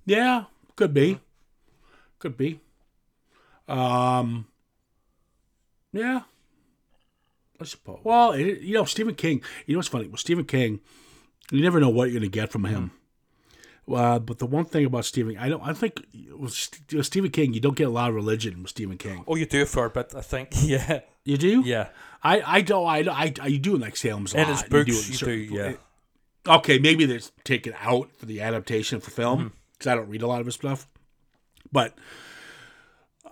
Yeah, 0.06 0.46
could 0.76 0.94
be. 0.94 1.20
Could 2.20 2.38
be. 2.38 2.60
Um 3.68 4.48
Yeah. 5.94 6.22
I 7.62 7.66
suppose. 7.66 8.00
Well, 8.04 8.32
it, 8.32 8.62
you 8.62 8.74
know, 8.74 8.86
Stephen 8.86 9.16
King, 9.16 9.42
you 9.66 9.74
know 9.74 9.80
what's 9.80 9.90
funny? 9.90 10.08
Well, 10.08 10.18
Stephen 10.18 10.46
King, 10.46 10.80
you 11.52 11.62
never 11.62 11.80
know 11.80 11.90
what 11.90 12.06
you're 12.06 12.20
going 12.20 12.32
to 12.32 12.40
get 12.40 12.52
from 12.52 12.64
him. 12.64 12.92
Uh, 13.92 14.20
but 14.20 14.38
the 14.40 14.46
one 14.46 14.66
thing 14.66 14.86
about 14.86 15.06
Stephen, 15.06 15.38
I 15.38 15.50
don't, 15.50 15.64
I 15.66 15.74
think 15.74 16.06
with 16.38 16.54
Stephen 16.54 17.32
King, 17.32 17.54
you 17.54 17.60
don't 17.60 17.76
get 17.76 17.88
a 17.88 17.92
lot 17.92 18.10
of 18.10 18.16
religion 18.16 18.62
with 18.62 18.70
Stephen 18.70 18.98
King. 18.98 19.24
Oh, 19.28 19.36
you 19.36 19.46
do 19.46 19.66
for 19.66 19.86
a 19.86 19.90
bit, 19.90 20.14
I 20.16 20.22
think. 20.22 20.50
Yeah, 20.62 21.00
You 21.26 21.38
do? 21.38 21.62
yeah. 21.66 21.90
I, 22.24 22.42
I 22.58 22.62
don't, 22.62 22.86
I, 22.86 23.00
I, 23.10 23.34
I 23.42 23.48
you 23.48 23.58
do 23.60 23.78
like 23.78 23.96
Salem's 23.96 24.34
Lot. 24.36 24.44
In 24.44 24.48
his 24.50 24.64
You 24.64 24.70
books, 24.70 24.90
it 24.90 25.22
in 25.24 25.30
you 25.42 25.48
do. 25.48 25.56
Yeah. 25.56 25.74
okay, 26.58 26.78
maybe 26.80 27.06
they're 27.06 27.20
taken 27.44 27.74
out 27.82 28.12
for 28.18 28.26
the 28.26 28.42
adaptation 28.42 29.00
for 29.00 29.10
film 29.12 29.54
because 29.74 29.88
I 29.88 29.96
don't 29.96 30.10
read 30.10 30.22
a 30.22 30.28
lot 30.28 30.40
of 30.42 30.46
his 30.46 30.56
stuff. 30.56 30.88
But 31.72 31.98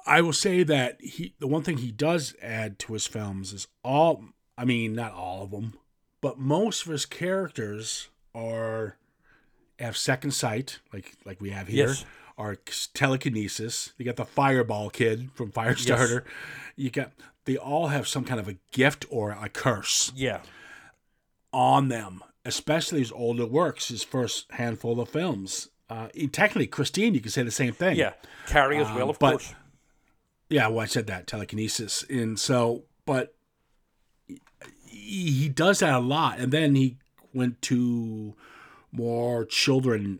I 0.05 0.21
will 0.21 0.33
say 0.33 0.63
that 0.63 1.01
he, 1.01 1.35
the 1.39 1.47
one 1.47 1.63
thing 1.63 1.77
he 1.77 1.91
does 1.91 2.33
add 2.41 2.79
to 2.79 2.93
his 2.93 3.05
films 3.07 3.53
is 3.53 3.67
all. 3.83 4.23
I 4.57 4.65
mean, 4.65 4.93
not 4.93 5.11
all 5.13 5.43
of 5.43 5.51
them, 5.51 5.73
but 6.21 6.39
most 6.39 6.85
of 6.85 6.91
his 6.91 7.05
characters 7.05 8.07
are 8.33 8.97
have 9.79 9.97
second 9.97 10.31
sight, 10.31 10.79
like 10.93 11.13
like 11.25 11.39
we 11.41 11.51
have 11.51 11.67
here. 11.67 11.89
Yes. 11.89 12.05
Are 12.37 12.55
telekinesis. 12.93 13.93
You 13.97 14.05
got 14.05 14.15
the 14.15 14.25
Fireball 14.25 14.89
kid 14.91 15.31
from 15.33 15.51
Firestarter. 15.51 16.23
You 16.75 16.89
got. 16.91 17.11
They 17.45 17.57
all 17.57 17.87
have 17.87 18.07
some 18.07 18.23
kind 18.25 18.39
of 18.39 18.47
a 18.47 18.57
gift 18.71 19.05
or 19.09 19.31
a 19.31 19.47
curse 19.49 20.11
Yeah. 20.15 20.41
on 21.53 21.87
them, 21.87 22.21
especially 22.45 22.99
his 22.99 23.11
older 23.11 23.45
works, 23.45 23.87
his 23.87 24.03
first 24.03 24.51
handful 24.51 24.99
of 24.99 25.07
films. 25.09 25.69
Uh, 25.89 26.09
technically, 26.33 26.67
Christine, 26.67 27.13
you 27.15 27.21
could 27.21 27.31
say 27.31 27.43
the 27.43 27.51
same 27.51 27.71
thing. 27.73 27.95
Yeah. 27.95 28.13
Carrie 28.47 28.77
as 28.77 28.87
well, 28.87 29.03
Um, 29.03 29.09
of 29.11 29.19
but- 29.19 29.31
course. 29.31 29.55
Yeah, 30.49 30.67
well, 30.67 30.79
I 30.81 30.85
said 30.85 31.07
that 31.07 31.25
telekinesis, 31.27 32.03
and 32.09 32.39
so, 32.39 32.83
but 33.05 33.33
he, 34.85 35.31
he 35.31 35.49
does 35.49 35.79
that 35.79 35.93
a 35.93 35.99
lot, 35.99 36.39
and 36.39 36.51
then 36.53 36.75
he 36.75 36.97
went 37.33 37.61
to 37.63 38.33
more 38.97 39.45
children 39.45 40.19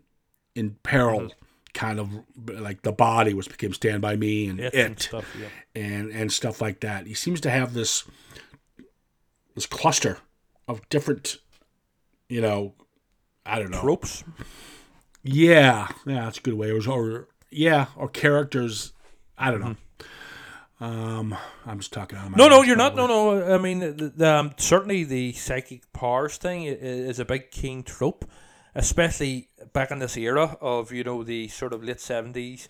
in 0.54 0.76
peril, 0.82 1.30
kind 1.74 1.98
of 1.98 2.10
like 2.46 2.82
the 2.82 2.92
body, 2.92 3.34
which 3.34 3.48
became 3.48 3.72
Stand 3.72 4.00
by 4.00 4.16
Me 4.16 4.48
and 4.48 4.60
It 4.60 4.74
It, 4.74 4.86
and 4.86 5.00
stuff, 5.00 5.36
yeah. 5.38 5.48
and 5.74 6.10
and 6.10 6.32
stuff 6.32 6.60
like 6.60 6.80
that. 6.80 7.06
He 7.06 7.14
seems 7.14 7.40
to 7.42 7.50
have 7.50 7.74
this 7.74 8.04
this 9.54 9.66
cluster 9.66 10.18
of 10.66 10.88
different, 10.88 11.38
you 12.28 12.40
know, 12.40 12.74
I 13.44 13.58
don't 13.58 13.70
know, 13.70 13.80
Tropes. 13.80 14.24
Yeah, 15.22 15.88
yeah, 16.06 16.24
that's 16.24 16.38
a 16.38 16.42
good 16.42 16.54
way. 16.54 16.70
Or, 16.70 16.80
or 16.88 17.28
yeah, 17.50 17.86
or 17.96 18.08
characters. 18.08 18.92
I 19.36 19.50
don't 19.50 19.60
know. 19.60 19.76
Um, 20.80 21.36
I'm 21.66 21.78
just 21.78 21.92
talking 21.92 22.18
out 22.18 22.36
No, 22.36 22.48
no, 22.48 22.62
you're 22.62 22.76
not. 22.76 22.94
No, 22.94 23.06
no. 23.06 23.54
I 23.54 23.58
mean, 23.58 23.80
the, 23.80 24.12
the, 24.16 24.32
um, 24.32 24.52
certainly 24.58 25.02
the 25.04 25.32
psychic 25.32 25.92
powers 25.92 26.36
thing 26.36 26.64
is 26.64 27.18
a 27.18 27.24
big 27.24 27.50
King 27.50 27.82
trope, 27.82 28.24
especially 28.78 29.48
back 29.72 29.90
in 29.90 29.98
this 29.98 30.16
era 30.16 30.56
of 30.60 30.92
you 30.92 31.02
know 31.04 31.24
the 31.24 31.48
sort 31.48 31.72
of 31.72 31.82
late 31.82 32.00
seventies, 32.00 32.68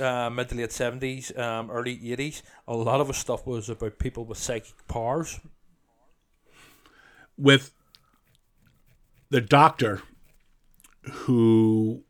uh, 0.00 0.28
mid 0.28 0.48
to 0.48 0.56
late 0.56 0.72
seventies, 0.72 1.36
um, 1.38 1.70
early 1.70 2.12
eighties. 2.12 2.42
A 2.66 2.74
lot 2.74 3.00
of 3.00 3.06
his 3.06 3.16
stuff 3.16 3.46
was 3.46 3.70
about 3.70 3.98
people 3.98 4.24
with 4.24 4.36
psychic 4.36 4.86
powers. 4.88 5.40
With 7.38 7.72
the 9.30 9.40
doctor, 9.40 10.02
who 11.02 12.02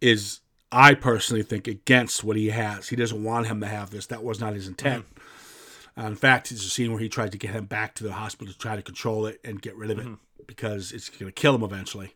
is, 0.00 0.40
I 0.70 0.94
personally 0.94 1.42
think, 1.42 1.66
against 1.66 2.22
what 2.22 2.36
he 2.36 2.50
has. 2.50 2.88
He 2.88 2.96
doesn't 2.96 3.22
want 3.22 3.46
him 3.46 3.60
to 3.60 3.66
have 3.66 3.90
this. 3.90 4.06
That 4.06 4.22
was 4.22 4.40
not 4.40 4.54
his 4.54 4.68
intent. 4.68 5.06
Uh, 5.96 6.02
in 6.02 6.16
fact, 6.16 6.50
it's 6.50 6.64
a 6.64 6.70
scene 6.70 6.90
where 6.90 7.00
he 7.00 7.08
tried 7.08 7.32
to 7.32 7.38
get 7.38 7.50
him 7.50 7.66
back 7.66 7.94
to 7.94 8.04
the 8.04 8.12
hospital 8.12 8.52
to 8.52 8.58
try 8.58 8.76
to 8.76 8.82
control 8.82 9.26
it 9.26 9.40
and 9.44 9.62
get 9.62 9.76
rid 9.76 9.90
of 9.90 9.98
it 9.98 10.06
because 10.46 10.92
it's 10.92 11.08
going 11.08 11.26
to 11.26 11.32
kill 11.32 11.54
him 11.54 11.62
eventually. 11.62 12.14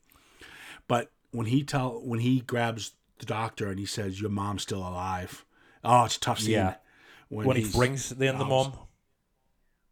But 0.86 1.10
when 1.30 1.46
he 1.46 1.62
tell 1.62 2.00
when 2.04 2.20
he 2.20 2.40
grabs 2.40 2.92
the 3.18 3.26
doctor 3.26 3.68
and 3.68 3.78
he 3.78 3.86
says, 3.86 4.20
"Your 4.20 4.30
mom's 4.30 4.62
still 4.62 4.80
alive," 4.80 5.44
oh, 5.84 6.04
it's 6.04 6.16
a 6.16 6.20
tough 6.20 6.40
scene. 6.40 6.52
Yeah. 6.52 6.74
When 7.28 7.56
he 7.56 7.62
he's- 7.62 7.74
brings 7.76 8.08
then 8.10 8.38
the 8.38 8.44
mom. 8.44 8.72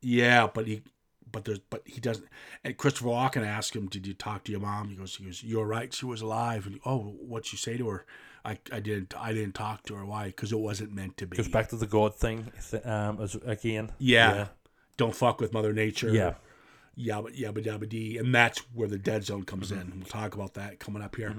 yeah, 0.01 0.47
but 0.53 0.67
he, 0.67 0.83
but 1.31 1.45
there's, 1.45 1.59
but 1.59 1.83
he 1.85 2.01
doesn't. 2.01 2.27
And 2.65 2.77
Christopher 2.77 3.09
Walken 3.09 3.47
asks 3.47 3.77
him, 3.77 3.89
"Did 3.89 4.07
you 4.07 4.15
talk 4.15 4.45
to 4.45 4.53
your 4.53 4.61
mom?" 4.61 4.89
He 4.89 4.97
goes, 4.97 5.17
"He 5.17 5.25
goes, 5.25 5.43
you're 5.43 5.67
right. 5.67 5.93
She 5.93 6.07
was 6.07 6.23
alive." 6.23 6.67
And 6.67 6.81
oh, 6.87 6.99
what'd 7.21 7.53
you 7.53 7.59
say 7.59 7.77
to 7.77 7.89
her? 7.89 8.07
I, 8.45 8.59
I 8.73 8.79
didn't, 8.79 9.13
I 9.19 9.33
didn't 9.33 9.55
talk 9.57 9.83
to 9.85 9.97
her. 9.97 10.07
Why? 10.07 10.27
Because 10.29 10.53
it 10.53 10.59
wasn't 10.59 10.93
meant 10.93 11.17
to 11.17 11.27
be. 11.27 11.37
Goes 11.37 11.49
back 11.49 11.69
to 11.71 11.77
the 11.77 11.87
God 11.87 12.15
thing 12.15 12.51
um, 12.85 13.21
as 13.21 13.35
again. 13.35 13.91
Yeah. 13.99 14.49
Don't 14.97 15.15
fuck 15.15 15.41
with 15.41 15.53
Mother 15.53 15.73
Nature. 15.73 16.11
Yeah. 16.11 16.35
Yabba 16.99 17.37
yabba 17.39 17.63
dabba 17.65 17.89
dee, 17.89 18.17
and 18.19 18.35
that's 18.35 18.59
where 18.75 18.89
the 18.89 18.99
dead 18.99 19.25
zone 19.25 19.45
comes 19.45 19.71
Mm-hmm. 19.71 19.93
in. 19.93 19.99
We'll 19.99 20.07
talk 20.07 20.35
about 20.35 20.55
that 20.55 20.79
coming 20.79 21.03
up 21.03 21.17
here. 21.17 21.35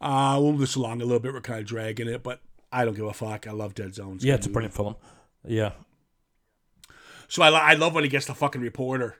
Uh, 0.00 0.38
we'll 0.40 0.52
move 0.52 0.60
this 0.60 0.76
along 0.76 1.02
a 1.02 1.04
little 1.04 1.20
bit. 1.20 1.32
We're 1.34 1.40
kind 1.40 1.60
of 1.60 1.66
dragging 1.66 2.08
it, 2.08 2.22
but 2.22 2.40
I 2.72 2.84
don't 2.84 2.94
give 2.94 3.04
a 3.06 3.12
fuck. 3.12 3.46
I 3.46 3.50
love 3.52 3.74
Dead 3.74 3.94
Zones. 3.94 4.24
Yeah, 4.24 4.34
it's 4.34 4.46
a 4.46 4.50
brilliant 4.50 4.74
film. 4.74 4.96
Yeah. 5.44 5.72
So 7.28 7.42
I, 7.42 7.48
lo- 7.50 7.56
I 7.58 7.74
love 7.74 7.94
when 7.94 8.04
he 8.04 8.10
gets 8.10 8.26
the 8.26 8.34
fucking 8.34 8.60
reporter 8.62 9.16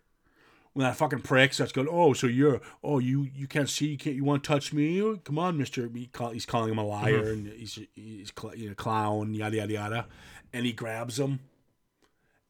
when 0.75 0.85
that 0.87 0.97
fucking 0.97 1.21
prick 1.21 1.53
starts 1.53 1.73
going, 1.73 1.89
oh, 1.91 2.13
so 2.13 2.27
you're, 2.27 2.61
oh, 2.85 2.99
you 3.01 3.29
you 3.35 3.47
can't 3.49 3.69
see, 3.69 3.89
you 3.89 3.99
can't, 3.99 4.15
you 4.15 4.23
want 4.25 4.45
to 4.45 4.49
touch 4.49 4.73
me? 4.73 5.03
Oh, 5.03 5.17
Come 5.17 5.39
on, 5.39 5.59
Mister. 5.59 5.89
He 5.93 6.07
call, 6.07 6.31
he's 6.31 6.47
calling 6.47 6.71
him 6.71 6.79
a 6.79 6.85
liar 6.87 7.31
and 7.31 7.49
he's 7.49 7.79
he's 7.95 8.33
cl- 8.39 8.55
you 8.55 8.69
know, 8.69 8.75
clown, 8.75 9.35
yada 9.35 9.57
yada 9.57 9.73
yada, 9.73 10.07
and 10.53 10.65
he 10.65 10.73
grabs 10.73 11.19
him, 11.19 11.41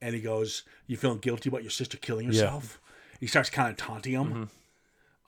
and 0.03 0.15
he 0.15 0.21
goes, 0.21 0.65
"You 0.87 0.97
feeling 0.97 1.19
guilty 1.19 1.49
about 1.49 1.63
your 1.63 1.71
sister 1.71 1.97
killing 1.97 2.27
herself?" 2.27 2.81
He 3.19 3.27
starts 3.27 3.51
kind 3.51 3.71
of 3.71 3.77
taunting 3.77 4.13
him. 4.13 4.51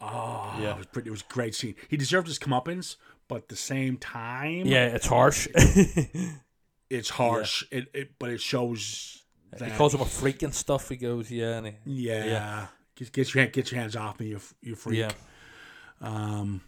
Oh, 0.00 0.56
Yeah. 0.60 0.72
it 0.72 0.78
was 0.78 0.86
pretty. 0.86 1.08
It 1.08 1.12
was 1.12 1.22
a 1.28 1.32
great 1.32 1.54
scene. 1.54 1.74
He 1.88 1.96
deserved 1.96 2.26
his 2.28 2.38
comeuppance, 2.38 2.96
but 3.28 3.36
at 3.36 3.48
the 3.48 3.56
same 3.56 3.96
time, 3.96 4.66
Yeah, 4.66 4.86
it's 4.86 5.06
harsh. 5.06 5.46
it's 6.90 7.10
harsh. 7.10 7.64
It, 7.70 7.88
it 7.92 8.10
but 8.18 8.30
it 8.30 8.40
shows 8.40 9.22
that 9.56 9.70
he 9.70 9.76
calls 9.76 9.94
him 9.94 10.00
a 10.00 10.06
freak 10.06 10.42
and 10.42 10.54
stuff. 10.54 10.88
He 10.88 10.96
goes, 10.96 11.30
yeah, 11.30 11.58
and 11.58 11.66
he, 11.66 11.74
yeah. 11.84 12.24
Yeah. 12.24 12.66
Get, 12.96 13.12
get 13.12 13.34
your 13.34 13.42
hand, 13.42 13.52
get 13.52 13.70
your 13.72 13.80
hands 13.80 13.96
off 13.96 14.20
me, 14.20 14.28
you 14.28 14.40
you 14.62 14.74
freak. 14.74 14.98
yeah. 14.98 15.10
Um, 16.00 16.62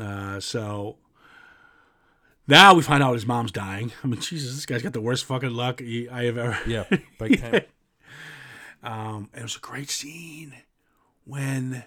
uh, 0.00 0.40
so 0.40 0.96
now 2.46 2.72
we 2.74 2.82
find 2.82 3.02
out 3.02 3.12
his 3.14 3.26
mom's 3.26 3.52
dying. 3.52 3.92
I 4.02 4.06
mean, 4.06 4.20
Jesus, 4.20 4.54
this 4.54 4.64
guy's 4.66 4.82
got 4.82 4.92
the 4.94 5.00
worst 5.00 5.24
fucking 5.26 5.50
luck 5.50 5.80
he, 5.80 6.08
I 6.08 6.24
have 6.24 6.38
ever. 6.38 6.58
Yeah, 6.66 6.84
big 7.18 7.40
time. 7.40 7.62
Um, 8.82 9.28
and 9.32 9.40
it 9.40 9.42
was 9.42 9.56
a 9.56 9.60
great 9.60 9.90
scene 9.90 10.54
when 11.24 11.84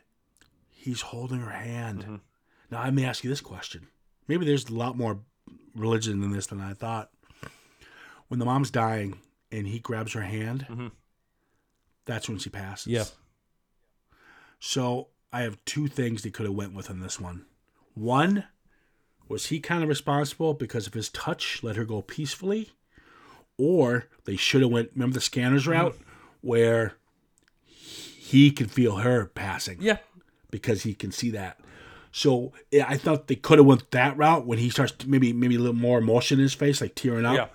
he's 0.70 1.02
holding 1.02 1.40
her 1.40 1.52
hand. 1.52 2.02
Mm-hmm. 2.02 2.16
Now, 2.70 2.82
I 2.82 2.92
may 2.92 3.06
ask 3.06 3.24
you 3.24 3.30
this 3.30 3.42
question. 3.42 3.88
Maybe 4.28 4.46
there's 4.46 4.70
a 4.70 4.74
lot 4.74 4.98
more 4.98 5.20
religion 5.76 6.24
in 6.24 6.32
this 6.32 6.48
than 6.48 6.62
I 6.62 6.74
thought. 6.74 7.10
When 8.28 8.40
the 8.40 8.46
mom's 8.46 8.72
dying 8.72 9.18
and 9.52 9.68
he 9.68 9.80
grabs 9.80 10.14
her 10.14 10.22
hand, 10.22 10.66
that's 12.06 12.30
when 12.30 12.38
she 12.38 12.50
passes. 12.50 12.86
Mm-hmm. 12.88 12.96
Yeah. 12.96 13.06
So 14.60 15.08
I 15.34 15.42
have 15.42 15.64
two 15.66 15.88
things 15.88 16.22
they 16.22 16.30
could 16.30 16.46
have 16.46 16.56
went 16.56 16.74
with 16.74 16.90
in 16.90 17.00
this 17.02 17.20
one. 17.20 17.46
One, 17.94 18.46
was 19.28 19.48
he 19.48 19.60
kind 19.60 19.84
of 19.84 19.90
responsible 19.90 20.54
because 20.54 20.88
of 20.88 20.94
his 20.94 21.10
touch 21.10 21.62
let 21.64 21.76
her 21.76 21.86
go 21.86 22.02
peacefully? 22.02 22.72
Or 23.58 24.06
they 24.26 24.36
should 24.36 24.62
have 24.62 24.72
went 24.72 24.92
remember 24.94 25.16
the 25.16 25.22
scanners 25.22 25.68
route 25.68 25.98
where 26.42 26.94
he 27.66 28.52
can 28.52 28.68
feel 28.68 28.98
her 28.98 29.26
passing 29.26 29.78
Yeah. 29.82 29.98
because 30.50 30.84
he 30.84 30.94
can 30.94 31.12
see 31.12 31.32
that. 31.32 31.60
So 32.12 32.52
yeah, 32.72 32.86
I 32.88 32.98
thought 32.98 33.28
they 33.28 33.36
could 33.36 33.58
have 33.60 33.66
went 33.66 33.90
that 33.92 34.18
route 34.18 34.46
when 34.46 34.58
he 34.58 34.70
starts 34.70 34.92
to 34.94 35.10
maybe 35.10 35.32
maybe 35.34 35.56
a 35.56 35.60
little 35.60 35.74
more 35.74 36.00
emotion 36.00 36.40
in 36.40 36.44
his 36.44 36.54
face, 36.54 36.82
like 36.82 36.96
tearing 36.96 37.26
up. 37.26 37.36
Yeah. 37.36 37.48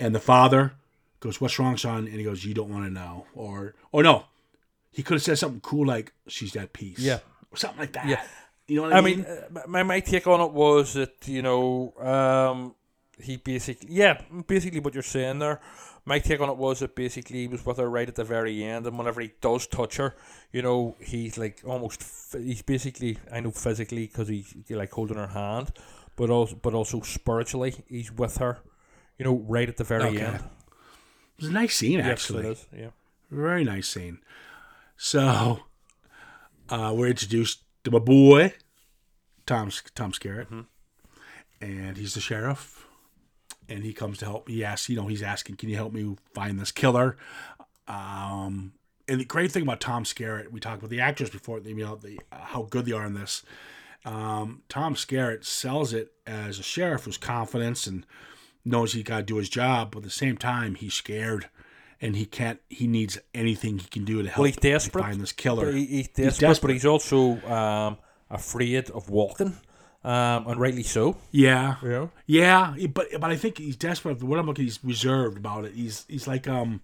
And 0.00 0.14
the 0.14 0.20
father 0.20 0.72
goes, 1.20 1.40
"What's 1.40 1.58
wrong, 1.58 1.76
son?" 1.76 2.06
And 2.08 2.16
he 2.16 2.24
goes, 2.24 2.44
"You 2.44 2.52
don't 2.54 2.68
want 2.70 2.84
to 2.86 2.90
know." 2.90 3.26
Or, 3.34 3.74
or 3.92 4.02
no, 4.02 4.24
he 4.90 5.04
could 5.04 5.14
have 5.14 5.22
said 5.22 5.38
something 5.38 5.60
cool 5.60 5.86
like, 5.86 6.12
"She's 6.26 6.56
at 6.56 6.72
peace." 6.72 6.98
Yeah. 6.98 7.20
or 7.52 7.56
something 7.56 7.78
like 7.78 7.92
that. 7.92 8.06
Yeah. 8.08 8.22
you 8.66 8.76
know 8.76 8.82
what 8.82 8.92
I, 8.94 8.98
I 8.98 9.00
mean? 9.02 9.18
mean, 9.18 9.26
uh, 9.26 9.62
my 9.68 9.82
my 9.84 10.00
take 10.00 10.26
on 10.26 10.40
it 10.40 10.50
was 10.52 10.94
that 10.94 11.28
you 11.28 11.42
know, 11.42 11.92
um, 12.00 12.74
he 13.20 13.36
basically, 13.36 13.88
yeah, 13.92 14.20
basically 14.48 14.80
what 14.80 14.94
you're 14.94 15.02
saying 15.04 15.38
there. 15.38 15.60
My 16.04 16.18
take 16.18 16.40
on 16.40 16.48
it 16.50 16.56
was 16.56 16.80
that 16.80 16.96
basically 16.96 17.42
he 17.42 17.46
was 17.48 17.64
with 17.64 17.76
her 17.76 17.88
right 17.88 18.08
at 18.08 18.16
the 18.16 18.24
very 18.24 18.64
end, 18.64 18.86
and 18.86 18.98
whenever 18.98 19.20
he 19.20 19.32
does 19.40 19.66
touch 19.68 19.98
her, 19.98 20.16
you 20.52 20.60
know, 20.60 20.96
he's 21.00 21.38
like 21.38 21.62
almost, 21.64 22.02
he's 22.32 22.62
basically, 22.62 23.18
I 23.30 23.38
know 23.40 23.52
physically 23.52 24.08
because 24.08 24.26
he's 24.26 24.52
like 24.68 24.90
holding 24.90 25.16
her 25.16 25.28
hand, 25.28 25.70
but 26.16 26.28
also, 26.28 26.56
but 26.56 26.74
also 26.74 27.00
spiritually, 27.02 27.74
he's 27.88 28.10
with 28.10 28.38
her, 28.38 28.58
you 29.16 29.24
know, 29.24 29.44
right 29.46 29.68
at 29.68 29.76
the 29.76 29.84
very 29.84 30.08
Okay. 30.16 30.22
end. 30.24 30.36
it 30.36 30.42
was 31.38 31.48
a 31.50 31.52
nice 31.52 31.76
scene, 31.76 32.00
Yes, 32.00 32.08
actually. 32.08 32.46
it 32.46 32.50
is. 32.50 32.66
Yeah. 32.76 32.90
Very 33.30 33.62
nice 33.64 33.88
scene. 33.88 34.18
So, 34.96 35.60
uh, 36.68 36.92
we're 36.96 37.08
introduced 37.08 37.62
to 37.84 37.92
my 37.92 38.00
boy, 38.00 38.54
Tom 39.46 39.70
Tom 39.94 40.10
Skerritt, 40.12 40.66
and 41.60 41.96
he's 41.96 42.14
the 42.14 42.20
sheriff. 42.20 42.88
And 43.68 43.84
he 43.84 43.92
comes 43.92 44.18
to 44.18 44.24
help. 44.26 44.48
He 44.48 44.64
asks, 44.64 44.88
you 44.88 44.96
know, 44.96 45.06
he's 45.06 45.22
asking, 45.22 45.56
"Can 45.56 45.68
you 45.68 45.76
help 45.76 45.92
me 45.92 46.16
find 46.34 46.58
this 46.58 46.72
killer?" 46.72 47.16
Um, 47.88 48.72
and 49.08 49.20
the 49.20 49.24
great 49.24 49.50
thing 49.52 49.62
about 49.62 49.80
Tom 49.80 50.04
Skerritt, 50.04 50.50
we 50.50 50.60
talked 50.60 50.78
about 50.78 50.90
the 50.90 51.00
actors 51.00 51.30
before, 51.30 51.58
you 51.60 51.74
know, 51.74 51.96
the 51.96 52.18
how 52.32 52.62
good 52.70 52.86
they 52.86 52.92
are 52.92 53.06
in 53.06 53.14
this. 53.14 53.42
Um, 54.04 54.62
Tom 54.68 54.94
Skerritt 54.94 55.44
sells 55.44 55.92
it 55.92 56.12
as 56.26 56.58
a 56.58 56.62
sheriff 56.62 57.04
who's 57.04 57.18
confidence 57.18 57.86
and 57.86 58.04
knows 58.64 58.92
he 58.92 59.02
got 59.02 59.18
to 59.18 59.22
do 59.22 59.36
his 59.36 59.48
job, 59.48 59.92
but 59.92 59.98
at 59.98 60.04
the 60.04 60.10
same 60.10 60.36
time 60.36 60.74
he's 60.76 60.94
scared 60.94 61.48
and 62.00 62.16
he 62.16 62.24
can't. 62.26 62.60
He 62.68 62.86
needs 62.86 63.18
anything 63.34 63.78
he 63.78 63.88
can 63.88 64.04
do 64.04 64.22
to 64.22 64.28
help 64.28 64.38
Well, 64.38 64.46
he's 64.46 64.56
desperate. 64.56 65.02
find 65.02 65.20
this 65.20 65.32
killer. 65.32 65.70
He, 65.72 65.86
he's 65.86 66.08
desperate, 66.08 66.40
desperate. 66.40 66.68
but 66.68 66.72
he's 66.72 66.84
also 66.86 67.40
um, 67.52 67.98
afraid 68.30 68.90
of 68.90 69.08
walking, 69.10 69.56
um, 70.04 70.46
and 70.48 70.60
rightly 70.60 70.82
so. 70.82 71.16
yeah, 71.30 71.76
Yeah. 71.82 72.06
yeah, 72.26 72.74
but 72.92 73.08
but 73.20 73.30
I 73.30 73.36
think 73.36 73.58
he's 73.58 73.76
desperate. 73.76 74.22
What 74.22 74.38
I'm 74.38 74.46
looking, 74.46 74.64
he's 74.64 74.80
reserved 74.82 75.36
about 75.38 75.64
it. 75.64 75.74
He's 75.74 76.04
he's 76.08 76.26
like 76.26 76.46
um, 76.48 76.80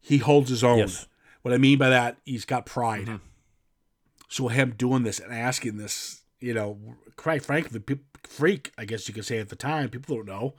he 0.00 0.18
holds 0.18 0.50
his 0.50 0.62
own. 0.64 0.78
Yes. 0.78 1.06
What 1.42 1.52
I 1.52 1.58
mean 1.58 1.78
by 1.78 1.90
that, 1.90 2.16
he's 2.24 2.44
got 2.44 2.64
pride. 2.66 3.06
Mm-hmm. 3.06 3.16
So 4.28 4.48
him 4.48 4.74
doing 4.76 5.02
this 5.02 5.18
and 5.20 5.32
asking 5.32 5.76
this, 5.76 6.22
you 6.40 6.54
know, 6.54 6.78
quite 7.16 7.44
frankly, 7.44 7.80
freak, 8.24 8.72
I 8.78 8.84
guess 8.86 9.06
you 9.06 9.14
could 9.14 9.26
say 9.26 9.38
at 9.38 9.50
the 9.50 9.56
time, 9.56 9.90
people 9.90 10.16
don't 10.16 10.26
know, 10.26 10.54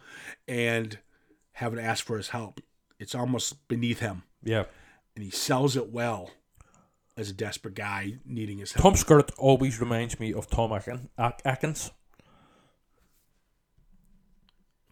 and 0.47 0.97
having 1.53 1.79
to 1.79 1.83
ask 1.83 2.05
for 2.05 2.17
his 2.17 2.29
help, 2.29 2.61
it's 2.99 3.15
almost 3.15 3.67
beneath 3.67 3.99
him, 3.99 4.23
Yeah. 4.43 4.65
and 5.15 5.23
he 5.25 5.31
sells 5.31 5.75
it 5.75 5.89
well 5.91 6.29
as 7.17 7.29
a 7.29 7.33
desperate 7.33 7.75
guy 7.75 8.15
needing 8.25 8.57
his 8.57 8.73
help. 8.73 8.83
Tom 8.83 8.93
Skerritt 8.93 9.31
always 9.37 9.79
reminds 9.79 10.19
me 10.19 10.33
of 10.33 10.49
Tom 10.49 10.71
Akin, 10.71 11.09
Ak- 11.17 11.41
Atkins. 11.45 11.91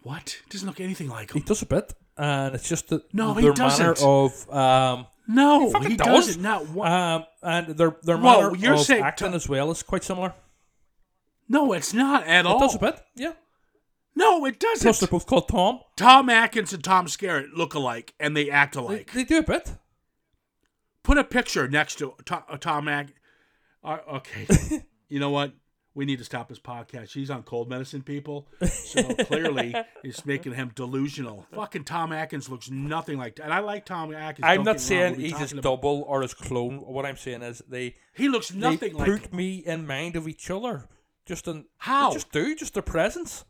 what? 0.01 0.41
Doesn't 0.49 0.67
look 0.67 0.81
anything 0.81 1.07
like 1.09 1.31
him. 1.31 1.41
He 1.41 1.45
does 1.47 1.61
a 1.61 1.65
bit, 1.65 1.93
and 2.17 2.55
it's 2.55 2.67
just 2.67 2.89
the 2.89 3.03
No, 3.13 3.33
he 3.33 3.51
doesn't. 3.51 4.01
of 4.03 4.49
um, 4.53 5.07
No, 5.27 5.69
fucking 5.71 5.91
he 5.91 5.97
does. 5.97 6.27
doesn't. 6.27 6.41
Not 6.41 6.67
one. 6.69 6.91
um, 6.91 7.25
and 7.41 7.67
their 7.77 7.95
their 8.03 8.17
Whoa, 8.17 8.41
manner 8.49 8.55
you're 8.57 8.73
of 8.73 8.81
saying 8.81 9.03
acting 9.03 9.27
Tom- 9.27 9.35
as 9.35 9.47
well 9.47 9.71
is 9.71 9.81
quite 9.83 10.03
similar. 10.03 10.33
no, 11.47 11.71
it's 11.73 11.93
not 11.93 12.23
at 12.27 12.41
It 12.41 12.45
all. 12.47 12.57
It 12.57 12.59
does 12.61 12.75
a 12.75 12.79
bit, 12.79 13.01
yeah. 13.15 13.33
No, 14.15 14.45
it 14.45 14.59
doesn't. 14.59 14.83
Plus, 14.83 14.99
they're 14.99 15.07
both 15.07 15.25
called 15.25 15.47
Tom. 15.49 15.79
Tom 15.95 16.29
Atkins 16.29 16.71
and 16.71 16.83
Tom 16.83 17.07
Skerritt 17.07 17.47
look 17.55 17.73
alike, 17.73 18.13
and 18.19 18.37
they 18.37 18.49
act 18.49 18.75
They, 18.75 18.79
alike. 18.79 19.11
they 19.11 19.23
do 19.23 19.39
a 19.39 19.43
bit. 19.43 19.71
Put 21.03 21.17
a 21.17 21.23
picture 21.23 21.67
next 21.67 21.95
to 21.99 22.13
Tom, 22.25 22.43
uh, 22.49 22.57
Tom 22.57 22.87
Atkins. 22.87 23.17
Uh, 23.83 23.97
okay, 24.13 24.47
you 25.09 25.19
know 25.19 25.29
what? 25.29 25.51
We 25.95 26.05
need 26.05 26.17
to 26.19 26.23
stop 26.23 26.47
this 26.49 26.57
podcast. 26.59 27.09
She's 27.09 27.29
on 27.29 27.43
cold 27.43 27.69
medicine, 27.69 28.01
people. 28.01 28.47
So 28.67 29.03
clearly, 29.25 29.75
it's 30.03 30.25
making 30.25 30.53
him 30.53 30.71
delusional. 30.73 31.45
Fucking 31.53 31.83
Tom 31.83 32.11
Atkins 32.11 32.49
looks 32.49 32.71
nothing 32.71 33.17
like, 33.19 33.39
and 33.43 33.53
I 33.53 33.59
like 33.59 33.85
Tom 33.85 34.11
Atkins. 34.13 34.43
I'm 34.45 34.63
not 34.63 34.77
get 34.77 34.89
me 34.89 34.95
wrong, 35.03 35.13
saying 35.13 35.19
he's 35.19 35.37
his 35.37 35.51
about- 35.51 35.63
double 35.63 36.03
or 36.07 36.21
his 36.23 36.33
clone. 36.33 36.77
What 36.77 37.05
I'm 37.05 37.17
saying 37.17 37.43
is 37.43 37.61
they 37.69 37.95
He 38.15 38.27
looks 38.29 38.51
nothing 38.53 38.93
like. 38.95 39.05
put 39.05 39.33
me 39.33 39.57
in 39.57 39.85
mind 39.85 40.15
of 40.15 40.27
each 40.27 40.49
other. 40.49 40.87
Just 41.27 41.47
in 41.47 41.65
How? 41.77 42.11
Just 42.13 42.31
do, 42.31 42.55
just 42.55 42.73
their 42.73 42.81
presence. 42.83 43.45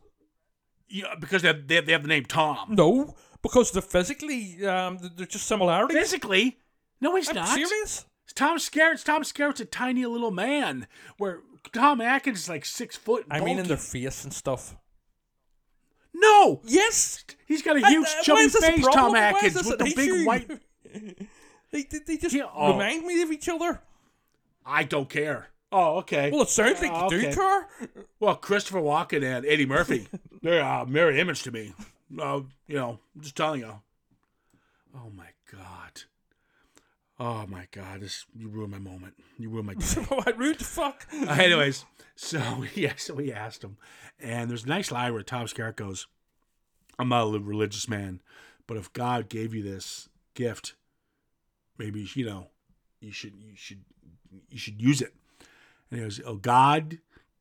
Yeah, 0.88 1.14
because 1.18 1.42
they 1.42 1.48
have, 1.48 1.66
they 1.66 1.76
have, 1.76 1.86
they 1.86 1.92
have 1.92 2.02
the 2.02 2.08
name 2.08 2.24
Tom. 2.26 2.58
No, 2.68 3.14
because 3.42 3.70
they're 3.72 3.80
physically, 3.82 4.64
um, 4.66 4.98
they're 5.16 5.26
just 5.26 5.46
similarities. 5.46 5.96
Physically, 5.96 6.58
no, 7.04 7.16
he's 7.16 7.28
I'm 7.28 7.36
not. 7.36 7.48
serious. 7.48 8.06
Tom 8.34 8.58
Skerritt's 8.58 9.04
Tom 9.04 9.22
Skerritt's 9.22 9.60
a 9.60 9.64
tiny 9.64 10.04
little 10.06 10.30
man, 10.32 10.86
where 11.18 11.40
Tom 11.72 12.00
Atkins 12.00 12.40
is 12.40 12.48
like 12.48 12.64
six 12.64 12.96
foot. 12.96 13.24
I 13.30 13.40
mean, 13.40 13.58
in 13.58 13.66
their 13.68 13.76
face 13.76 14.24
and 14.24 14.32
stuff. 14.32 14.74
no, 16.12 16.60
Yes, 16.64 17.24
he's 17.46 17.62
got 17.62 17.76
a 17.76 17.86
huge 17.86 18.06
uh, 18.06 18.10
why 18.16 18.22
chubby 18.22 18.40
is 18.40 18.52
this 18.54 18.62
a 18.64 18.72
face. 18.72 18.86
Tom 18.92 19.14
Atkins 19.14 19.54
with 19.54 19.78
the 19.78 19.84
big 19.84 19.98
issue? 19.98 20.24
white. 20.26 20.48
they, 21.70 21.82
they, 21.82 21.98
they 22.06 22.16
just 22.16 22.34
Yeah, 22.34 22.44
oh. 22.54 22.72
remind 22.72 23.04
me 23.06 23.20
of 23.22 23.30
each 23.32 23.48
other. 23.48 23.80
I 24.66 24.84
don't 24.84 25.08
care. 25.10 25.48
Oh, 25.70 25.98
okay. 25.98 26.30
Well, 26.30 26.42
it 26.42 26.48
sounds 26.48 26.80
like 26.80 26.92
Oh, 26.94 27.10
you 27.10 27.18
okay. 27.18 27.30
do 27.30 27.34
care. 27.36 27.68
Well, 28.20 28.36
Christopher 28.36 28.80
Walken 28.80 29.22
and 29.24 29.44
Eddie 29.44 29.66
Murphy, 29.66 30.08
they're 30.42 30.60
a 30.60 30.86
mirror 30.86 31.10
image 31.12 31.42
to 31.44 31.50
me. 31.50 31.72
Uh, 32.18 32.40
you 32.68 32.76
know, 32.76 32.98
I'm 33.14 33.20
just 33.22 33.36
telling 33.36 33.60
you. 33.60 33.80
Oh 34.96 35.10
my 35.16 35.24
god. 35.24 35.33
Oh 37.18 37.46
my 37.46 37.68
god, 37.70 38.00
this 38.00 38.26
you 38.34 38.48
ruined 38.48 38.72
my 38.72 38.78
moment. 38.78 39.14
You 39.38 39.48
ruined 39.48 39.66
my 39.68 39.74
day. 39.78 40.00
what 40.08 40.36
rude 40.38 40.64
fuck? 40.64 41.06
Uh, 41.12 41.30
anyways, 41.38 41.84
so 42.16 42.64
yeah, 42.74 42.94
so 42.96 43.14
we 43.14 43.32
asked 43.32 43.62
him, 43.62 43.76
and 44.20 44.50
there's 44.50 44.64
a 44.64 44.68
nice 44.68 44.90
line 44.90 45.12
where 45.12 45.22
Tom 45.22 45.46
Skerritt 45.46 45.76
goes, 45.76 46.06
"I'm 46.98 47.08
not 47.08 47.26
a 47.34 47.38
religious 47.38 47.88
man, 47.88 48.20
but 48.66 48.76
if 48.76 48.92
God 48.92 49.28
gave 49.28 49.54
you 49.54 49.62
this 49.62 50.08
gift, 50.34 50.74
maybe 51.78 52.08
you 52.14 52.26
know, 52.26 52.48
you 53.00 53.12
should 53.12 53.34
you 53.38 53.54
should 53.54 53.84
you 54.50 54.58
should 54.58 54.82
use 54.82 55.00
it." 55.00 55.14
And 55.90 56.00
he 56.00 56.04
goes, 56.04 56.20
"Oh, 56.26 56.36
God 56.36 56.98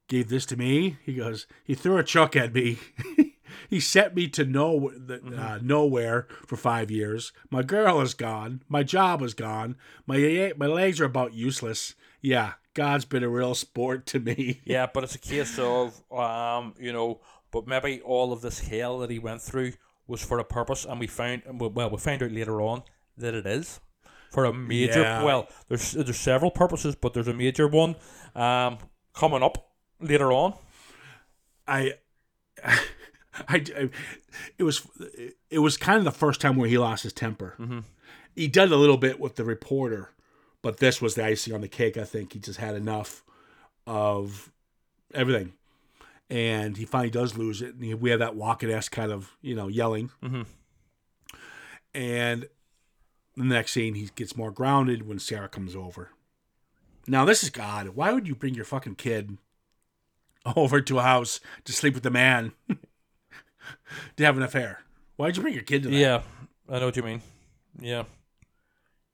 gave 0.07 0.29
this 0.29 0.45
to 0.47 0.55
me." 0.57 0.97
He 1.03 1.15
goes, 1.15 1.47
"He 1.63 1.73
threw 1.73 1.97
a 1.97 2.03
chuck 2.03 2.35
at 2.35 2.53
me." 2.53 2.77
He 3.69 3.79
sent 3.79 4.15
me 4.15 4.27
to 4.29 4.45
no, 4.45 4.91
the, 4.95 5.21
uh, 5.37 5.59
nowhere 5.61 6.27
for 6.45 6.55
five 6.55 6.91
years. 6.91 7.31
My 7.49 7.63
girl 7.63 8.01
is 8.01 8.13
gone. 8.13 8.63
My 8.67 8.83
job 8.83 9.21
is 9.21 9.33
gone. 9.33 9.75
My 10.05 10.53
my 10.57 10.67
legs 10.67 10.99
are 11.01 11.05
about 11.05 11.33
useless. 11.33 11.95
Yeah, 12.21 12.53
God's 12.73 13.05
been 13.05 13.23
a 13.23 13.29
real 13.29 13.55
sport 13.55 14.05
to 14.07 14.19
me. 14.19 14.61
Yeah, 14.65 14.87
but 14.91 15.03
it's 15.03 15.15
a 15.15 15.19
case 15.19 15.59
of 15.59 16.01
um, 16.11 16.73
you 16.79 16.93
know, 16.93 17.21
but 17.51 17.67
maybe 17.67 18.01
all 18.01 18.33
of 18.33 18.41
this 18.41 18.59
hell 18.59 18.99
that 18.99 19.09
he 19.09 19.19
went 19.19 19.41
through 19.41 19.73
was 20.07 20.23
for 20.23 20.39
a 20.39 20.43
purpose, 20.43 20.85
and 20.85 20.99
we 20.99 21.07
found 21.07 21.43
well, 21.59 21.89
we 21.89 21.97
found 21.97 22.23
out 22.23 22.31
later 22.31 22.61
on 22.61 22.83
that 23.17 23.33
it 23.33 23.45
is 23.45 23.79
for 24.31 24.45
a 24.45 24.53
major. 24.53 25.01
Yeah. 25.01 25.23
Well, 25.23 25.47
there's 25.67 25.91
there's 25.91 26.17
several 26.17 26.51
purposes, 26.51 26.95
but 26.95 27.13
there's 27.13 27.27
a 27.27 27.33
major 27.33 27.67
one 27.67 27.95
um 28.35 28.77
coming 29.13 29.43
up 29.43 29.69
later 29.99 30.31
on. 30.31 30.53
I, 31.67 31.93
I, 33.47 33.63
I- 33.77 33.89
it 34.57 34.63
was 34.63 34.87
it 35.49 35.59
was 35.59 35.77
kind 35.77 35.97
of 35.99 36.03
the 36.05 36.11
first 36.11 36.41
time 36.41 36.55
where 36.55 36.69
he 36.69 36.77
lost 36.77 37.03
his 37.03 37.13
temper. 37.13 37.55
Mm-hmm. 37.59 37.79
He 38.35 38.47
did 38.47 38.71
a 38.71 38.75
little 38.77 38.97
bit 38.97 39.19
with 39.19 39.35
the 39.35 39.43
reporter, 39.43 40.09
but 40.61 40.77
this 40.77 41.01
was 41.01 41.15
the 41.15 41.25
icing 41.25 41.53
on 41.53 41.61
the 41.61 41.67
cake. 41.67 41.97
I 41.97 42.03
think 42.03 42.33
he 42.33 42.39
just 42.39 42.59
had 42.59 42.75
enough 42.75 43.23
of 43.85 44.51
everything, 45.13 45.53
and 46.29 46.77
he 46.77 46.85
finally 46.85 47.09
does 47.11 47.37
lose 47.37 47.61
it. 47.61 47.75
And 47.75 47.83
he- 47.83 47.93
we 47.93 48.09
have 48.09 48.19
that 48.19 48.33
Walken 48.35 48.71
esque 48.71 48.91
kind 48.91 49.11
of 49.11 49.35
you 49.41 49.55
know 49.55 49.67
yelling, 49.67 50.09
mm-hmm. 50.23 50.43
and 51.93 52.47
the 53.35 53.43
next 53.43 53.71
scene 53.71 53.95
he 53.95 54.09
gets 54.15 54.37
more 54.37 54.51
grounded 54.51 55.07
when 55.07 55.19
Sarah 55.19 55.49
comes 55.49 55.75
over. 55.75 56.09
Now 57.07 57.25
this 57.25 57.43
is 57.43 57.49
God. 57.49 57.89
Why 57.89 58.11
would 58.13 58.27
you 58.27 58.35
bring 58.35 58.53
your 58.55 58.65
fucking 58.65 58.95
kid 58.95 59.37
over 60.55 60.81
to 60.81 60.99
a 60.99 61.03
house 61.03 61.39
to 61.65 61.73
sleep 61.73 61.93
with 61.93 62.03
the 62.03 62.09
man 62.11 62.51
to 64.17 64.25
have 64.25 64.37
an 64.37 64.43
affair. 64.43 64.79
Why'd 65.15 65.35
you 65.35 65.41
bring 65.41 65.53
your 65.53 65.63
kid 65.63 65.83
to 65.83 65.89
that? 65.89 65.95
Yeah, 65.95 66.21
I 66.69 66.79
know 66.79 66.85
what 66.87 66.95
you 66.97 67.03
mean. 67.03 67.21
Yeah, 67.79 68.03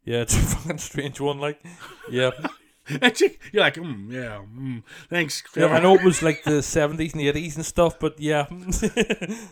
yeah, 0.03 0.21
it's 0.21 0.35
a 0.35 0.39
fucking 0.55 0.77
strange 0.79 1.19
one. 1.19 1.39
Like, 1.39 1.62
yeah, 2.09 2.31
And 3.01 3.19
you- 3.21 3.35
You're 3.53 3.62
like, 3.63 3.75
mm, 3.75 4.12
yeah, 4.12 4.41
mm, 4.51 4.81
thanks. 5.09 5.43
yeah. 5.55 5.67
I 5.67 5.79
know 5.79 5.93
it 5.95 6.03
was 6.03 6.23
like 6.23 6.43
the 6.43 6.63
seventies 6.63 7.13
and 7.13 7.21
eighties 7.21 7.55
and 7.55 7.65
stuff, 7.65 7.99
but 7.99 8.19
yeah, 8.19 8.47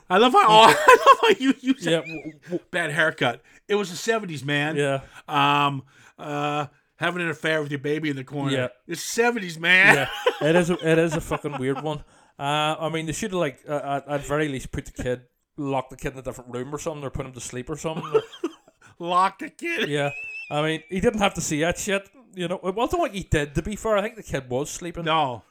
I 0.10 0.18
love 0.18 0.34
how 0.34 0.46
oh, 0.48 0.64
I 0.76 0.98
love 1.08 1.18
how 1.22 1.28
you 1.40 1.54
yeah, 1.62 1.74
that 1.92 2.06
w- 2.06 2.32
w- 2.44 2.60
bad 2.72 2.92
haircut. 2.92 3.42
It 3.68 3.76
was 3.76 3.90
the 3.92 4.12
'70s, 4.12 4.44
man. 4.44 4.76
yeah. 4.76 5.02
Um. 5.28 5.84
Uh. 6.18 6.68
Having 7.00 7.22
an 7.22 7.30
affair 7.30 7.62
with 7.62 7.70
your 7.70 7.78
baby 7.78 8.10
in 8.10 8.16
the 8.16 8.24
corner. 8.24 8.52
Yeah. 8.52 8.68
It's 8.88 9.04
'70s, 9.16 9.60
man. 9.60 9.96
yeah, 10.42 10.48
it 10.50 10.56
is. 10.56 10.72
A, 10.72 10.74
it 10.92 10.98
is 10.98 11.14
a 11.14 11.22
fucking 11.22 11.60
weird 11.60 11.84
one. 11.84 12.04
Uh, 12.40 12.76
I 12.80 12.90
mean, 12.90 13.06
they 13.08 13.14
should 13.14 13.32
have 13.32 13.40
like 13.40 13.60
uh, 13.68 14.02
at, 14.06 14.08
at 14.08 14.22
very 14.26 14.48
least 14.48 14.72
put 14.72 14.86
the 14.86 14.92
kid, 15.04 15.22
lock 15.58 15.90
the 15.90 15.96
kid 15.98 16.14
in 16.14 16.20
a 16.20 16.22
different 16.22 16.54
room 16.54 16.74
or 16.74 16.78
something, 16.78 17.04
or 17.04 17.10
put 17.10 17.26
him 17.26 17.34
to 17.34 17.40
sleep 17.42 17.70
or 17.70 17.78
something. 17.78 18.22
Lock 19.00 19.38
the 19.40 19.50
kid. 19.52 19.90
yeah, 19.90 20.10
I 20.50 20.62
mean, 20.64 20.82
he 20.90 21.00
didn't 21.00 21.20
have 21.20 21.36
to 21.36 21.42
see 21.42 21.62
that 21.62 21.78
shit. 21.78 22.10
You 22.34 22.48
know, 22.48 22.60
it 22.64 22.74
wasn't 22.74 23.04
like 23.04 23.14
he 23.14 23.22
did. 23.24 23.54
To 23.56 23.62
be 23.62 23.76
fair, 23.76 23.96
I 23.98 24.02
think 24.02 24.16
the 24.16 24.24
kid 24.24 24.50
was 24.50 24.72
sleeping. 24.72 25.06
No, 25.06 25.44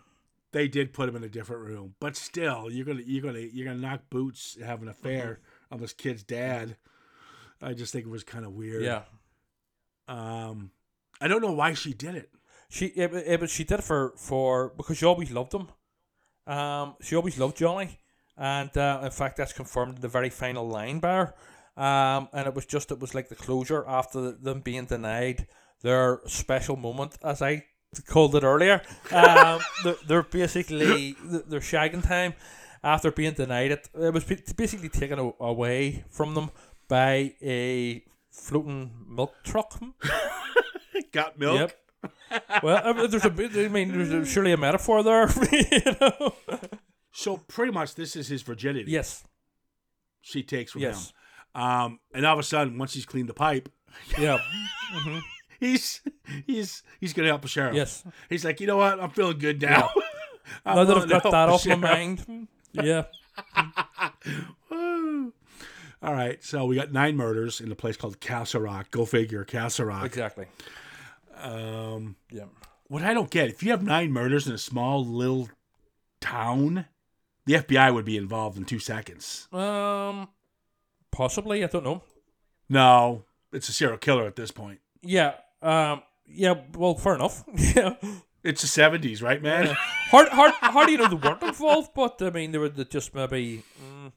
they 0.51 0.66
did 0.66 0.92
put 0.92 1.09
him 1.09 1.14
in 1.16 1.22
a 1.22 1.29
different 1.29 1.62
room, 1.62 1.94
but 2.01 2.16
still, 2.16 2.68
you're 2.70 2.85
gonna 2.85 3.03
you're 3.07 3.22
gonna 3.22 3.38
you're 3.38 3.66
gonna 3.66 3.79
knock 3.81 4.01
boots, 4.11 4.57
have 4.64 4.83
an 4.83 4.88
affair 4.88 5.38
on 5.70 5.81
this 5.81 5.92
kid's 5.92 6.25
dad. 6.25 6.77
I 7.62 7.72
just 7.72 7.92
think 7.92 8.05
it 8.07 8.11
was 8.11 8.25
kind 8.25 8.44
of 8.44 8.53
weird. 8.53 8.83
Yeah, 8.83 9.03
Um, 10.09 10.70
I 11.20 11.29
don't 11.29 11.40
know 11.42 11.53
why 11.53 11.75
she 11.75 11.92
did 11.94 12.14
it. 12.14 12.31
she 12.68 12.87
it, 12.87 13.12
it, 13.14 13.51
she 13.51 13.64
did 13.64 13.79
it 13.81 13.85
for 13.85 14.12
for 14.16 14.70
because 14.77 14.99
she 14.99 15.07
always 15.07 15.31
loved 15.31 15.55
him. 15.55 15.68
Um, 16.46 16.94
she 17.00 17.16
always 17.16 17.38
loved 17.38 17.56
Johnny, 17.56 17.98
and 18.37 18.76
uh, 18.76 19.00
in 19.04 19.11
fact, 19.11 19.37
that's 19.37 19.52
confirmed 19.52 19.96
in 19.96 20.00
the 20.00 20.09
very 20.09 20.30
final 20.30 20.68
line 20.68 21.00
bar. 21.00 21.35
Um, 21.76 22.28
and 22.32 22.46
it 22.46 22.54
was 22.54 22.64
just 22.64 22.90
it 22.90 23.00
was 23.00 23.14
like 23.14 23.28
the 23.28 23.35
closure 23.35 23.85
after 23.87 24.32
them 24.32 24.61
being 24.61 24.87
denied 24.87 25.46
their 25.82 26.20
special 26.26 26.76
moment, 26.76 27.18
as 27.22 27.42
I 27.42 27.64
called 28.06 28.35
it 28.35 28.44
earlier. 28.44 28.82
Um, 29.12 29.61
they're, 29.85 29.96
they're 30.06 30.22
basically 30.22 31.16
their 31.22 31.61
shagging 31.61 32.02
time 32.02 32.35
after 32.82 33.11
being 33.11 33.35
denied 33.35 33.72
it. 33.72 33.88
It 33.94 34.14
was 34.14 34.24
basically 34.24 34.88
taken 34.88 35.18
away 35.40 36.04
from 36.09 36.35
them 36.35 36.50
by 36.88 37.35
a 37.42 38.04
floating 38.30 38.90
milk 39.09 39.35
truck. 39.44 39.78
Got 41.12 41.38
milk. 41.38 41.61
Yep. 41.61 41.78
Well, 42.62 42.80
I 42.84 42.92
mean, 42.92 43.10
there's 43.10 43.24
a 43.24 43.30
bit. 43.30 43.52
I 43.56 43.68
mean, 43.68 43.92
there's 43.92 44.10
a, 44.10 44.24
surely 44.26 44.52
a 44.52 44.56
metaphor 44.56 45.02
there. 45.02 45.28
you 45.52 45.96
know? 46.00 46.34
So 47.12 47.36
pretty 47.38 47.72
much, 47.72 47.94
this 47.94 48.16
is 48.16 48.28
his 48.28 48.42
virginity. 48.42 48.90
Yes. 48.90 49.24
she 50.20 50.42
takes 50.42 50.72
from 50.72 50.82
Yes. 50.82 51.12
him. 51.54 51.62
Um, 51.62 52.00
and 52.12 52.26
all 52.26 52.34
of 52.34 52.38
a 52.38 52.42
sudden, 52.42 52.76
once 52.78 52.92
he's 52.94 53.06
cleaned 53.06 53.28
the 53.28 53.34
pipe, 53.34 53.70
Yeah. 54.18 54.38
he's 55.58 56.02
he's 56.46 56.82
he's 57.00 57.12
gonna 57.14 57.28
help 57.28 57.42
the 57.42 57.48
sheriff. 57.48 57.74
Yes. 57.74 58.04
He's 58.28 58.44
like, 58.44 58.60
you 58.60 58.66
know 58.66 58.76
what? 58.76 59.00
I'm 59.00 59.10
feeling 59.10 59.38
good 59.38 59.62
now. 59.62 59.90
I'm 60.66 60.76
Now 60.76 60.84
that 60.84 60.96
I've 60.98 61.08
got 61.08 61.22
that 61.22 61.30
the 61.30 61.36
off 61.52 61.66
my 61.66 61.74
mind. 61.76 62.48
Yeah. 62.72 63.04
All 66.02 66.12
right, 66.12 66.42
so 66.44 66.66
we 66.66 66.76
got 66.76 66.92
nine 66.92 67.16
murders 67.16 67.60
in 67.60 67.72
a 67.72 67.74
place 67.74 67.96
called 67.96 68.20
Castle 68.20 68.60
Rock. 68.60 68.90
Go 68.90 69.06
figure, 69.06 69.44
Castle 69.44 69.86
Rock. 69.86 70.04
Exactly. 70.04 70.46
Um, 71.46 72.16
Yeah. 72.30 72.44
what 72.88 73.02
I 73.02 73.14
don't 73.14 73.30
get, 73.30 73.48
if 73.48 73.62
you 73.62 73.70
have 73.70 73.82
nine 73.82 74.12
murders 74.12 74.46
in 74.46 74.52
a 74.54 74.59
small 74.59 75.04
little 75.04 75.48
town, 76.20 76.87
the 77.44 77.54
FBI 77.54 77.92
would 77.94 78.04
be 78.04 78.16
involved 78.16 78.56
in 78.59 78.64
two 78.64 78.78
seconds. 78.78 79.48
Um. 79.52 80.28
Possibly. 81.11 81.64
I 81.64 81.68
don't 81.68 81.85
know. 81.85 82.02
No, 82.68 83.24
it's 83.52 83.68
a 83.68 83.72
serial 83.72 83.96
killer 83.98 84.26
at 84.26 84.37
this 84.37 84.50
point. 84.50 84.80
Yeah. 85.02 85.35
Um. 85.62 86.02
Yeah. 86.26 86.54
Well, 86.76 86.94
fair 86.94 87.14
enough. 87.14 87.44
yeah. 87.56 87.94
It's 88.42 88.61
the 88.62 88.66
seventies, 88.68 89.22
right, 89.22 89.42
man? 89.42 89.74
Hard. 90.11 90.28
Hard. 90.28 90.52
Hard. 90.54 90.87
Do 90.87 90.92
you 90.92 90.98
know 90.98 91.09
they 91.09 91.14
weren't 91.16 91.42
involved, 91.42 91.90
but 91.94 92.20
I 92.22 92.30
mean 92.30 92.52
they 92.52 92.59
were 92.59 92.68
they 92.68 92.85
just 92.85 93.14
maybe. 93.14 93.62
Mm, 93.82 94.12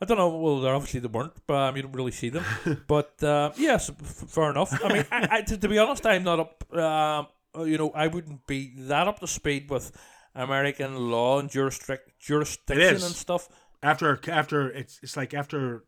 I 0.00 0.04
don't 0.04 0.16
know. 0.16 0.28
Well, 0.36 0.60
they're 0.60 0.74
obviously 0.74 1.00
they 1.00 1.08
weren't, 1.08 1.32
but 1.46 1.54
um, 1.70 1.76
you 1.76 1.82
don't 1.82 1.92
really 1.92 2.12
see 2.12 2.28
them. 2.28 2.44
But 2.86 3.20
uh, 3.22 3.50
yes, 3.56 3.90
f- 3.90 3.96
fair 4.30 4.50
enough. 4.50 4.72
I 4.84 4.92
mean, 4.92 5.04
I, 5.10 5.28
I, 5.30 5.42
to, 5.42 5.58
to 5.58 5.68
be 5.68 5.78
honest, 5.78 6.06
I'm 6.06 6.22
not 6.24 6.38
up. 6.40 6.64
Um, 6.72 7.26
uh, 7.56 7.64
you 7.64 7.78
know, 7.78 7.90
I 7.94 8.06
wouldn't 8.06 8.46
be 8.46 8.72
that 8.76 9.08
up 9.08 9.18
to 9.20 9.26
speed 9.26 9.68
with 9.70 9.90
American 10.34 11.10
law 11.10 11.40
and 11.40 11.50
jurisdic- 11.50 12.12
jurisdiction 12.20 12.86
and 13.02 13.14
stuff. 13.14 13.48
after 13.82 14.20
after 14.30 14.70
it's 14.70 15.00
it's 15.02 15.16
like 15.16 15.34
after 15.34 15.84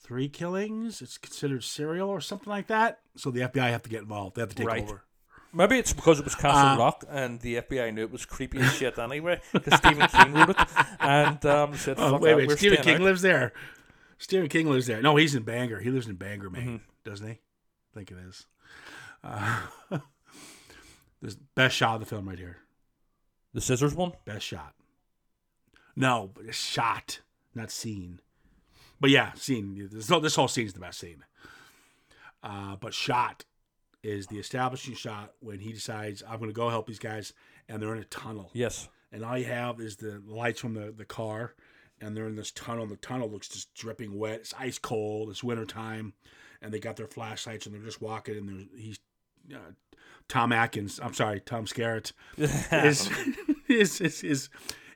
three 0.00 0.28
killings, 0.28 1.02
it's 1.02 1.18
considered 1.18 1.64
serial 1.64 2.08
or 2.08 2.20
something 2.20 2.48
like 2.48 2.68
that. 2.68 3.00
So 3.16 3.30
the 3.30 3.40
FBI 3.40 3.70
have 3.70 3.82
to 3.82 3.90
get 3.90 4.02
involved. 4.02 4.36
They 4.36 4.42
have 4.42 4.48
to 4.50 4.54
take 4.56 4.66
Right. 4.66 4.82
over. 4.82 5.04
Maybe 5.54 5.78
it's 5.78 5.92
because 5.92 6.18
it 6.18 6.24
was 6.24 6.34
Castle 6.34 6.58
Uh, 6.70 6.78
Rock 6.78 7.04
and 7.10 7.38
the 7.40 7.56
FBI 7.56 7.92
knew 7.92 8.02
it 8.04 8.10
was 8.10 8.24
creepy 8.24 8.58
as 8.60 8.72
shit 8.74 8.98
anyway 8.98 9.40
because 9.52 9.74
Stephen 9.74 10.08
King 10.08 10.32
wrote 10.32 10.50
it 10.50 10.56
and 11.00 11.44
um, 11.46 11.76
said, 11.76 11.96
Oh, 11.98 12.12
"Fuck 12.12 12.20
wait, 12.22 12.34
wait. 12.36 12.50
Stephen 12.58 12.82
King 12.82 12.94
out." 12.96 13.00
lives 13.02 13.20
there. 13.22 13.52
Stephen 14.18 14.48
King 14.48 14.70
lives 14.70 14.86
there. 14.86 15.02
No, 15.02 15.16
he's 15.16 15.34
in 15.34 15.42
Bangor. 15.42 15.80
He 15.80 15.90
lives 15.90 16.06
in 16.06 16.14
Bangor, 16.14 16.48
Maine, 16.48 16.64
Mm-hmm. 16.64 17.10
doesn't 17.10 17.26
he? 17.26 17.32
I 17.34 17.38
think 17.94 18.10
it 18.12 18.16
is. 18.26 18.46
Uh, 19.22 19.60
this 21.20 21.34
best 21.54 21.76
shot 21.76 21.94
of 21.94 22.00
the 22.00 22.06
film 22.06 22.28
right 22.28 22.38
here. 22.38 22.58
The 23.52 23.60
scissors 23.60 23.94
one. 23.94 24.12
Best 24.24 24.46
shot. 24.46 24.74
No, 25.94 26.30
but 26.32 26.46
it's 26.46 26.56
shot, 26.56 27.20
not 27.54 27.70
scene. 27.70 28.20
But 29.00 29.10
yeah, 29.10 29.32
scene. 29.34 29.88
This, 29.92 30.08
whole- 30.08 30.20
this 30.20 30.36
whole 30.36 30.48
scene's 30.48 30.72
the 30.72 30.80
best 30.80 30.98
scene. 31.00 31.24
Uh, 32.42 32.76
but 32.76 32.94
shot 32.94 33.44
is 34.02 34.26
the 34.26 34.38
establishing 34.38 34.94
shot 34.94 35.32
when 35.40 35.60
he 35.60 35.72
decides 35.72 36.22
I'm 36.28 36.38
going 36.38 36.50
to 36.50 36.54
go 36.54 36.68
help 36.68 36.86
these 36.86 36.98
guys, 36.98 37.32
and 37.68 37.80
they're 37.80 37.94
in 37.94 38.00
a 38.02 38.04
tunnel, 38.06 38.50
Yes. 38.52 38.88
and 39.12 39.24
all 39.24 39.38
you 39.38 39.44
have 39.46 39.80
is 39.80 39.96
the 39.96 40.22
lights 40.26 40.60
from 40.60 40.74
the, 40.74 40.90
the 40.92 41.04
car, 41.04 41.54
and 42.00 42.16
they're 42.16 42.26
in 42.26 42.34
this 42.36 42.50
tunnel. 42.50 42.86
The 42.86 42.96
tunnel 42.96 43.30
looks 43.30 43.48
just 43.48 43.72
dripping 43.74 44.18
wet. 44.18 44.40
It's 44.40 44.54
ice 44.58 44.78
cold. 44.78 45.30
It's 45.30 45.44
winter 45.44 45.64
time, 45.66 46.14
and 46.60 46.72
they 46.74 46.80
got 46.80 46.96
their 46.96 47.06
flashlights, 47.06 47.66
and 47.66 47.74
they're 47.74 47.82
just 47.82 48.02
walking. 48.02 48.36
And 48.38 48.68
he's 48.76 48.98
uh, 49.54 49.58
Tom 50.28 50.50
Atkins. 50.52 50.98
I'm 51.02 51.14
sorry, 51.14 51.40
Tom 51.40 51.66
Skerritt 51.66 52.12
is 52.36 53.08
is 53.68 54.00
is 54.00 54.22
is 54.24 54.48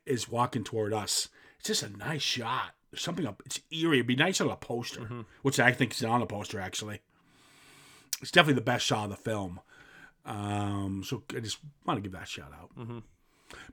is 0.05 0.29
walking 0.29 0.65
toward 0.65 0.93
us. 0.93 1.29
It's 1.61 1.69
just 1.69 1.83
a 1.85 1.97
nice 1.97 2.23
shot. 2.23 2.73
There's 2.91 3.03
something 3.03 3.27
up. 3.27 3.43
It's 3.47 3.61
eerie. 3.71 3.99
It'd 3.99 4.07
be 4.07 4.17
nice 4.17 4.41
on 4.41 4.49
a 4.51 4.57
poster, 4.57 5.25
which 5.43 5.61
I 5.61 5.73
think 5.73 5.93
is 5.93 6.03
on 6.05 6.23
a 6.23 6.27
poster 6.27 6.59
actually. 6.61 7.01
It's 8.23 8.31
definitely 8.31 8.55
the 8.61 8.61
best 8.65 8.85
shot 8.87 9.05
of 9.05 9.11
the 9.11 9.17
film. 9.17 9.61
Um, 10.25 11.03
so 11.05 11.23
I 11.37 11.41
just 11.41 11.59
want 11.85 11.99
to 11.99 12.03
give 12.03 12.13
that 12.13 12.29
shout 12.29 12.53
out. 12.53 12.71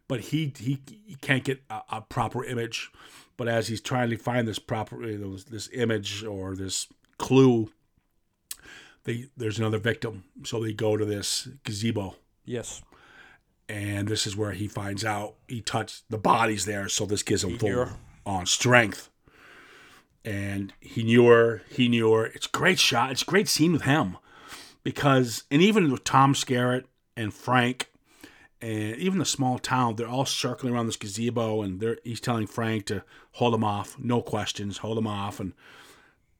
But 0.07 0.19
he, 0.19 0.53
he 0.57 0.81
he 1.05 1.15
can't 1.21 1.43
get 1.43 1.63
a, 1.69 1.81
a 1.89 2.01
proper 2.01 2.43
image. 2.45 2.91
But 3.37 3.47
as 3.47 3.67
he's 3.67 3.81
trying 3.81 4.09
to 4.11 4.17
find 4.17 4.47
this 4.47 4.59
proper 4.59 5.03
you 5.03 5.17
know, 5.17 5.35
this 5.37 5.67
image 5.73 6.23
or 6.23 6.55
this 6.55 6.87
clue, 7.17 7.71
they 9.05 9.27
there's 9.35 9.57
another 9.57 9.79
victim. 9.79 10.25
So 10.43 10.61
they 10.61 10.73
go 10.73 10.95
to 10.97 11.05
this 11.05 11.47
gazebo 11.63 12.15
Yes. 12.45 12.81
and 13.69 14.07
this 14.07 14.27
is 14.27 14.35
where 14.35 14.51
he 14.51 14.67
finds 14.67 15.03
out 15.05 15.35
he 15.47 15.61
touched 15.61 16.03
the 16.09 16.17
bodies 16.17 16.65
there 16.65 16.89
so 16.89 17.05
this 17.05 17.23
gives 17.23 17.43
him 17.43 17.57
full 17.57 17.69
knew 17.69 17.87
on 18.25 18.45
strength. 18.45 19.09
And 20.25 20.71
he 20.79 21.03
knew 21.03 21.25
her. 21.27 21.63
He 21.69 21.87
knew 21.89 22.13
her. 22.13 22.25
It's 22.27 22.45
a 22.45 22.49
great 22.49 22.79
shot. 22.79 23.11
It's 23.11 23.23
a 23.23 23.25
great 23.25 23.49
scene 23.49 23.73
with 23.73 23.81
him 23.83 24.17
because, 24.83 25.43
and 25.49 25.61
even 25.61 25.91
with 25.91 26.03
Tom 26.03 26.33
Skerritt 26.33 26.85
and 27.15 27.33
Frank, 27.33 27.89
and 28.61 28.95
even 28.95 29.19
the 29.19 29.25
small 29.25 29.59
town, 29.59 29.95
they're 29.95 30.07
all 30.07 30.25
circling 30.25 30.73
around 30.73 30.85
this 30.87 30.95
gazebo, 30.95 31.61
and 31.61 31.79
they're 31.79 31.97
he's 32.03 32.21
telling 32.21 32.47
Frank 32.47 32.85
to 32.85 33.03
hold 33.33 33.53
him 33.53 33.63
off, 33.63 33.97
no 33.99 34.21
questions, 34.21 34.77
hold 34.77 34.97
him 34.97 35.07
off, 35.07 35.39
and 35.39 35.53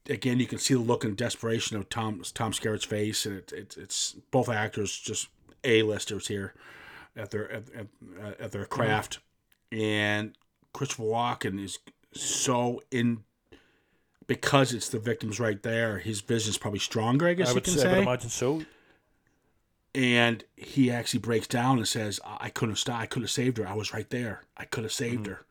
again, 0.10 0.40
you 0.40 0.48
can 0.48 0.60
see 0.60 0.74
the 0.74 0.80
look 0.80 1.04
and 1.04 1.18
desperation 1.18 1.78
of 1.78 1.90
Tom 1.90 2.22
Tom 2.34 2.52
Skerritt's 2.52 2.86
face, 2.86 3.26
and 3.26 3.38
it, 3.38 3.52
it, 3.52 3.78
it's 3.78 4.14
both 4.32 4.50
actors 4.50 4.98
just 4.98 5.28
a 5.64 5.84
listers 5.84 6.28
here 6.28 6.54
at 7.16 7.32
their 7.32 7.52
at, 7.52 7.64
at, 7.76 7.88
at 8.40 8.52
their 8.52 8.66
craft, 8.66 9.20
and 9.72 10.34
Christopher 10.74 11.04
Walken 11.04 11.64
is 11.64 11.80
so 12.14 12.82
in 12.92 13.24
because 14.34 14.74
it's 14.74 14.90
the 14.90 15.00
victims 15.00 15.40
right 15.40 15.62
there. 15.64 16.00
His 16.00 16.22
vision's 16.22 16.58
probably 16.58 16.80
stronger, 16.80 17.28
I 17.28 17.34
guess 17.34 17.48
I 17.48 17.52
you 17.52 17.56
would, 17.56 17.64
can 17.64 17.74
say, 17.74 17.90
I 17.90 17.94
would 17.94 18.02
imagine 18.04 18.30
so. 18.30 18.64
And 19.96 20.44
he 20.56 20.90
actually 20.90 21.20
breaks 21.20 21.48
down 21.48 21.78
and 21.78 21.88
says, 21.88 22.20
"I 22.26 22.46
I 22.46 22.50
couldn't 22.50 22.72
have 22.72 22.80
stopped. 22.80 23.02
I 23.02 23.06
could 23.06 23.22
have 23.22 23.32
saved 23.32 23.58
her. 23.60 23.68
I 23.68 23.74
was 23.74 23.94
right 23.94 24.10
there. 24.10 24.42
I 24.58 24.66
could 24.66 24.84
have 24.84 24.94
saved 24.94 25.28
her." 25.28 25.46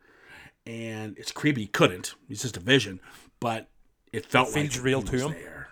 And 0.65 1.17
it's 1.17 1.31
creepy. 1.31 1.61
He 1.61 1.67
couldn't. 1.67 2.15
He's 2.27 2.41
just 2.41 2.57
a 2.57 2.59
vision, 2.59 2.99
but 3.39 3.69
it 4.11 4.25
felt 4.25 4.49
feels 4.49 4.75
like 4.75 4.85
real 4.85 5.01
he 5.01 5.07
to 5.07 5.13
was 5.13 5.21
him. 5.23 5.31
There. 5.31 5.69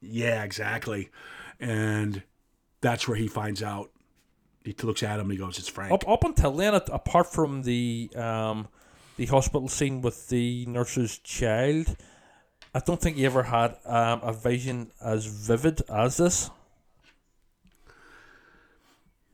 Yeah, 0.00 0.44
exactly. 0.44 1.10
And 1.60 2.22
that's 2.80 3.06
where 3.06 3.16
he 3.16 3.28
finds 3.28 3.62
out. 3.62 3.90
He 4.64 4.74
looks 4.82 5.02
at 5.02 5.20
him. 5.20 5.26
and 5.26 5.32
He 5.32 5.38
goes, 5.38 5.58
"It's 5.58 5.68
Frank." 5.68 5.92
Up 5.92 6.08
up 6.08 6.24
until 6.24 6.52
then, 6.52 6.74
apart 6.74 7.26
from 7.26 7.62
the 7.62 8.10
um, 8.16 8.68
the 9.18 9.26
hospital 9.26 9.68
scene 9.68 10.00
with 10.00 10.28
the 10.28 10.64
nurse's 10.66 11.18
child, 11.18 11.96
I 12.76 12.80
don't 12.84 13.00
think 13.00 13.16
he 13.16 13.24
ever 13.24 13.44
had 13.44 13.76
um, 13.86 14.20
a 14.22 14.32
vision 14.34 14.90
as 15.02 15.24
vivid 15.24 15.80
as 15.88 16.18
this. 16.18 16.50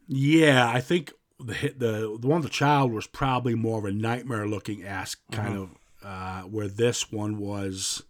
Yeah, 0.08 0.68
I 0.68 0.80
think 0.80 1.12
the 1.38 1.74
the 1.76 2.18
the 2.20 2.26
one 2.28 2.40
with 2.42 2.44
the 2.50 2.56
child 2.56 2.92
was 2.92 3.06
probably 3.06 3.54
more 3.54 3.78
of 3.78 3.84
a 3.84 3.90
nightmare 3.92 4.46
looking 4.46 4.84
ass 4.84 5.16
kind 5.30 5.54
Mm-hmm. 5.56 5.62
of 5.62 5.70
uh, 6.04 6.42
where 6.42 6.68
this 6.68 7.10
one 7.12 7.38
was. 7.38 8.02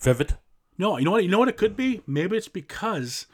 Vivid. 0.00 0.36
No, 0.78 0.98
you 0.98 1.04
know 1.04 1.12
what? 1.12 1.24
You 1.24 1.30
know 1.30 1.38
what 1.38 1.48
it 1.48 1.56
could 1.56 1.76
be. 1.76 2.02
Maybe 2.06 2.36
it's 2.36 2.48
because 2.48 3.26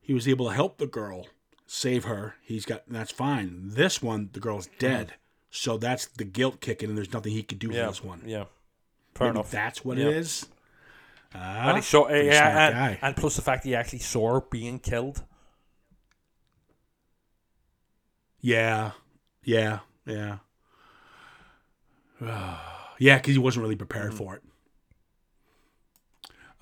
he 0.00 0.12
was 0.12 0.26
able 0.26 0.48
to 0.48 0.54
help 0.54 0.78
the 0.78 0.86
girl, 0.86 1.26
save 1.66 2.04
her. 2.04 2.34
He's 2.42 2.64
got 2.64 2.82
that's 2.88 3.12
fine. 3.12 3.60
This 3.74 4.02
one, 4.02 4.30
the 4.32 4.40
girl's 4.40 4.68
dead, 4.78 5.14
so 5.50 5.76
that's 5.76 6.06
the 6.06 6.24
guilt 6.24 6.60
kicking, 6.60 6.88
and 6.88 6.98
there's 6.98 7.12
nothing 7.12 7.32
he 7.32 7.42
could 7.44 7.58
do 7.60 7.70
Yeah. 7.72 7.84
for 7.86 7.90
this 7.92 8.02
one. 8.04 8.22
Yeah. 8.26 8.44
Fair 9.18 9.28
Maybe 9.28 9.38
enough. 9.40 9.50
That's 9.50 9.84
what 9.84 9.98
Yeah. 9.98 10.06
it 10.06 10.16
is. 10.16 10.46
Ah, 11.34 11.68
and 11.68 11.76
he 11.76 11.82
saw, 11.82 12.06
pretty 12.06 12.26
yeah, 12.28 12.88
and, 12.88 12.98
and 13.02 13.16
plus 13.16 13.36
the 13.36 13.42
fact 13.42 13.64
he 13.64 13.74
actually 13.74 13.98
saw 13.98 14.34
her 14.34 14.40
being 14.50 14.78
killed. 14.78 15.24
Yeah, 18.40 18.92
yeah, 19.44 19.80
yeah, 20.06 20.38
yeah. 22.98 23.16
Because 23.16 23.34
he 23.34 23.38
wasn't 23.38 23.62
really 23.64 23.76
prepared 23.76 24.14
for 24.14 24.36
it. 24.36 24.42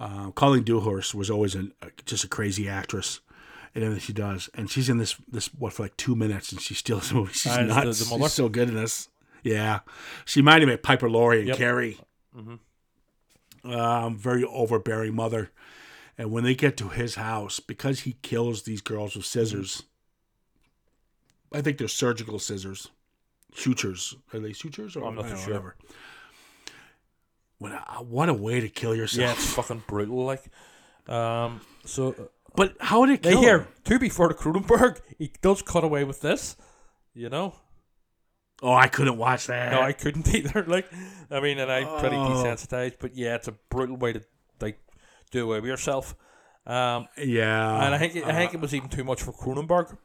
Uh, 0.00 0.30
Colleen 0.32 0.62
Dewhurst 0.64 1.14
was 1.14 1.30
always 1.30 1.54
an, 1.54 1.72
uh, 1.82 1.88
just 2.04 2.24
a 2.24 2.28
crazy 2.28 2.68
actress 2.68 3.20
and 3.74 3.84
everything 3.84 4.02
she 4.04 4.12
does, 4.12 4.48
and 4.54 4.70
she's 4.70 4.88
in 4.88 4.98
this 4.98 5.16
this 5.28 5.46
what 5.54 5.72
for 5.74 5.82
like 5.84 5.96
two 5.96 6.14
minutes, 6.16 6.50
and 6.50 6.60
she 6.60 6.74
still. 6.74 7.00
She's 7.32 7.44
the- 7.54 7.62
nuts. 7.64 8.00
the 8.00 8.10
mother? 8.10 8.24
she's 8.28 8.32
so 8.32 8.48
good 8.48 8.68
in 8.68 8.74
this. 8.74 9.08
Yeah, 9.42 9.80
she 10.24 10.40
reminded 10.40 10.66
me 10.66 10.74
of 10.74 10.82
Piper 10.82 11.08
Laurie 11.08 11.38
and 11.40 11.48
Yep. 11.48 11.56
Carrie. 11.58 11.98
Um, 13.64 14.16
very 14.16 14.44
overbearing 14.44 15.14
mother, 15.14 15.50
and 16.16 16.30
when 16.30 16.44
they 16.44 16.54
get 16.54 16.76
to 16.76 16.88
his 16.88 17.16
house, 17.16 17.58
because 17.60 18.00
he 18.00 18.16
kills 18.22 18.62
these 18.62 18.80
girls 18.80 19.16
with 19.16 19.26
scissors. 19.26 19.82
I 21.52 21.62
think 21.62 21.78
they're 21.78 21.88
surgical 21.88 22.38
scissors, 22.38 22.90
sutures. 23.54 24.14
Are 24.32 24.40
they 24.40 24.52
sutures 24.52 24.96
or 24.96 25.04
I'm 25.04 25.14
not 25.14 25.24
I 25.24 25.28
too 25.28 25.34
don't 25.34 25.38
know, 25.38 25.44
sure. 25.44 25.54
whatever. 25.54 25.76
What 27.58 27.72
a, 27.72 28.02
what 28.02 28.28
a 28.28 28.34
way 28.34 28.60
to 28.60 28.68
kill 28.68 28.94
yourself! 28.94 29.20
Yeah, 29.20 29.32
it's 29.32 29.52
fucking 29.54 29.84
brutal. 29.86 30.24
Like, 30.24 30.44
um, 31.08 31.60
so 31.84 32.10
uh, 32.10 32.24
but 32.54 32.76
how 32.80 33.06
did 33.06 33.14
it 33.14 33.22
kill 33.22 33.40
here, 33.40 33.68
to 33.84 33.98
be 33.98 34.08
fair 34.08 34.28
to 34.28 34.34
Cronenberg, 34.34 35.00
he 35.18 35.32
does 35.40 35.62
cut 35.62 35.84
away 35.84 36.04
with 36.04 36.20
this. 36.20 36.56
You 37.14 37.30
know, 37.30 37.54
Oh, 38.62 38.72
I 38.72 38.88
couldn't 38.88 39.18
watch 39.18 39.46
that. 39.48 39.72
no, 39.72 39.80
I 39.82 39.92
couldn't 39.92 40.26
either. 40.34 40.64
Like, 40.66 40.86
I 41.30 41.40
mean, 41.40 41.58
and 41.58 41.70
I'm 41.70 42.00
pretty 42.00 42.16
Oh. 42.16 42.28
desensitized, 42.30 42.96
but 43.00 43.14
yeah, 43.16 43.34
it's 43.34 43.48
a 43.48 43.52
brutal 43.70 43.96
way 43.96 44.14
to 44.14 44.22
like 44.60 44.78
do 45.30 45.44
away 45.44 45.60
with 45.60 45.68
yourself. 45.68 46.14
Um, 46.66 47.06
yeah, 47.18 47.84
and 47.84 47.94
I 47.94 47.98
think 47.98 48.16
I 48.16 48.30
uh, 48.30 48.32
think 48.34 48.54
it 48.54 48.60
was 48.60 48.74
even 48.74 48.88
too 48.88 49.04
much 49.04 49.22
for 49.22 49.32
Cronenberg, 49.32 49.96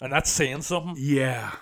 and 0.00 0.12
that's 0.12 0.30
saying 0.30 0.62
something. 0.62 0.94
yeah, 0.98 1.52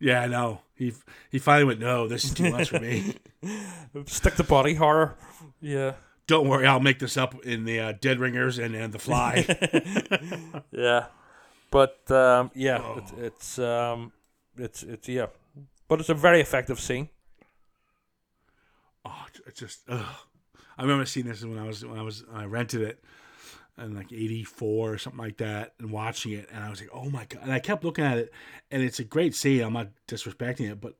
yeah. 0.00 0.22
I 0.22 0.26
know. 0.26 0.60
He 0.74 0.92
he 1.30 1.38
finally 1.38 1.64
went. 1.64 1.80
No, 1.80 2.08
this 2.08 2.24
is 2.24 2.34
too 2.34 2.50
much 2.50 2.68
for 2.70 2.80
me. 2.80 3.14
Stick 4.06 4.34
to 4.36 4.44
body 4.44 4.74
horror. 4.74 5.16
Yeah, 5.62 5.94
Don't 6.26 6.48
worry, 6.48 6.66
I'll 6.66 6.80
make 6.80 6.98
this 6.98 7.16
up 7.16 7.34
in 7.44 7.64
the 7.64 7.80
uh, 7.80 7.92
Dead 8.00 8.18
Ringers 8.20 8.58
and, 8.58 8.74
and 8.74 8.92
the 8.92 8.98
Fly. 8.98 9.46
yeah, 10.70 11.06
but 11.70 12.10
um, 12.10 12.50
yeah, 12.54 12.82
Oh. 12.82 12.98
it, 12.98 13.24
it's 13.24 13.58
um, 13.58 14.12
it's 14.60 14.82
it's 14.82 15.08
yeah, 15.08 15.26
but 15.88 16.00
it's 16.00 16.08
a 16.08 16.14
very 16.14 16.40
effective 16.40 16.78
scene. 16.80 17.08
oh, 19.04 19.26
it's 19.46 19.58
just. 19.60 19.80
Ugh. 19.88 20.04
I 20.78 20.82
remember 20.82 21.04
seeing 21.04 21.26
this 21.26 21.44
when 21.44 21.58
I 21.58 21.66
was 21.66 21.84
when 21.84 21.98
I 21.98 22.02
was 22.02 22.24
when 22.26 22.40
I 22.40 22.44
rented 22.46 22.80
it 22.82 23.04
in 23.78 23.94
like 23.94 24.12
'84 24.12 24.92
or 24.94 24.98
something 24.98 25.18
like 25.20 25.36
that, 25.38 25.74
and 25.78 25.90
watching 25.90 26.32
it, 26.32 26.48
and 26.52 26.64
I 26.64 26.70
was 26.70 26.80
like, 26.80 26.90
oh 26.92 27.10
my 27.10 27.24
god! 27.26 27.40
And 27.42 27.52
I 27.52 27.58
kept 27.58 27.84
looking 27.84 28.04
at 28.04 28.18
it, 28.18 28.32
and 28.70 28.82
it's 28.82 28.98
a 28.98 29.04
great 29.04 29.34
scene. 29.34 29.62
I'm 29.62 29.72
not 29.74 29.88
disrespecting 30.08 30.70
it, 30.70 30.80
but 30.80 30.94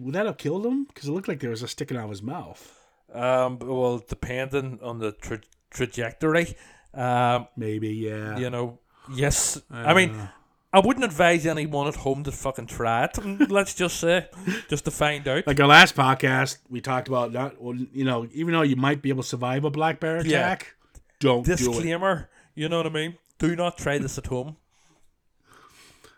would 0.00 0.14
that 0.14 0.26
have 0.26 0.36
killed 0.38 0.66
him? 0.66 0.84
Because 0.84 1.08
it 1.08 1.12
looked 1.12 1.28
like 1.28 1.40
there 1.40 1.50
was 1.50 1.62
a 1.62 1.68
sticking 1.68 1.96
out 1.96 2.04
of 2.04 2.10
his 2.10 2.22
mouth. 2.22 2.80
Um, 3.12 3.58
well, 3.60 4.02
depending 4.08 4.80
on 4.82 4.98
the 4.98 5.12
tra- 5.12 5.38
trajectory, 5.70 6.56
um, 6.92 7.46
Maybe, 7.56 7.90
yeah. 7.90 8.36
you 8.36 8.50
know, 8.50 8.80
yes. 9.14 9.60
I 9.70 9.94
mean, 9.94 10.10
Uh, 10.10 10.26
I 10.74 10.80
wouldn't 10.80 11.04
advise 11.04 11.46
anyone 11.46 11.86
at 11.86 11.94
home 11.94 12.24
to 12.24 12.32
fucking 12.32 12.66
try 12.66 13.04
it. 13.04 13.16
Let's 13.48 13.74
just 13.74 14.00
say, 14.00 14.26
just 14.68 14.84
to 14.86 14.90
find 14.90 15.26
out. 15.28 15.46
like 15.46 15.60
our 15.60 15.68
last 15.68 15.94
podcast, 15.94 16.58
we 16.68 16.80
talked 16.80 17.06
about 17.06 17.32
not, 17.32 17.62
well, 17.62 17.76
you 17.92 18.04
know, 18.04 18.26
even 18.32 18.52
though 18.54 18.62
you 18.62 18.74
might 18.74 19.00
be 19.00 19.08
able 19.10 19.22
to 19.22 19.28
survive 19.28 19.64
a 19.64 19.70
black 19.70 20.00
bear 20.00 20.16
Yeah. 20.26 20.38
attack, 20.38 20.74
don't 21.20 21.46
do 21.46 21.52
it. 21.52 21.58
Disclaimer, 21.58 22.28
you 22.56 22.68
know 22.68 22.78
what 22.78 22.86
I 22.86 22.90
mean? 22.90 23.16
Do 23.38 23.54
not 23.54 23.78
try 23.78 23.98
this 23.98 24.18
at 24.18 24.26
home. 24.26 24.56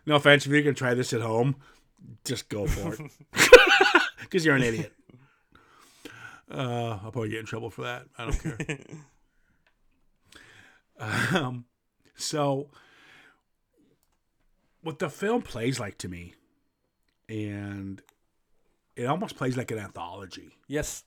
No 0.07 0.15
offense, 0.17 0.47
if 0.47 0.53
you're 0.53 0.63
gonna 0.63 0.73
try 0.73 0.95
this 0.95 1.13
at 1.13 1.21
home, 1.21 1.57
just 2.25 2.49
go 2.49 2.67
for 2.67 2.95
it, 2.95 3.11
because 4.21 4.43
you're 4.47 4.57
an 4.57 4.63
idiot. 4.63 4.93
Uh, 6.51 6.99
I'll 7.05 7.11
probably 7.13 7.29
get 7.29 7.41
in 7.41 7.47
trouble 7.47 7.69
for 7.69 7.83
that. 7.83 8.07
I 8.17 8.25
don't 8.25 8.43
care. 8.43 8.79
um, 11.39 11.65
so 12.15 12.71
what 14.87 15.01
the 15.01 15.11
film 15.11 15.43
plays 15.43 15.81
like 15.81 15.99
to 15.99 16.09
me, 16.09 16.35
and 17.29 18.01
it 18.95 19.05
almost 19.07 19.37
plays 19.37 19.57
like 19.57 19.71
an 19.73 19.79
anthology. 19.79 20.57
Yes. 20.69 21.03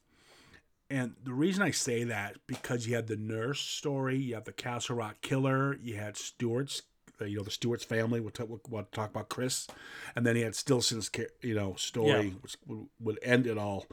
And 0.89 1.13
the 1.23 1.33
reason 1.33 1.63
I 1.63 1.71
say 1.71 2.03
that 2.05 2.37
because 2.47 2.87
you 2.87 2.95
had 2.95 3.07
the 3.07 3.15
nurse 3.15 3.59
story, 3.61 4.17
you 4.17 4.33
have 4.33 4.43
the 4.45 4.51
Castle 4.51 4.95
Rock 4.97 5.21
killer, 5.21 5.77
you 5.81 5.95
had 5.95 6.17
Stewart's, 6.17 6.81
uh, 7.21 7.25
you 7.25 7.37
know, 7.37 7.43
the 7.43 7.51
Stewart's 7.51 7.85
family. 7.85 8.19
We'll, 8.19 8.31
talk, 8.31 8.49
we'll 8.69 8.83
talk 8.91 9.11
about 9.11 9.29
Chris, 9.29 9.67
and 10.15 10.25
then 10.25 10.35
he 10.35 10.41
had 10.41 10.55
Stillson's, 10.55 11.09
you 11.41 11.53
know, 11.55 11.75
story, 11.75 12.09
Yeah. 12.09 12.33
which 12.41 12.57
would, 12.67 12.87
would 12.99 13.19
end 13.23 13.47
it 13.47 13.57
all. 13.57 13.85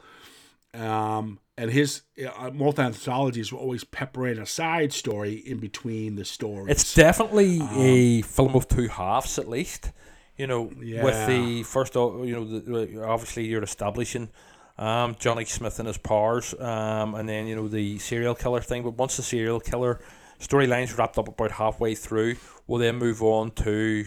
Um, 0.77 1.39
and 1.59 1.71
his 1.71 2.03
uh, 2.39 2.51
multi 2.51 2.83
anthologies 2.83 3.51
will 3.53 3.61
always 3.61 3.83
pepper 3.85 4.27
in 4.29 4.39
a 4.39 4.47
side 4.47 4.93
story 4.93 5.35
in 5.35 5.59
between 5.59 6.17
the 6.17 6.25
stories. 6.25 6.69
It's 6.71 6.95
definitely 6.95 7.61
Um, 7.61 7.69
a 7.81 8.23
film 8.23 8.55
of 8.55 8.69
two 8.69 8.89
halves, 8.89 9.39
at 9.39 9.49
least. 9.49 9.93
You 10.37 10.47
know, 10.47 10.63
with 10.65 11.27
the 11.27 11.63
first, 11.63 11.95
you 11.95 12.33
know, 12.37 12.45
the, 12.45 13.03
obviously 13.03 13.47
you're 13.47 13.63
establishing 13.63 14.29
um, 14.77 15.17
Johnny 15.19 15.47
Smith 15.47 15.79
and 15.79 15.87
his 15.89 15.97
powers, 15.97 16.55
um, 16.61 17.15
and 17.15 17.27
then 17.27 17.47
you 17.47 17.57
know 17.57 17.69
the 17.69 17.99
serial 17.99 18.35
killer 18.35 18.61
thing. 18.61 18.83
But 18.83 18.99
once 18.99 19.17
the 19.17 19.23
serial 19.23 19.61
killer 19.61 19.99
storyline's 20.39 20.93
wrapped 20.99 21.17
up 21.17 21.29
about 21.29 21.53
halfway 21.53 21.95
through, 21.95 22.37
we'll 22.67 22.81
then 22.81 22.97
move 22.97 23.23
on 23.23 23.51
to 23.53 24.05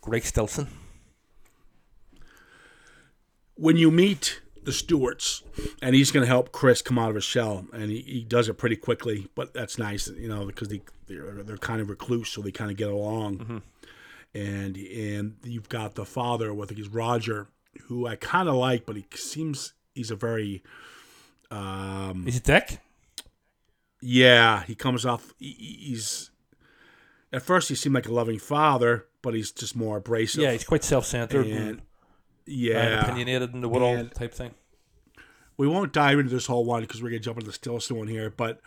Greg 0.00 0.24
Stillson. 0.24 0.66
when 3.54 3.76
you 3.76 3.90
meet 3.90 4.40
the 4.68 4.72
Stewarts, 4.74 5.42
and 5.82 5.94
he's 5.94 6.10
going 6.10 6.22
to 6.22 6.28
help 6.28 6.52
Chris 6.52 6.82
come 6.82 6.98
out 6.98 7.08
of 7.08 7.14
his 7.14 7.24
shell, 7.24 7.66
and 7.72 7.90
he, 7.90 8.00
he 8.02 8.24
does 8.24 8.48
it 8.48 8.54
pretty 8.54 8.76
quickly, 8.76 9.28
but 9.34 9.54
that's 9.54 9.78
nice, 9.78 10.08
you 10.08 10.28
know, 10.28 10.44
because 10.46 10.68
they 10.68 10.82
they're, 11.06 11.42
they're 11.42 11.56
kind 11.56 11.80
of 11.80 11.88
recluse, 11.88 12.28
so 12.28 12.42
they 12.42 12.50
kind 12.52 12.70
of 12.70 12.76
get 12.76 12.88
along. 12.90 13.62
And 14.34 14.76
and 14.76 15.36
you've 15.42 15.68
got 15.70 15.94
the 15.94 16.04
father 16.04 16.52
with 16.52 16.70
he's 16.70 16.88
Roger, 16.88 17.48
who 17.84 18.06
I 18.06 18.16
kind 18.16 18.48
of 18.48 18.56
like, 18.56 18.84
but 18.86 18.96
he 18.96 19.06
seems 19.14 19.72
he's 19.94 20.10
a 20.10 20.16
very 20.16 20.62
um, 21.50 22.24
He's 22.26 22.36
a 22.36 22.40
dick. 22.40 22.78
yeah. 24.02 24.64
He 24.64 24.74
comes 24.74 25.06
off. 25.06 25.32
he- 25.38 25.52
he- 25.58 25.88
He's 25.90 26.30
at 27.32 27.42
first 27.42 27.68
he 27.68 27.74
seemed 27.74 27.94
like 27.94 28.06
a 28.08 28.12
loving 28.12 28.38
father, 28.38 29.06
but 29.22 29.34
he's 29.34 29.50
just 29.50 29.74
more 29.76 29.96
abrasive. 29.98 30.42
Yeah, 30.42 30.52
he's 30.52 30.64
quite 30.64 30.84
self-centered 30.84 31.46
and 31.46 31.82
yeah. 32.48 33.02
opinionated 33.02 33.54
and 33.54 33.62
the 33.62 33.68
world 33.68 33.98
And- 33.98 34.12
type 34.14 34.32
thing. 34.34 34.54
we 35.56 35.66
won't 35.68 35.92
dive 35.92 36.18
into 36.18 36.30
this 36.32 36.46
whole 36.46 36.64
one 36.64 36.82
because 36.82 37.02
we're 37.02 37.10
gonna 37.10 37.20
jump 37.20 37.38
into 37.38 37.46
the 37.48 37.52
Stillson 37.52 37.96
one 37.96 38.08
here, 38.08 38.30
but 38.30 38.60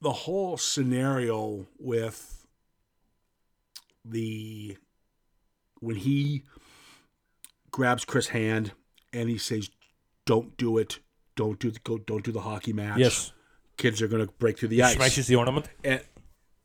the 0.00 0.12
whole 0.12 0.56
scenario 0.56 1.66
with 1.78 2.46
the 4.04 4.76
when 5.80 5.96
he 5.96 6.44
grabs 7.70 8.04
Chris' 8.04 8.28
hand 8.28 8.72
and 9.12 9.28
he 9.28 9.38
says, 9.38 9.70
"Don't 10.24 10.56
do 10.56 10.78
it. 10.78 10.98
Don't 11.36 11.58
do 11.58 11.70
the 11.70 11.78
go. 11.80 11.98
Don't 11.98 12.24
do 12.24 12.32
the 12.32 12.40
hockey 12.42 12.72
match. 12.72 12.98
Yes, 12.98 13.32
kids 13.76 14.00
are 14.02 14.08
gonna 14.08 14.26
break 14.38 14.58
through 14.58 14.68
the 14.68 14.76
he 14.76 14.82
ice." 14.82 14.94
smashes 14.94 15.26
the 15.26 15.36
ornament. 15.36 15.68
And 15.84 16.02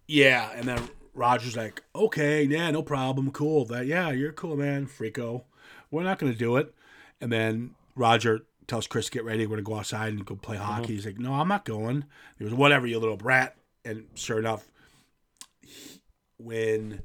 yeah, 0.07 0.51
and 0.55 0.67
then 0.67 0.89
Roger's 1.13 1.55
like, 1.57 1.83
"Okay, 1.93 2.43
yeah, 2.43 2.71
no 2.71 2.83
problem, 2.83 3.31
cool. 3.31 3.65
That 3.65 3.85
yeah, 3.85 4.11
you're 4.11 4.33
cool, 4.33 4.55
man, 4.55 4.87
freako. 4.87 5.43
We're 5.91 6.03
not 6.03 6.19
gonna 6.19 6.33
do 6.33 6.57
it." 6.57 6.73
And 7.21 7.31
then 7.31 7.75
Roger 7.95 8.45
tells 8.67 8.87
Chris, 8.87 9.05
to 9.05 9.11
"Get 9.11 9.23
ready, 9.23 9.45
we're 9.45 9.57
gonna 9.57 9.63
go 9.63 9.77
outside 9.77 10.13
and 10.13 10.25
go 10.25 10.35
play 10.35 10.57
uh-huh. 10.57 10.73
hockey." 10.73 10.93
He's 10.95 11.05
like, 11.05 11.19
"No, 11.19 11.33
I'm 11.33 11.47
not 11.47 11.65
going." 11.65 12.05
He 12.37 12.45
goes, 12.45 12.53
"Whatever, 12.53 12.87
you 12.87 12.99
little 12.99 13.17
brat." 13.17 13.55
And 13.83 14.07
sure 14.15 14.39
enough, 14.39 14.67
he- 15.61 16.01
when 16.37 17.03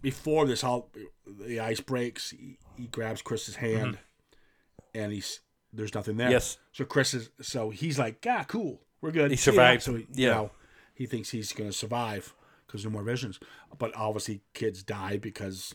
before 0.00 0.46
this 0.46 0.62
all 0.62 0.90
the 1.26 1.60
ice 1.60 1.80
breaks, 1.80 2.30
he, 2.30 2.58
he 2.76 2.86
grabs 2.86 3.22
Chris's 3.22 3.56
hand, 3.56 3.94
mm-hmm. 3.94 4.98
and 4.98 5.12
he's 5.12 5.40
there's 5.72 5.94
nothing 5.94 6.16
there. 6.16 6.30
Yes. 6.30 6.58
So 6.72 6.84
Chris 6.84 7.14
is 7.14 7.30
so 7.40 7.70
he's 7.70 7.98
like, 7.98 8.24
"Yeah, 8.24 8.44
cool, 8.44 8.80
we're 9.00 9.10
good." 9.10 9.30
He 9.30 9.36
See 9.36 9.50
ya." 9.50 9.54
survived. 9.54 9.82
So 9.82 9.94
he, 9.96 10.06
Yeah. 10.12 10.28
you 10.28 10.34
know, 10.34 10.50
he 10.94 11.06
thinks 11.06 11.30
he's 11.30 11.52
going 11.52 11.70
to 11.70 11.76
survive 11.76 12.34
because 12.66 12.84
no 12.84 12.90
more 12.90 13.02
visions. 13.02 13.38
But 13.78 13.94
obviously, 13.96 14.42
kids 14.54 14.82
die 14.82 15.16
because 15.18 15.74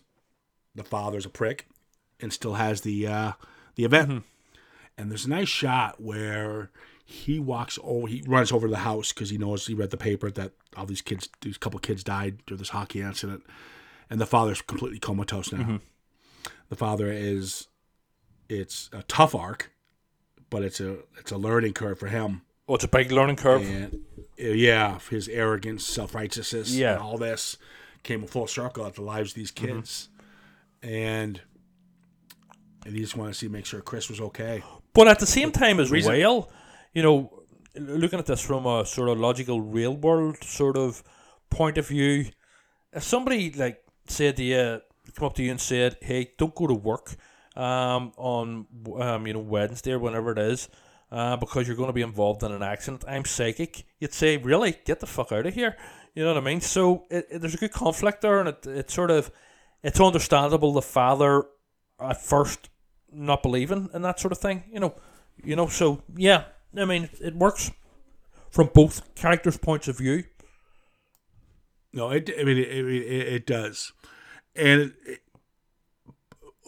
the 0.74 0.84
father's 0.84 1.26
a 1.26 1.30
prick 1.30 1.68
and 2.22 2.32
still 2.32 2.56
has 2.56 2.82
the 2.82 3.08
uh, 3.08 3.32
the 3.76 3.84
event. 3.86 4.10
Mm-hmm. 4.10 4.20
And 4.98 5.10
there's 5.10 5.26
a 5.26 5.30
nice 5.30 5.48
shot 5.50 6.02
where 6.02 6.70
he 7.06 7.40
walks 7.40 7.80
over, 7.84 8.08
he 8.08 8.24
runs 8.28 8.52
over 8.52 8.68
to 8.68 8.72
the 8.72 8.80
house 8.80 9.12
because 9.12 9.30
he 9.30 9.38
knows 9.38 9.66
he 9.68 9.74
read 9.74 9.90
the 9.90 9.98
paper 9.98 10.32
that 10.32 10.52
all 10.78 10.86
these 10.86 11.02
kids, 11.02 11.28
these 11.42 11.58
couple 11.58 11.80
kids 11.80 12.04
died 12.04 12.38
during 12.46 12.60
this 12.60 12.70
hockey 12.70 13.02
incident, 13.02 13.44
and 14.10 14.20
the 14.22 14.26
father's 14.26 14.62
completely 14.62 15.00
comatose 15.00 15.52
now. 15.52 15.60
Mm-hmm. 15.60 15.76
The 16.70 16.76
father 16.76 17.12
is, 17.12 17.68
it's 18.48 18.90
a 18.94 19.04
tough 19.04 19.36
arc, 19.36 19.72
but 20.50 20.64
it's 20.64 20.80
a 20.80 20.98
it's 21.18 21.32
a 21.32 21.38
learning 21.38 21.74
curve 21.74 22.00
for 22.00 22.08
him. 22.08 22.42
Oh, 22.68 22.76
it's 22.76 22.84
a 22.84 22.88
big 22.88 23.12
learning 23.12 23.36
curve. 23.38 23.64
And 23.64 24.02
uh, 24.40 24.48
yeah, 24.48 25.00
his 25.10 25.28
arrogance, 25.28 25.86
self 25.86 26.16
righteousness, 26.16 26.74
Yeah. 26.74 26.94
and 26.94 27.02
all 27.02 27.18
this 27.18 27.58
came 28.04 28.24
a 28.24 28.28
full 28.28 28.48
circle 28.48 28.86
at 28.86 28.96
the 28.96 29.02
lives 29.02 29.32
of 29.32 29.36
these 29.36 29.52
kids, 29.52 30.10
and 30.82 31.42
and 32.86 32.96
he 32.96 33.02
just 33.02 33.16
wanted 33.16 33.34
to 33.34 33.40
see 33.40 33.48
make 33.48 33.66
sure 33.66 33.82
Chris 33.82 34.10
was 34.10 34.20
okay. 34.22 34.64
But 34.94 35.08
at 35.08 35.20
the 35.20 35.26
same 35.28 35.52
time 35.52 35.80
as 35.80 35.92
reason- 35.92 36.12
well, 36.20 36.50
you 36.94 37.02
know, 37.04 37.44
looking 37.76 38.20
at 38.20 38.26
this 38.26 38.42
from 38.42 38.66
a 38.66 38.86
sort 38.86 39.10
of 39.10 39.18
logical 39.20 39.62
real 39.62 39.96
world 39.96 40.44
sort 40.44 40.78
of 40.78 41.04
point 41.50 41.78
of 41.78 41.88
view, 41.88 42.26
if 42.94 43.04
somebody 43.04 43.52
like 43.52 43.82
said 44.08 44.36
to 44.38 44.44
you, 44.44 44.82
come 45.16 45.26
up 45.28 45.36
to 45.36 45.44
you 45.44 45.52
and 45.52 45.62
said, 45.62 45.98
"Hey, 46.02 46.32
don't 46.38 46.54
go 46.56 46.68
to 46.68 46.74
work 46.74 47.16
um, 47.56 48.12
on 48.18 48.66
um, 49.00 49.28
you 49.28 49.34
know 49.34 49.40
Wednesday 49.40 49.92
or 49.94 50.00
whenever 50.00 50.32
it 50.32 50.38
is." 50.40 50.68
Uh, 51.12 51.36
because 51.36 51.68
you're 51.68 51.76
going 51.76 51.90
to 51.90 51.94
be 51.94 52.02
involved 52.02 52.42
in 52.42 52.54
an 52.54 52.64
accident. 52.64 53.04
I'm 53.06 53.26
psychic. 53.26 53.84
You'd 54.00 54.14
say, 54.14 54.38
really, 54.38 54.78
get 54.86 55.02
the 55.02 55.06
fuck 55.08 55.34
out 55.34 55.46
of 55.46 55.54
here. 55.54 55.76
You 56.16 56.24
know 56.24 56.34
what 56.34 56.42
I 56.42 56.46
mean? 56.46 56.62
So 56.62 57.04
it, 57.12 57.28
it- 57.30 57.40
there's 57.42 57.54
a 57.54 57.58
good 57.58 57.74
conflict 57.74 58.22
there, 58.22 58.40
and 58.40 58.48
it, 58.48 58.66
it's 58.66 58.94
sort 58.94 59.12
of, 59.12 59.30
it's 59.84 60.00
understandable 60.00 60.72
the 60.72 60.82
father 60.82 61.44
at 62.02 62.22
first 62.22 62.70
not 63.12 63.44
believing 63.44 63.90
in 63.94 64.02
that 64.04 64.20
sort 64.20 64.32
of 64.32 64.38
thing. 64.38 64.64
You 64.72 64.80
know, 64.80 64.96
you 65.44 65.56
know. 65.56 65.68
So 65.68 66.04
yeah, 66.16 66.46
I 66.78 66.86
mean, 66.86 67.10
it 67.22 67.36
works 67.36 67.72
from 68.50 68.70
both 68.74 69.14
characters' 69.16 69.58
points 69.58 69.88
of 69.88 69.98
view. 69.98 70.24
No, 71.94 72.10
it. 72.10 72.30
I 72.40 72.44
mean, 72.44 72.58
it, 72.58 72.68
it, 72.70 73.28
it, 73.34 73.46
does, 73.46 73.92
and 74.56 74.82
it, 74.82 74.94
it- 75.06 75.20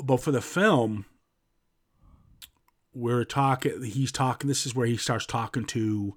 but 0.03 0.17
for 0.17 0.31
the 0.31 0.41
film, 0.41 1.05
we're 2.93 3.23
talking. 3.23 3.83
He's 3.83 4.11
talking. 4.11 4.47
This 4.47 4.65
is 4.65 4.75
where 4.75 4.87
he 4.87 4.97
starts 4.97 5.25
talking 5.25 5.65
to 5.65 6.15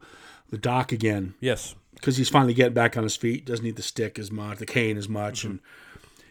the 0.51 0.59
doc 0.59 0.93
again 0.93 1.35
Yes. 1.41 1.75
because 1.95 2.17
he's 2.17 2.29
finally 2.29 2.55
getting 2.55 2.75
back 2.75 2.97
on 2.97 3.03
his 3.03 3.17
feet. 3.17 3.47
Doesn't 3.47 3.65
need 3.65 3.77
the 3.77 3.83
stick 3.83 4.19
as 4.19 4.31
much, 4.33 4.59
the 4.59 4.67
cane 4.67 4.97
as 4.97 5.09
much, 5.09 5.41
mm-hmm. 5.41 5.51
and 5.53 5.61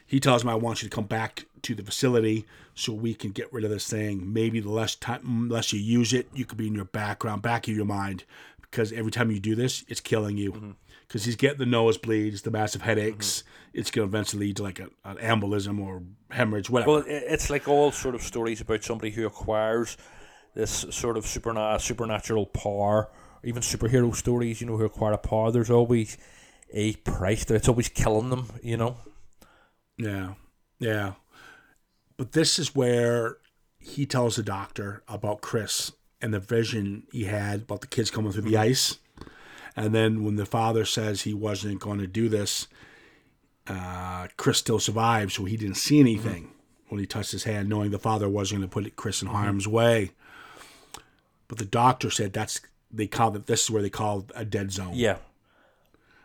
he 0.06 0.20
tells 0.20 0.44
him, 0.44 0.50
"I 0.50 0.56
want 0.56 0.82
you 0.84 0.90
to 0.90 0.96
come 0.96 1.06
back 1.06 1.46
to 1.66 1.76
the 1.76 1.84
facility 1.84 2.46
so 2.74 2.94
we 2.94 3.14
can 3.14 3.32
get 3.32 3.52
rid 3.54 3.64
of 3.64 3.70
this 3.70 3.90
thing. 3.90 4.34
Maybe 4.34 4.60
the 4.60 4.72
less 4.72 4.96
time, 4.96 5.50
less 5.50 5.74
you 5.74 5.80
use 5.80 6.14
it, 6.14 6.28
you 6.34 6.46
could 6.46 6.58
be 6.58 6.68
in 6.68 6.76
your 6.76 6.86
background, 6.86 7.42
back 7.42 7.68
of 7.68 7.76
your 7.76 7.86
mind, 7.86 8.24
because 8.62 8.92
every 8.94 9.12
time 9.12 9.32
you 9.32 9.40
do 9.40 9.56
this, 9.56 9.84
it's 9.88 10.02
killing 10.02 10.38
you. 10.38 10.52
Mm-hmm. 10.52 10.72
Because 11.08 11.26
he's 11.26 11.36
getting 11.36 11.60
the 11.60 11.66
nosebleeds, 11.66 12.42
the 12.42 12.50
massive 12.50 12.82
headaches. 12.82 13.44
Mm-hmm. 13.44 13.80
It's 13.80 13.92
going 13.92 14.10
to 14.10 14.10
eventually 14.10 14.48
lead 14.48 14.58
to 14.58 14.64
like 14.64 14.80
a, 14.80 14.90
an 15.04 15.18
embolism 15.18 15.80
or 15.80 16.02
hemorrhage, 16.32 16.70
whatever. 16.70 16.92
Well, 16.92 17.04
it's 17.06 17.52
like 17.52 17.68
all 17.68 17.92
sort 17.92 18.16
of 18.16 18.24
stories 18.24 18.60
about 18.60 18.84
somebody 18.84 19.12
who 19.12 19.28
acquires 19.28 19.98
this 20.56 20.86
sort 20.90 21.16
of 21.16 21.26
superna- 21.26 21.80
supernatural 21.80 22.48
power, 22.48 23.12
even 23.44 23.62
superhero 23.62 24.16
stories. 24.16 24.62
You 24.62 24.68
know, 24.68 24.78
who 24.78 24.86
acquire 24.86 25.14
a 25.14 25.18
power. 25.20 25.52
There's 25.52 25.70
always 25.70 26.18
a 26.74 26.94
price 26.96 27.46
there. 27.46 27.58
It's 27.58 27.70
always 27.70 27.90
killing 27.90 28.32
them. 28.32 28.48
You 28.64 28.78
know. 28.78 28.98
Yeah, 29.98 30.34
yeah. 30.80 31.14
But 32.18 32.32
this 32.32 32.58
is 32.60 32.76
where 32.76 33.38
he 33.80 34.06
tells 34.06 34.36
the 34.36 34.44
doctor 34.44 35.04
about 35.08 35.42
Chris 35.42 35.92
and 36.22 36.34
the 36.34 36.40
vision 36.40 37.04
he 37.12 37.26
had 37.26 37.64
about 37.64 37.82
the 37.82 37.88
kids 37.88 38.10
coming 38.10 38.32
through 38.32 38.44
the 38.44 38.54
mm-hmm. 38.54 38.72
ice. 38.72 38.98
And 39.76 39.94
then 39.94 40.24
when 40.24 40.38
the 40.38 40.46
father 40.46 40.86
says 40.86 41.22
he 41.22 41.34
wasn't 41.34 41.82
going 41.82 42.00
to 42.00 42.08
do 42.08 42.30
this, 42.30 42.68
uh, 43.68 44.28
Chris 44.38 44.58
still 44.58 44.80
survived, 44.80 45.34
so 45.34 45.46
he 45.46 45.58
didn't 45.58 45.76
see 45.76 45.96
mm-hmm. 45.96 46.08
anything 46.08 46.52
when 46.88 47.00
he 47.00 47.06
touched 47.06 47.32
his 47.32 47.44
hand, 47.44 47.68
knowing 47.68 47.92
the 47.92 48.00
father 48.00 48.30
wasn't 48.30 48.62
going 48.62 48.70
to 48.70 48.74
put 48.74 48.96
Chris 48.96 49.22
in 49.22 49.28
mm-hmm. 49.28 49.38
harm's 49.38 49.68
way. 49.68 50.12
But 51.48 51.58
the 51.58 51.66
doctor 51.66 52.10
said 52.10 52.34
that's 52.34 52.62
they 52.92 53.08
call 53.08 53.36
it. 53.36 53.46
This 53.46 53.64
is 53.64 53.72
where 53.72 53.82
they 53.82 53.90
call 53.90 54.26
a 54.36 54.46
dead 54.46 54.72
zone 54.72 54.92
Yeah. 54.94 55.18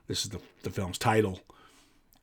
this 0.06 0.24
is 0.24 0.30
the, 0.30 0.40
the 0.62 0.70
film's 0.70 0.98
title. 0.98 1.40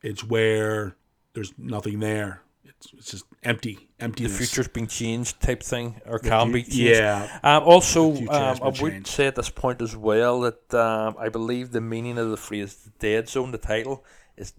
It's 0.02 0.24
where 0.24 0.96
there's 1.34 1.54
nothing 1.58 2.00
there. 2.00 2.42
It's, 2.70 2.94
it's 2.94 3.12
just 3.12 3.26
empty, 3.44 3.90
empty. 4.00 4.24
The 4.24 4.30
future's 4.30 4.68
been 4.68 4.88
changed, 4.88 5.42
type 5.42 5.64
thing, 5.64 6.02
or 6.06 6.20
can 6.20 6.48
fu- 6.48 6.54
be 6.54 6.64
changed. 6.64 6.76
yeah. 6.76 7.40
Um, 7.44 7.64
also, 7.64 8.14
um, 8.28 8.58
I 8.62 8.68
would 8.68 8.76
changed. 8.76 9.08
say 9.08 9.28
at 9.28 9.36
this 9.36 9.50
point 9.50 9.82
as 9.82 9.96
well 9.96 10.42
that 10.42 10.74
um, 10.74 11.16
I 11.20 11.30
believe 11.30 11.72
the 11.72 11.82
meaning 11.82 12.18
of 12.18 12.30
the 12.30 12.38
phrase 12.38 12.76
"the 12.76 12.92
dead 13.00 13.30
zone," 13.30 13.52
the 13.52 13.58
title, 13.58 14.04
is 14.36 14.54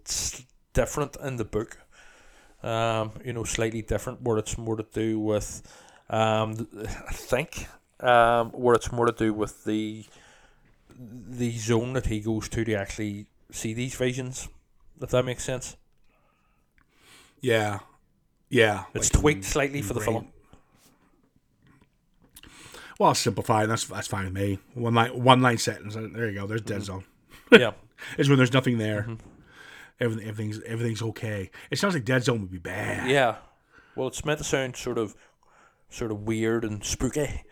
different 0.73 1.17
in 1.23 1.37
the 1.37 1.45
book. 1.45 1.79
Um, 2.63 3.13
you 3.25 3.33
know, 3.33 3.45
slightly 3.45 3.83
different, 3.83 4.23
where 4.23 4.37
it's 4.39 4.59
more 4.59 4.75
to 4.77 4.87
do 4.93 5.21
with, 5.21 5.63
um, 6.11 6.67
I 7.09 7.13
think, 7.13 7.69
um, 8.01 8.51
where 8.51 8.75
it's 8.75 8.91
more 8.91 9.07
to 9.07 9.13
do 9.13 9.33
with 9.33 9.65
the 9.65 10.05
the 10.99 11.53
zone 11.57 11.93
that 11.93 12.07
he 12.07 12.19
goes 12.21 12.49
to 12.49 12.65
to 12.65 12.75
actually 12.75 13.27
see 13.53 13.73
these 13.75 13.95
visions. 13.95 14.49
If 15.01 15.11
that 15.11 15.25
makes 15.25 15.45
sense, 15.45 15.77
Yeah, 17.41 17.79
yeah. 18.51 18.85
it's 18.95 19.13
like 19.15 19.21
tweaked 19.23 19.37
in- 19.39 19.43
slightly 19.43 19.79
in 19.79 19.85
for 19.85 19.95
the 19.95 20.01
film. 20.01 20.29
Well, 22.99 23.15
simplified. 23.15 23.69
That's 23.71 23.85
that's 23.85 24.09
fine 24.09 24.25
with 24.25 24.35
me. 24.35 24.59
One 24.75 24.95
line, 24.95 25.23
one 25.23 25.41
line 25.41 25.59
sentence. 25.59 25.97
uh, 25.97 26.09
There 26.13 26.29
you 26.29 26.35
go. 26.41 26.47
There's 26.47 26.63
Mm-hmm. 26.63 26.73
dead 26.73 26.83
zone. 26.83 27.05
yeah. 27.53 27.73
It's 28.17 28.29
when 28.29 28.39
there's 28.39 28.53
nothing 28.53 28.79
there. 28.79 29.03
Mm-hmm. 29.03 29.15
Everything, 30.01 30.29
everything's 30.29 30.63
everything's 30.63 31.03
okay. 31.03 31.51
It 31.71 31.79
sounds 31.81 31.95
like 31.95 32.05
dead 32.05 32.23
zone 32.23 32.41
would 32.43 32.51
be 32.51 32.59
bad. 32.59 33.11
Yeah. 33.11 33.37
Well, 33.97 34.07
it's 34.07 34.25
meant 34.25 34.39
to 34.39 34.45
sound 34.45 34.77
sort 34.77 34.99
of, 34.99 35.17
sort 35.91 36.13
of 36.13 36.21
weird 36.23 36.65
and 36.65 36.85
spooky. 36.85 37.43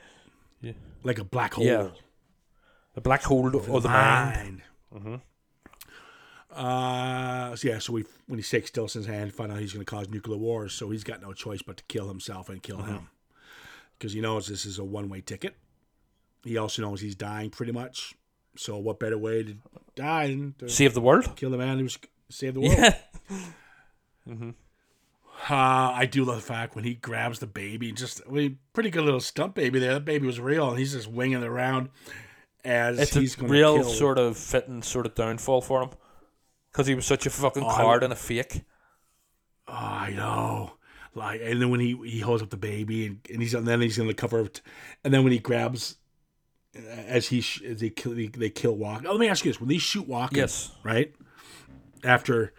Yeah. 0.60 0.72
Like 1.02 1.18
a 1.18 1.24
black 1.24 1.54
hole. 1.54 1.64
Yeah. 1.64 1.88
A 2.94 3.00
black 3.00 3.24
hole 3.24 3.46
of 3.56 3.82
the 3.82 3.88
mind. 3.88 4.62
mind. 4.92 5.20
Uh, 6.56 7.54
so 7.54 7.68
yeah, 7.68 7.78
so 7.78 7.92
we 7.92 8.04
when 8.26 8.38
he 8.38 8.42
takes 8.42 8.70
Stillson's 8.70 9.06
hand, 9.06 9.34
find 9.34 9.52
out 9.52 9.58
he's 9.58 9.72
going 9.72 9.84
to 9.84 9.90
cause 9.90 10.08
nuclear 10.08 10.38
wars, 10.38 10.72
so 10.72 10.90
he's 10.90 11.04
got 11.04 11.20
no 11.20 11.32
choice 11.32 11.60
but 11.62 11.76
to 11.76 11.84
kill 11.84 12.08
himself 12.08 12.48
and 12.48 12.62
kill 12.62 12.82
him, 12.82 13.08
because 13.98 14.12
he 14.14 14.20
knows 14.20 14.46
this 14.46 14.64
is 14.64 14.78
a 14.78 14.84
one 14.84 15.08
way 15.08 15.20
ticket. 15.20 15.54
He 16.44 16.56
also 16.56 16.82
knows 16.82 17.00
he's 17.00 17.14
dying 17.14 17.50
pretty 17.50 17.72
much. 17.72 18.14
So 18.56 18.78
what 18.78 18.98
better 18.98 19.18
way 19.18 19.42
to 19.42 19.56
die 19.96 20.28
than 20.28 20.54
to 20.60 20.68
Save 20.70 20.94
the 20.94 21.00
world. 21.02 21.36
kill 21.36 21.50
the 21.50 21.58
man 21.58 21.78
who's 21.78 21.98
save 22.30 22.54
the 22.54 22.60
world? 22.62 22.78
Yeah. 22.78 24.52
Uh, 25.48 25.92
I 25.94 26.06
do 26.10 26.24
love 26.24 26.36
the 26.36 26.42
fact 26.42 26.74
when 26.74 26.84
he 26.84 26.94
grabs 26.94 27.38
the 27.40 27.46
baby, 27.46 27.92
just 27.92 28.22
I 28.26 28.32
mean, 28.32 28.58
pretty 28.72 28.88
good 28.90 29.04
little 29.04 29.20
stunt 29.20 29.54
baby 29.54 29.78
there. 29.78 29.92
That 29.94 30.04
baby 30.06 30.26
was 30.26 30.40
real, 30.40 30.70
and 30.70 30.78
he's 30.78 30.92
just 30.92 31.06
winging 31.08 31.42
it 31.42 31.46
around 31.46 31.90
as 32.64 32.98
It's 32.98 33.14
he's 33.14 33.38
a 33.38 33.44
real 33.44 33.76
kill. 33.80 33.90
sort 33.90 34.18
of 34.18 34.38
fitting 34.38 34.82
sort 34.82 35.04
of 35.06 35.14
downfall 35.14 35.60
for 35.60 35.82
him 35.82 35.90
because 36.76 36.86
he 36.86 36.94
was 36.94 37.06
such 37.06 37.24
a 37.24 37.30
fucking 37.30 37.62
Oh, 37.64 37.70
card 37.70 38.02
and 38.02 38.12
a 38.12 38.16
fake. 38.16 38.62
Oh, 39.66 39.72
I 39.72 40.10
know. 40.14 40.72
Like, 41.14 41.40
and 41.42 41.62
then 41.62 41.70
when 41.70 41.80
he 41.80 41.96
he 42.04 42.20
holds 42.20 42.42
up 42.42 42.50
the 42.50 42.58
baby, 42.58 43.06
and, 43.06 43.20
and 43.32 43.40
he's 43.40 43.54
and 43.54 43.66
then 43.66 43.80
he's 43.80 43.96
going 43.96 44.10
to 44.10 44.14
cover 44.14 44.40
it, 44.40 44.60
and 45.02 45.14
then 45.14 45.22
when 45.24 45.32
he 45.32 45.38
grabs, 45.38 45.96
uh, 46.76 46.80
as 46.86 47.28
he 47.28 47.40
sh- 47.40 47.62
as 47.62 47.80
they 47.80 47.88
kill 47.88 48.12
they, 48.14 48.26
they 48.26 48.50
kill 48.50 48.76
Walk. 48.76 49.04
Oh, 49.06 49.12
let 49.12 49.20
me 49.20 49.28
ask 49.28 49.42
you 49.42 49.50
this: 49.50 49.58
when 49.58 49.70
they 49.70 49.78
shoot 49.78 50.06
Walk, 50.06 50.36
Yes. 50.36 50.72
right 50.84 51.14
after 52.04 52.52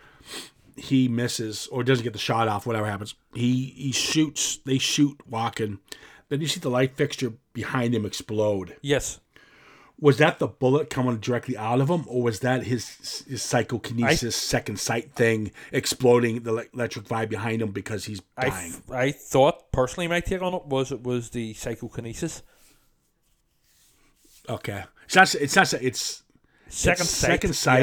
he 0.76 1.08
misses 1.08 1.68
or 1.72 1.84
doesn't 1.84 2.04
get 2.04 2.14
the 2.14 2.20
shot 2.20 2.48
off, 2.48 2.66
whatever 2.66 2.88
happens, 2.88 3.14
he 3.36 3.66
he 3.78 3.92
shoots. 3.92 4.58
They 4.66 4.80
shoot 4.80 5.20
Walken. 5.30 5.78
Then 6.30 6.42
you 6.42 6.48
see 6.48 6.60
the 6.60 6.72
light 6.72 6.98
fixture 6.98 7.34
behind 7.54 7.94
him 7.94 8.08
explode. 8.08 8.76
Yes. 8.82 9.20
Was 10.00 10.18
that 10.20 10.38
the 10.38 10.48
bullet 10.48 10.92
coming 10.92 11.18
directly 11.18 11.58
out 11.58 11.82
of 11.82 11.90
him, 11.90 12.04
or 12.08 12.22
was 12.22 12.42
that 12.42 12.64
his 12.66 13.24
his 13.28 13.42
psychokinesis 13.42 14.36
second 14.36 14.80
sight 14.80 15.14
thing 15.16 15.52
exploding 15.72 16.44
the 16.44 16.68
electric 16.74 17.06
vibe 17.06 17.30
behind 17.30 17.64
him 17.64 17.72
because 17.72 18.06
he's 18.06 18.22
I, 18.38 18.50
dying? 18.50 18.74
f- 18.74 18.92
I 18.92 19.12
thought 19.12 19.72
personally 19.72 20.08
my 20.08 20.20
take 20.20 20.44
on 20.44 20.54
it 20.54 20.66
was 20.68 20.92
it 20.92 21.02
was 21.02 21.32
the 21.32 21.54
psychokinesis. 21.56 22.44
okay, 24.50 24.84
it's 25.06 25.16
not. 25.16 25.34
It's 25.36 25.56
not. 25.56 25.74
It's 25.74 26.24
Second 26.70 27.02
It's 27.04 27.10
sight. 27.12 27.28
second 27.32 27.54
sight. 27.54 27.80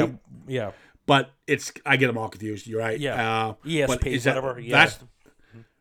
Yeah. 0.47 0.65
yeah. 0.67 0.71
but 1.07 1.31
it's. 1.47 1.71
I 1.85 1.97
get 1.97 2.07
them 2.07 2.17
all 2.19 2.29
confused. 2.29 2.67
You're 2.67 2.79
right. 2.79 2.99
Yeah. 2.99 3.47
Uh, 3.47 3.53
ESP, 3.65 3.87
but 3.87 4.07
is 4.07 4.23
that- 4.25 4.35
whatever. 4.35 4.61
That's 4.61 4.93
Yes. 4.93 4.99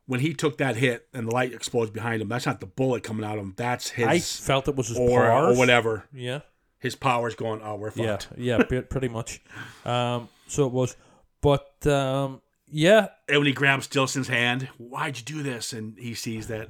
When 0.07 0.21
he 0.21 0.35
took 0.35 0.59
that 0.59 0.77
hit 0.77 1.09
and 1.15 1.27
the 1.29 1.33
light 1.33 1.55
explodes 1.55 1.91
behind 1.91 2.21
him. 2.21 2.29
That's 2.29 2.45
not 2.47 2.61
the 2.61 2.67
bullet 2.67 3.03
coming 3.03 3.25
out 3.25 3.39
of 3.39 3.45
him. 3.45 3.55
That's 3.57 3.89
his 3.91 4.07
I 4.07 4.19
felt 4.19 4.69
it 4.69 4.77
was 4.77 4.89
his 4.89 4.99
or, 4.99 5.23
powers. 5.23 5.57
or 5.57 5.59
whatever. 5.59 6.05
Yeah. 6.13 6.41
His 6.79 6.95
powers 6.95 7.35
going. 7.35 7.63
Oh, 7.63 7.77
we're 7.77 7.91
Yeah. 7.95 8.17
fucked. 8.19 8.29
Yeah. 8.37 8.63
pre- 8.65 8.81
pretty 8.95 9.09
much. 9.09 9.41
Um. 9.87 10.29
So 10.47 10.67
it 10.67 10.73
was, 10.73 10.97
but 11.41 11.87
um. 11.87 12.43
Yeah. 12.69 13.09
And 13.29 13.39
when 13.39 13.47
he 13.47 13.53
grabs 13.55 13.87
Stillson's 13.89 14.29
hand, 14.29 14.69
why'd 14.79 15.17
you 15.19 15.25
do 15.25 15.43
this? 15.43 15.73
And 15.73 15.97
he 15.99 16.13
sees 16.15 16.49
that 16.49 16.69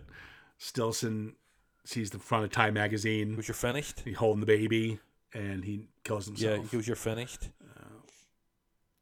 Stilson 0.58 1.34
sees 1.84 2.10
the 2.10 2.18
front 2.18 2.44
of 2.44 2.50
Time 2.52 2.74
magazine. 2.74 3.36
Was 3.36 3.48
you're 3.48 3.54
finished? 3.54 4.00
He 4.04 4.12
holding 4.12 4.40
the 4.40 4.46
baby, 4.46 5.00
and 5.32 5.64
he 5.64 5.88
kills 6.04 6.26
himself. 6.26 6.60
Yeah. 6.62 6.68
He 6.70 6.76
was 6.76 6.86
you're 6.86 6.94
finished. 6.96 7.48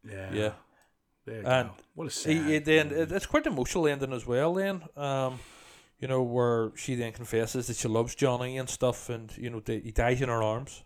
yeah. 0.08 0.32
Yeah. 0.32 0.52
There 1.24 1.40
you 1.40 1.46
And 1.46 1.68
go. 1.68 1.74
What 1.94 2.06
a 2.08 2.10
sad. 2.10 2.32
he- 2.46 2.58
then 2.58 2.90
it, 2.90 3.12
it's 3.12 3.26
quite 3.26 3.46
an 3.46 3.52
emotional 3.52 3.86
ending 3.86 4.12
as 4.12 4.26
well. 4.26 4.54
Then, 4.54 4.82
um, 4.96 5.38
you 6.00 6.08
know, 6.08 6.22
where 6.22 6.72
she 6.76 6.94
then 6.96 7.12
confesses 7.12 7.68
that 7.68 7.76
she 7.76 7.86
loves 7.88 8.14
Johnny 8.14 8.58
and 8.58 8.68
stuff, 8.68 9.08
and 9.08 9.30
you 9.36 9.48
know, 9.50 9.62
he 9.66 9.92
dies 9.92 10.20
in 10.20 10.28
her 10.28 10.42
arms. 10.42 10.82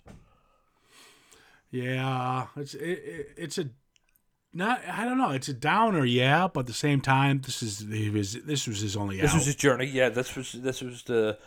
Yeah, 1.71 2.47
it's 2.57 2.75
it, 2.75 2.81
it, 3.05 3.27
it's 3.37 3.59
a 3.59 3.69
not. 4.53 4.81
I 4.89 5.05
don't 5.05 5.19
know. 5.19 5.31
It's 5.31 5.49
a 5.49 5.55
downer, 5.55 6.05
yeah, 6.05 6.49
but 6.49 6.61
at 6.61 6.67
the 6.67 6.73
same 6.73 7.01
time, 7.01 7.41
this 7.45 7.63
is 7.63 7.81
he 7.91 8.09
was 8.11 8.35
this 8.45 8.67
was 8.67 8.81
his 8.81 8.97
only 8.97 9.21
This 9.21 9.31
out. 9.31 9.37
was 9.37 9.47
his 9.47 9.57
journey. 9.57 9.87
Yeah, 9.87 10.09
this 10.11 10.35
was 10.37 10.53
this 10.53 10.81
was 10.81 11.03
the 11.05 11.39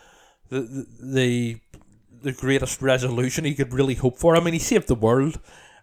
the 0.49 0.85
the, 1.01 1.57
the 2.21 2.31
greatest 2.33 2.81
resolution 2.81 3.45
he 3.45 3.55
could 3.55 3.73
really 3.73 3.95
hope 3.95 4.17
for. 4.17 4.35
I 4.35 4.39
mean, 4.41 4.53
he 4.53 4.59
saved 4.59 4.87
the 4.87 4.95
world. 4.95 5.39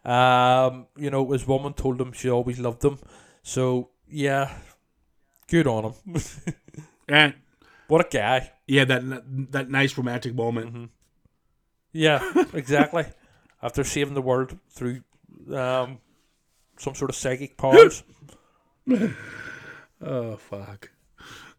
Um, 0.07 0.87
you 0.97 1.11
know, 1.11 1.31
his 1.33 1.47
woman 1.47 1.73
told 1.73 2.01
him 2.01 2.13
she 2.13 2.31
always 2.31 2.61
loved 2.61 2.83
him. 2.85 2.99
So 3.43 3.91
yeah, 4.09 4.57
good 5.49 5.67
on 5.67 5.93
him. 5.93 6.23
and 7.09 7.35
what 7.89 8.07
a 8.07 8.09
guy. 8.09 8.53
yeah, 8.67 8.85
that 8.85 9.51
that 9.53 9.69
nice 9.69 9.99
romantic 9.99 10.35
moment. 10.35 10.67
Mm-hmm. 10.69 10.85
Yeah, 11.93 12.33
exactly. 12.55 13.05
After 13.63 13.83
saving 13.83 14.15
the 14.15 14.23
world 14.23 14.57
through 14.69 15.03
um, 15.53 15.99
some 16.77 16.95
sort 16.95 17.11
of 17.11 17.17
psychic 17.17 17.57
powers. 17.59 18.05
Oh 20.01 20.37
fuck. 20.37 20.91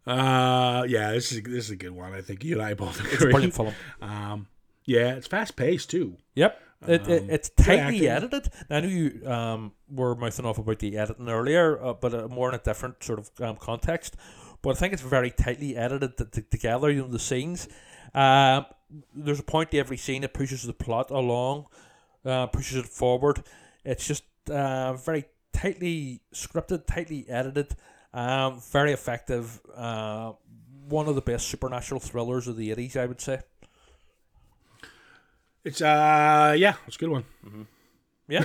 Uh, 0.05 0.85
yeah, 0.87 1.11
this 1.11 1.33
is 1.33 1.43
this 1.43 1.65
is 1.65 1.71
a 1.71 1.75
good 1.75 1.91
one. 1.91 2.13
I 2.13 2.21
think 2.21 2.45
you 2.45 2.53
and 2.53 2.61
I 2.61 2.75
both 2.75 3.03
It's 3.11 3.21
a 3.21 3.27
brilliant 3.27 3.55
film. 3.55 3.73
Um, 4.01 4.47
yeah, 4.85 5.15
it's 5.15 5.27
fast 5.27 5.57
paced 5.57 5.89
too. 5.89 6.15
Yep. 6.35 6.61
It, 6.85 7.07
it, 7.07 7.23
Um, 7.23 7.29
it's 7.29 7.49
tightly 7.49 8.07
edited. 8.07 8.49
I 8.69 8.81
know 8.81 8.87
you 8.87 9.27
um, 9.27 9.71
were 9.89 10.15
mouthing 10.15 10.45
off 10.45 10.57
about 10.59 10.79
the 10.79 10.97
editing 10.97 11.27
earlier, 11.29 11.81
uh, 11.83 11.93
but 11.93 12.13
uh, 12.13 12.27
more 12.27 12.49
in 12.49 12.55
a 12.55 12.59
different 12.59 13.03
sort 13.03 13.19
of 13.19 13.31
um, 13.41 13.55
context. 13.55 14.15
But 14.61 14.71
I 14.71 14.79
think 14.79 14.93
it's 14.93 15.01
very 15.01 15.31
tightly 15.31 15.75
edited 15.75 16.17
together, 16.51 16.91
you 16.91 17.01
know, 17.01 17.07
the 17.07 17.19
scenes. 17.19 17.67
Um, 18.13 18.65
there's 19.13 19.39
a 19.39 19.43
point 19.43 19.71
to 19.71 19.79
every 19.79 19.97
scene 19.97 20.21
that 20.21 20.33
pushes 20.33 20.63
the 20.63 20.73
plot 20.73 21.09
along, 21.11 21.65
uh, 22.25 22.47
pushes 22.47 22.77
it 22.77 22.85
forward. 22.85 23.43
It's 23.83 24.07
just 24.07 24.23
uh, 24.49 24.93
very 24.93 25.25
tightly 25.53 26.21
scripted, 26.33 26.85
tightly 26.85 27.25
edited, 27.29 27.75
um, 28.13 28.61
very 28.71 28.91
effective. 28.93 29.61
Uh, 29.75 30.33
one 30.87 31.07
of 31.07 31.15
the 31.15 31.21
best 31.21 31.47
supernatural 31.47 31.99
thrillers 31.99 32.47
of 32.47 32.55
the 32.55 32.69
80s, 32.69 32.95
I 32.95 33.05
would 33.05 33.19
say. 33.21 33.41
It's 35.67 35.81
uh, 35.81 36.55
yeah, 36.57 36.75
it's 36.87 36.95
a 36.95 36.99
good 36.99 37.09
one. 37.09 37.25
Yeah. 38.29 38.41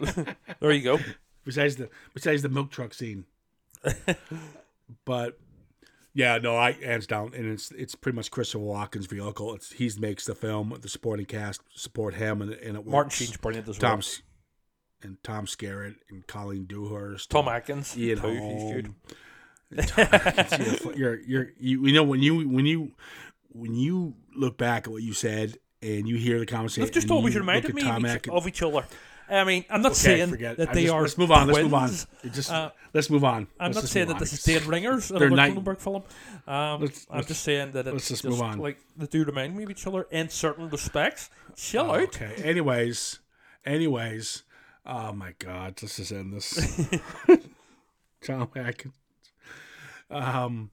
there 0.60 0.72
you 0.72 0.82
go. 0.82 0.98
Besides 1.44 1.76
the 1.76 1.90
besides 2.14 2.40
the 2.40 2.48
milk 2.48 2.70
truck 2.70 2.94
scene, 2.94 3.26
but 5.04 5.38
yeah, 6.14 6.38
no, 6.38 6.56
I 6.56 6.72
hands 6.72 7.06
down, 7.06 7.34
and 7.34 7.44
it's 7.44 7.70
it's 7.72 7.94
pretty 7.94 8.16
much 8.16 8.30
Christopher 8.30 8.64
Walken's 8.64 9.04
vehicle. 9.04 9.54
It's 9.54 9.72
he 9.72 9.90
makes 9.98 10.24
the 10.24 10.34
film. 10.34 10.74
The 10.80 10.88
supporting 10.88 11.26
cast 11.26 11.60
support 11.74 12.14
him, 12.14 12.40
and, 12.40 12.52
and 12.52 12.78
it 12.78 12.86
Martin. 12.86 13.10
Sheen's 13.10 13.36
brilliant 13.36 13.68
as 13.68 13.78
well. 13.78 13.90
Tom 13.90 14.02
and 15.02 15.22
Tom 15.22 15.44
Skerritt 15.44 15.96
and 16.08 16.26
Colleen 16.26 16.64
Dewhurst, 16.64 17.28
Tom 17.28 17.46
Atkins, 17.46 17.94
Ian 17.98 18.22
too. 18.22 18.28
He's 18.30 18.72
good. 18.72 18.94
Holm. 20.80 20.94
you're, 20.96 21.20
you're, 21.20 21.48
you, 21.58 21.86
you 21.86 21.92
know, 21.92 22.04
when 22.04 22.22
you, 22.22 22.48
when 22.48 22.64
you, 22.64 22.92
when 23.48 23.74
you 23.74 24.14
look 24.34 24.56
back 24.56 24.86
at 24.86 24.92
what 24.92 25.02
you 25.02 25.12
said 25.12 25.58
and 25.84 26.08
you 26.08 26.16
hear 26.16 26.38
the 26.38 26.46
conversation, 26.46 26.84
They've 26.84 26.92
just 26.94 27.10
always 27.10 27.36
reminded 27.36 27.74
me 27.74 27.88
of 27.88 28.04
each, 28.04 28.28
of 28.28 28.48
each 28.48 28.62
other. 28.62 28.84
I 29.28 29.42
mean, 29.44 29.64
I'm 29.70 29.80
not 29.80 29.92
Okay, 29.92 30.00
saying 30.00 30.30
that 30.32 30.68
I'm 30.68 30.74
they 30.74 30.82
just- 30.82 30.92
are. 30.94 31.00
Let's 31.02 31.16
move 31.18 31.30
on. 31.32 31.46
Let's 31.48 31.62
move 31.62 31.74
on. 31.74 31.90
just 32.32 32.50
Uh, 32.52 32.70
let's 32.92 33.08
move 33.08 33.24
on. 33.24 33.46
I'm 33.58 33.72
Let's 33.72 33.76
not 33.84 33.88
saying 33.90 34.08
that 34.08 34.18
this 34.18 34.32
is 34.34 34.42
Dead 34.42 34.64
Ringers, 34.66 35.10
another 35.10 35.30
night- 35.30 35.54
Cronenberg 35.54 35.80
film. 35.80 36.02
Um, 36.46 36.82
Let's- 36.82 37.06
I'm 37.08 37.16
let's- 37.16 37.28
just 37.28 37.42
saying 37.42 37.72
that 37.72 37.86
it's 37.86 38.08
just 38.08 38.24
move 38.24 38.42
on. 38.42 38.58
like 38.58 38.78
they 38.98 39.06
do 39.06 39.24
remind 39.24 39.56
me 39.56 39.64
of 39.64 39.70
each 39.70 39.86
other 39.86 40.06
in 40.10 40.28
certain 40.28 40.68
respects. 40.68 41.30
Chill 41.56 41.86
Oh, 41.90 41.94
out. 41.94 42.02
Okay. 42.02 42.34
Anyways, 42.42 43.20
anyways, 43.64 44.42
oh 44.84 45.12
my 45.14 45.32
God, 45.38 45.78
let's 45.82 45.96
just 45.96 46.12
end 46.12 46.34
this. 46.34 46.86
Tom 48.22 48.50
Atkins. 48.56 48.94
Um. 50.10 50.70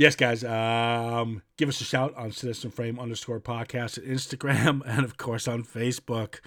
Yes, 0.00 0.16
guys. 0.16 0.42
Um, 0.44 1.42
give 1.58 1.68
us 1.68 1.78
a 1.82 1.84
shout 1.84 2.16
on 2.16 2.32
Citizen 2.32 2.70
Frame 2.70 2.98
underscore 2.98 3.38
podcast 3.38 3.98
at 3.98 4.04
Instagram 4.04 4.80
and 4.86 5.04
of 5.04 5.18
course 5.18 5.46
on 5.46 5.62
Facebook. 5.62 6.40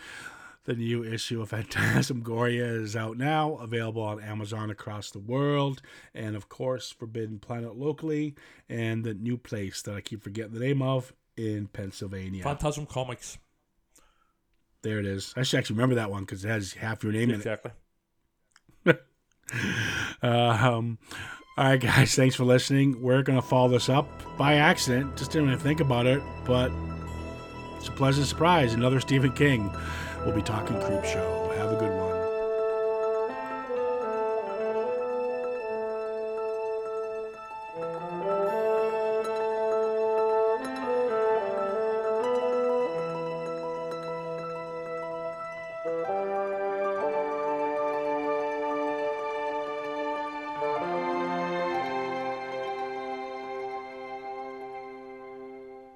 The 0.63 0.73
new 0.73 1.03
issue 1.03 1.39
of 1.39 1.49
Phantasmagoria 1.49 2.65
is 2.65 2.95
out 2.95 3.15
now, 3.15 3.57
available 3.57 4.01
on 4.01 4.19
Amazon 4.19 4.71
across 4.71 5.11
the 5.11 5.19
world, 5.19 5.83
and 6.15 6.35
of 6.35 6.49
course 6.49 6.89
Forbidden 6.89 7.37
Planet 7.37 7.75
locally, 7.75 8.33
and 8.69 9.03
the 9.03 9.13
new 9.13 9.37
place 9.37 9.83
that 9.83 9.93
I 9.93 10.01
keep 10.01 10.23
forgetting 10.23 10.55
the 10.55 10.59
name 10.59 10.81
of 10.81 11.13
in 11.37 11.67
Pennsylvania. 11.67 12.43
Phantasm 12.43 12.87
Comics. 12.87 13.37
There 14.81 14.97
it 14.97 15.05
is. 15.05 15.31
I 15.37 15.43
should 15.43 15.59
actually 15.59 15.75
remember 15.75 15.93
that 15.97 16.09
one 16.09 16.23
because 16.23 16.43
it 16.43 16.49
has 16.49 16.73
half 16.73 17.03
your 17.03 17.13
name 17.13 17.29
in 17.29 17.35
it. 17.35 17.45
Exactly. 17.45 17.71
Um, 20.23 20.97
all 21.57 21.65
right, 21.65 21.79
guys. 21.79 22.15
Thanks 22.15 22.35
for 22.35 22.43
listening. 22.43 23.01
We're 23.01 23.21
gonna 23.21 23.41
follow 23.41 23.69
this 23.69 23.89
up 23.89 24.07
by 24.37 24.55
accident. 24.55 25.17
Just 25.17 25.31
didn't 25.31 25.49
even 25.49 25.59
think 25.59 25.79
about 25.79 26.05
it, 26.05 26.21
but 26.45 26.71
it's 27.77 27.87
a 27.87 27.91
pleasant 27.91 28.27
surprise. 28.27 28.73
Another 28.73 28.99
Stephen 28.99 29.31
King. 29.31 29.71
We'll 30.25 30.35
be 30.35 30.41
talking 30.41 30.77
Creepshow. 30.77 31.42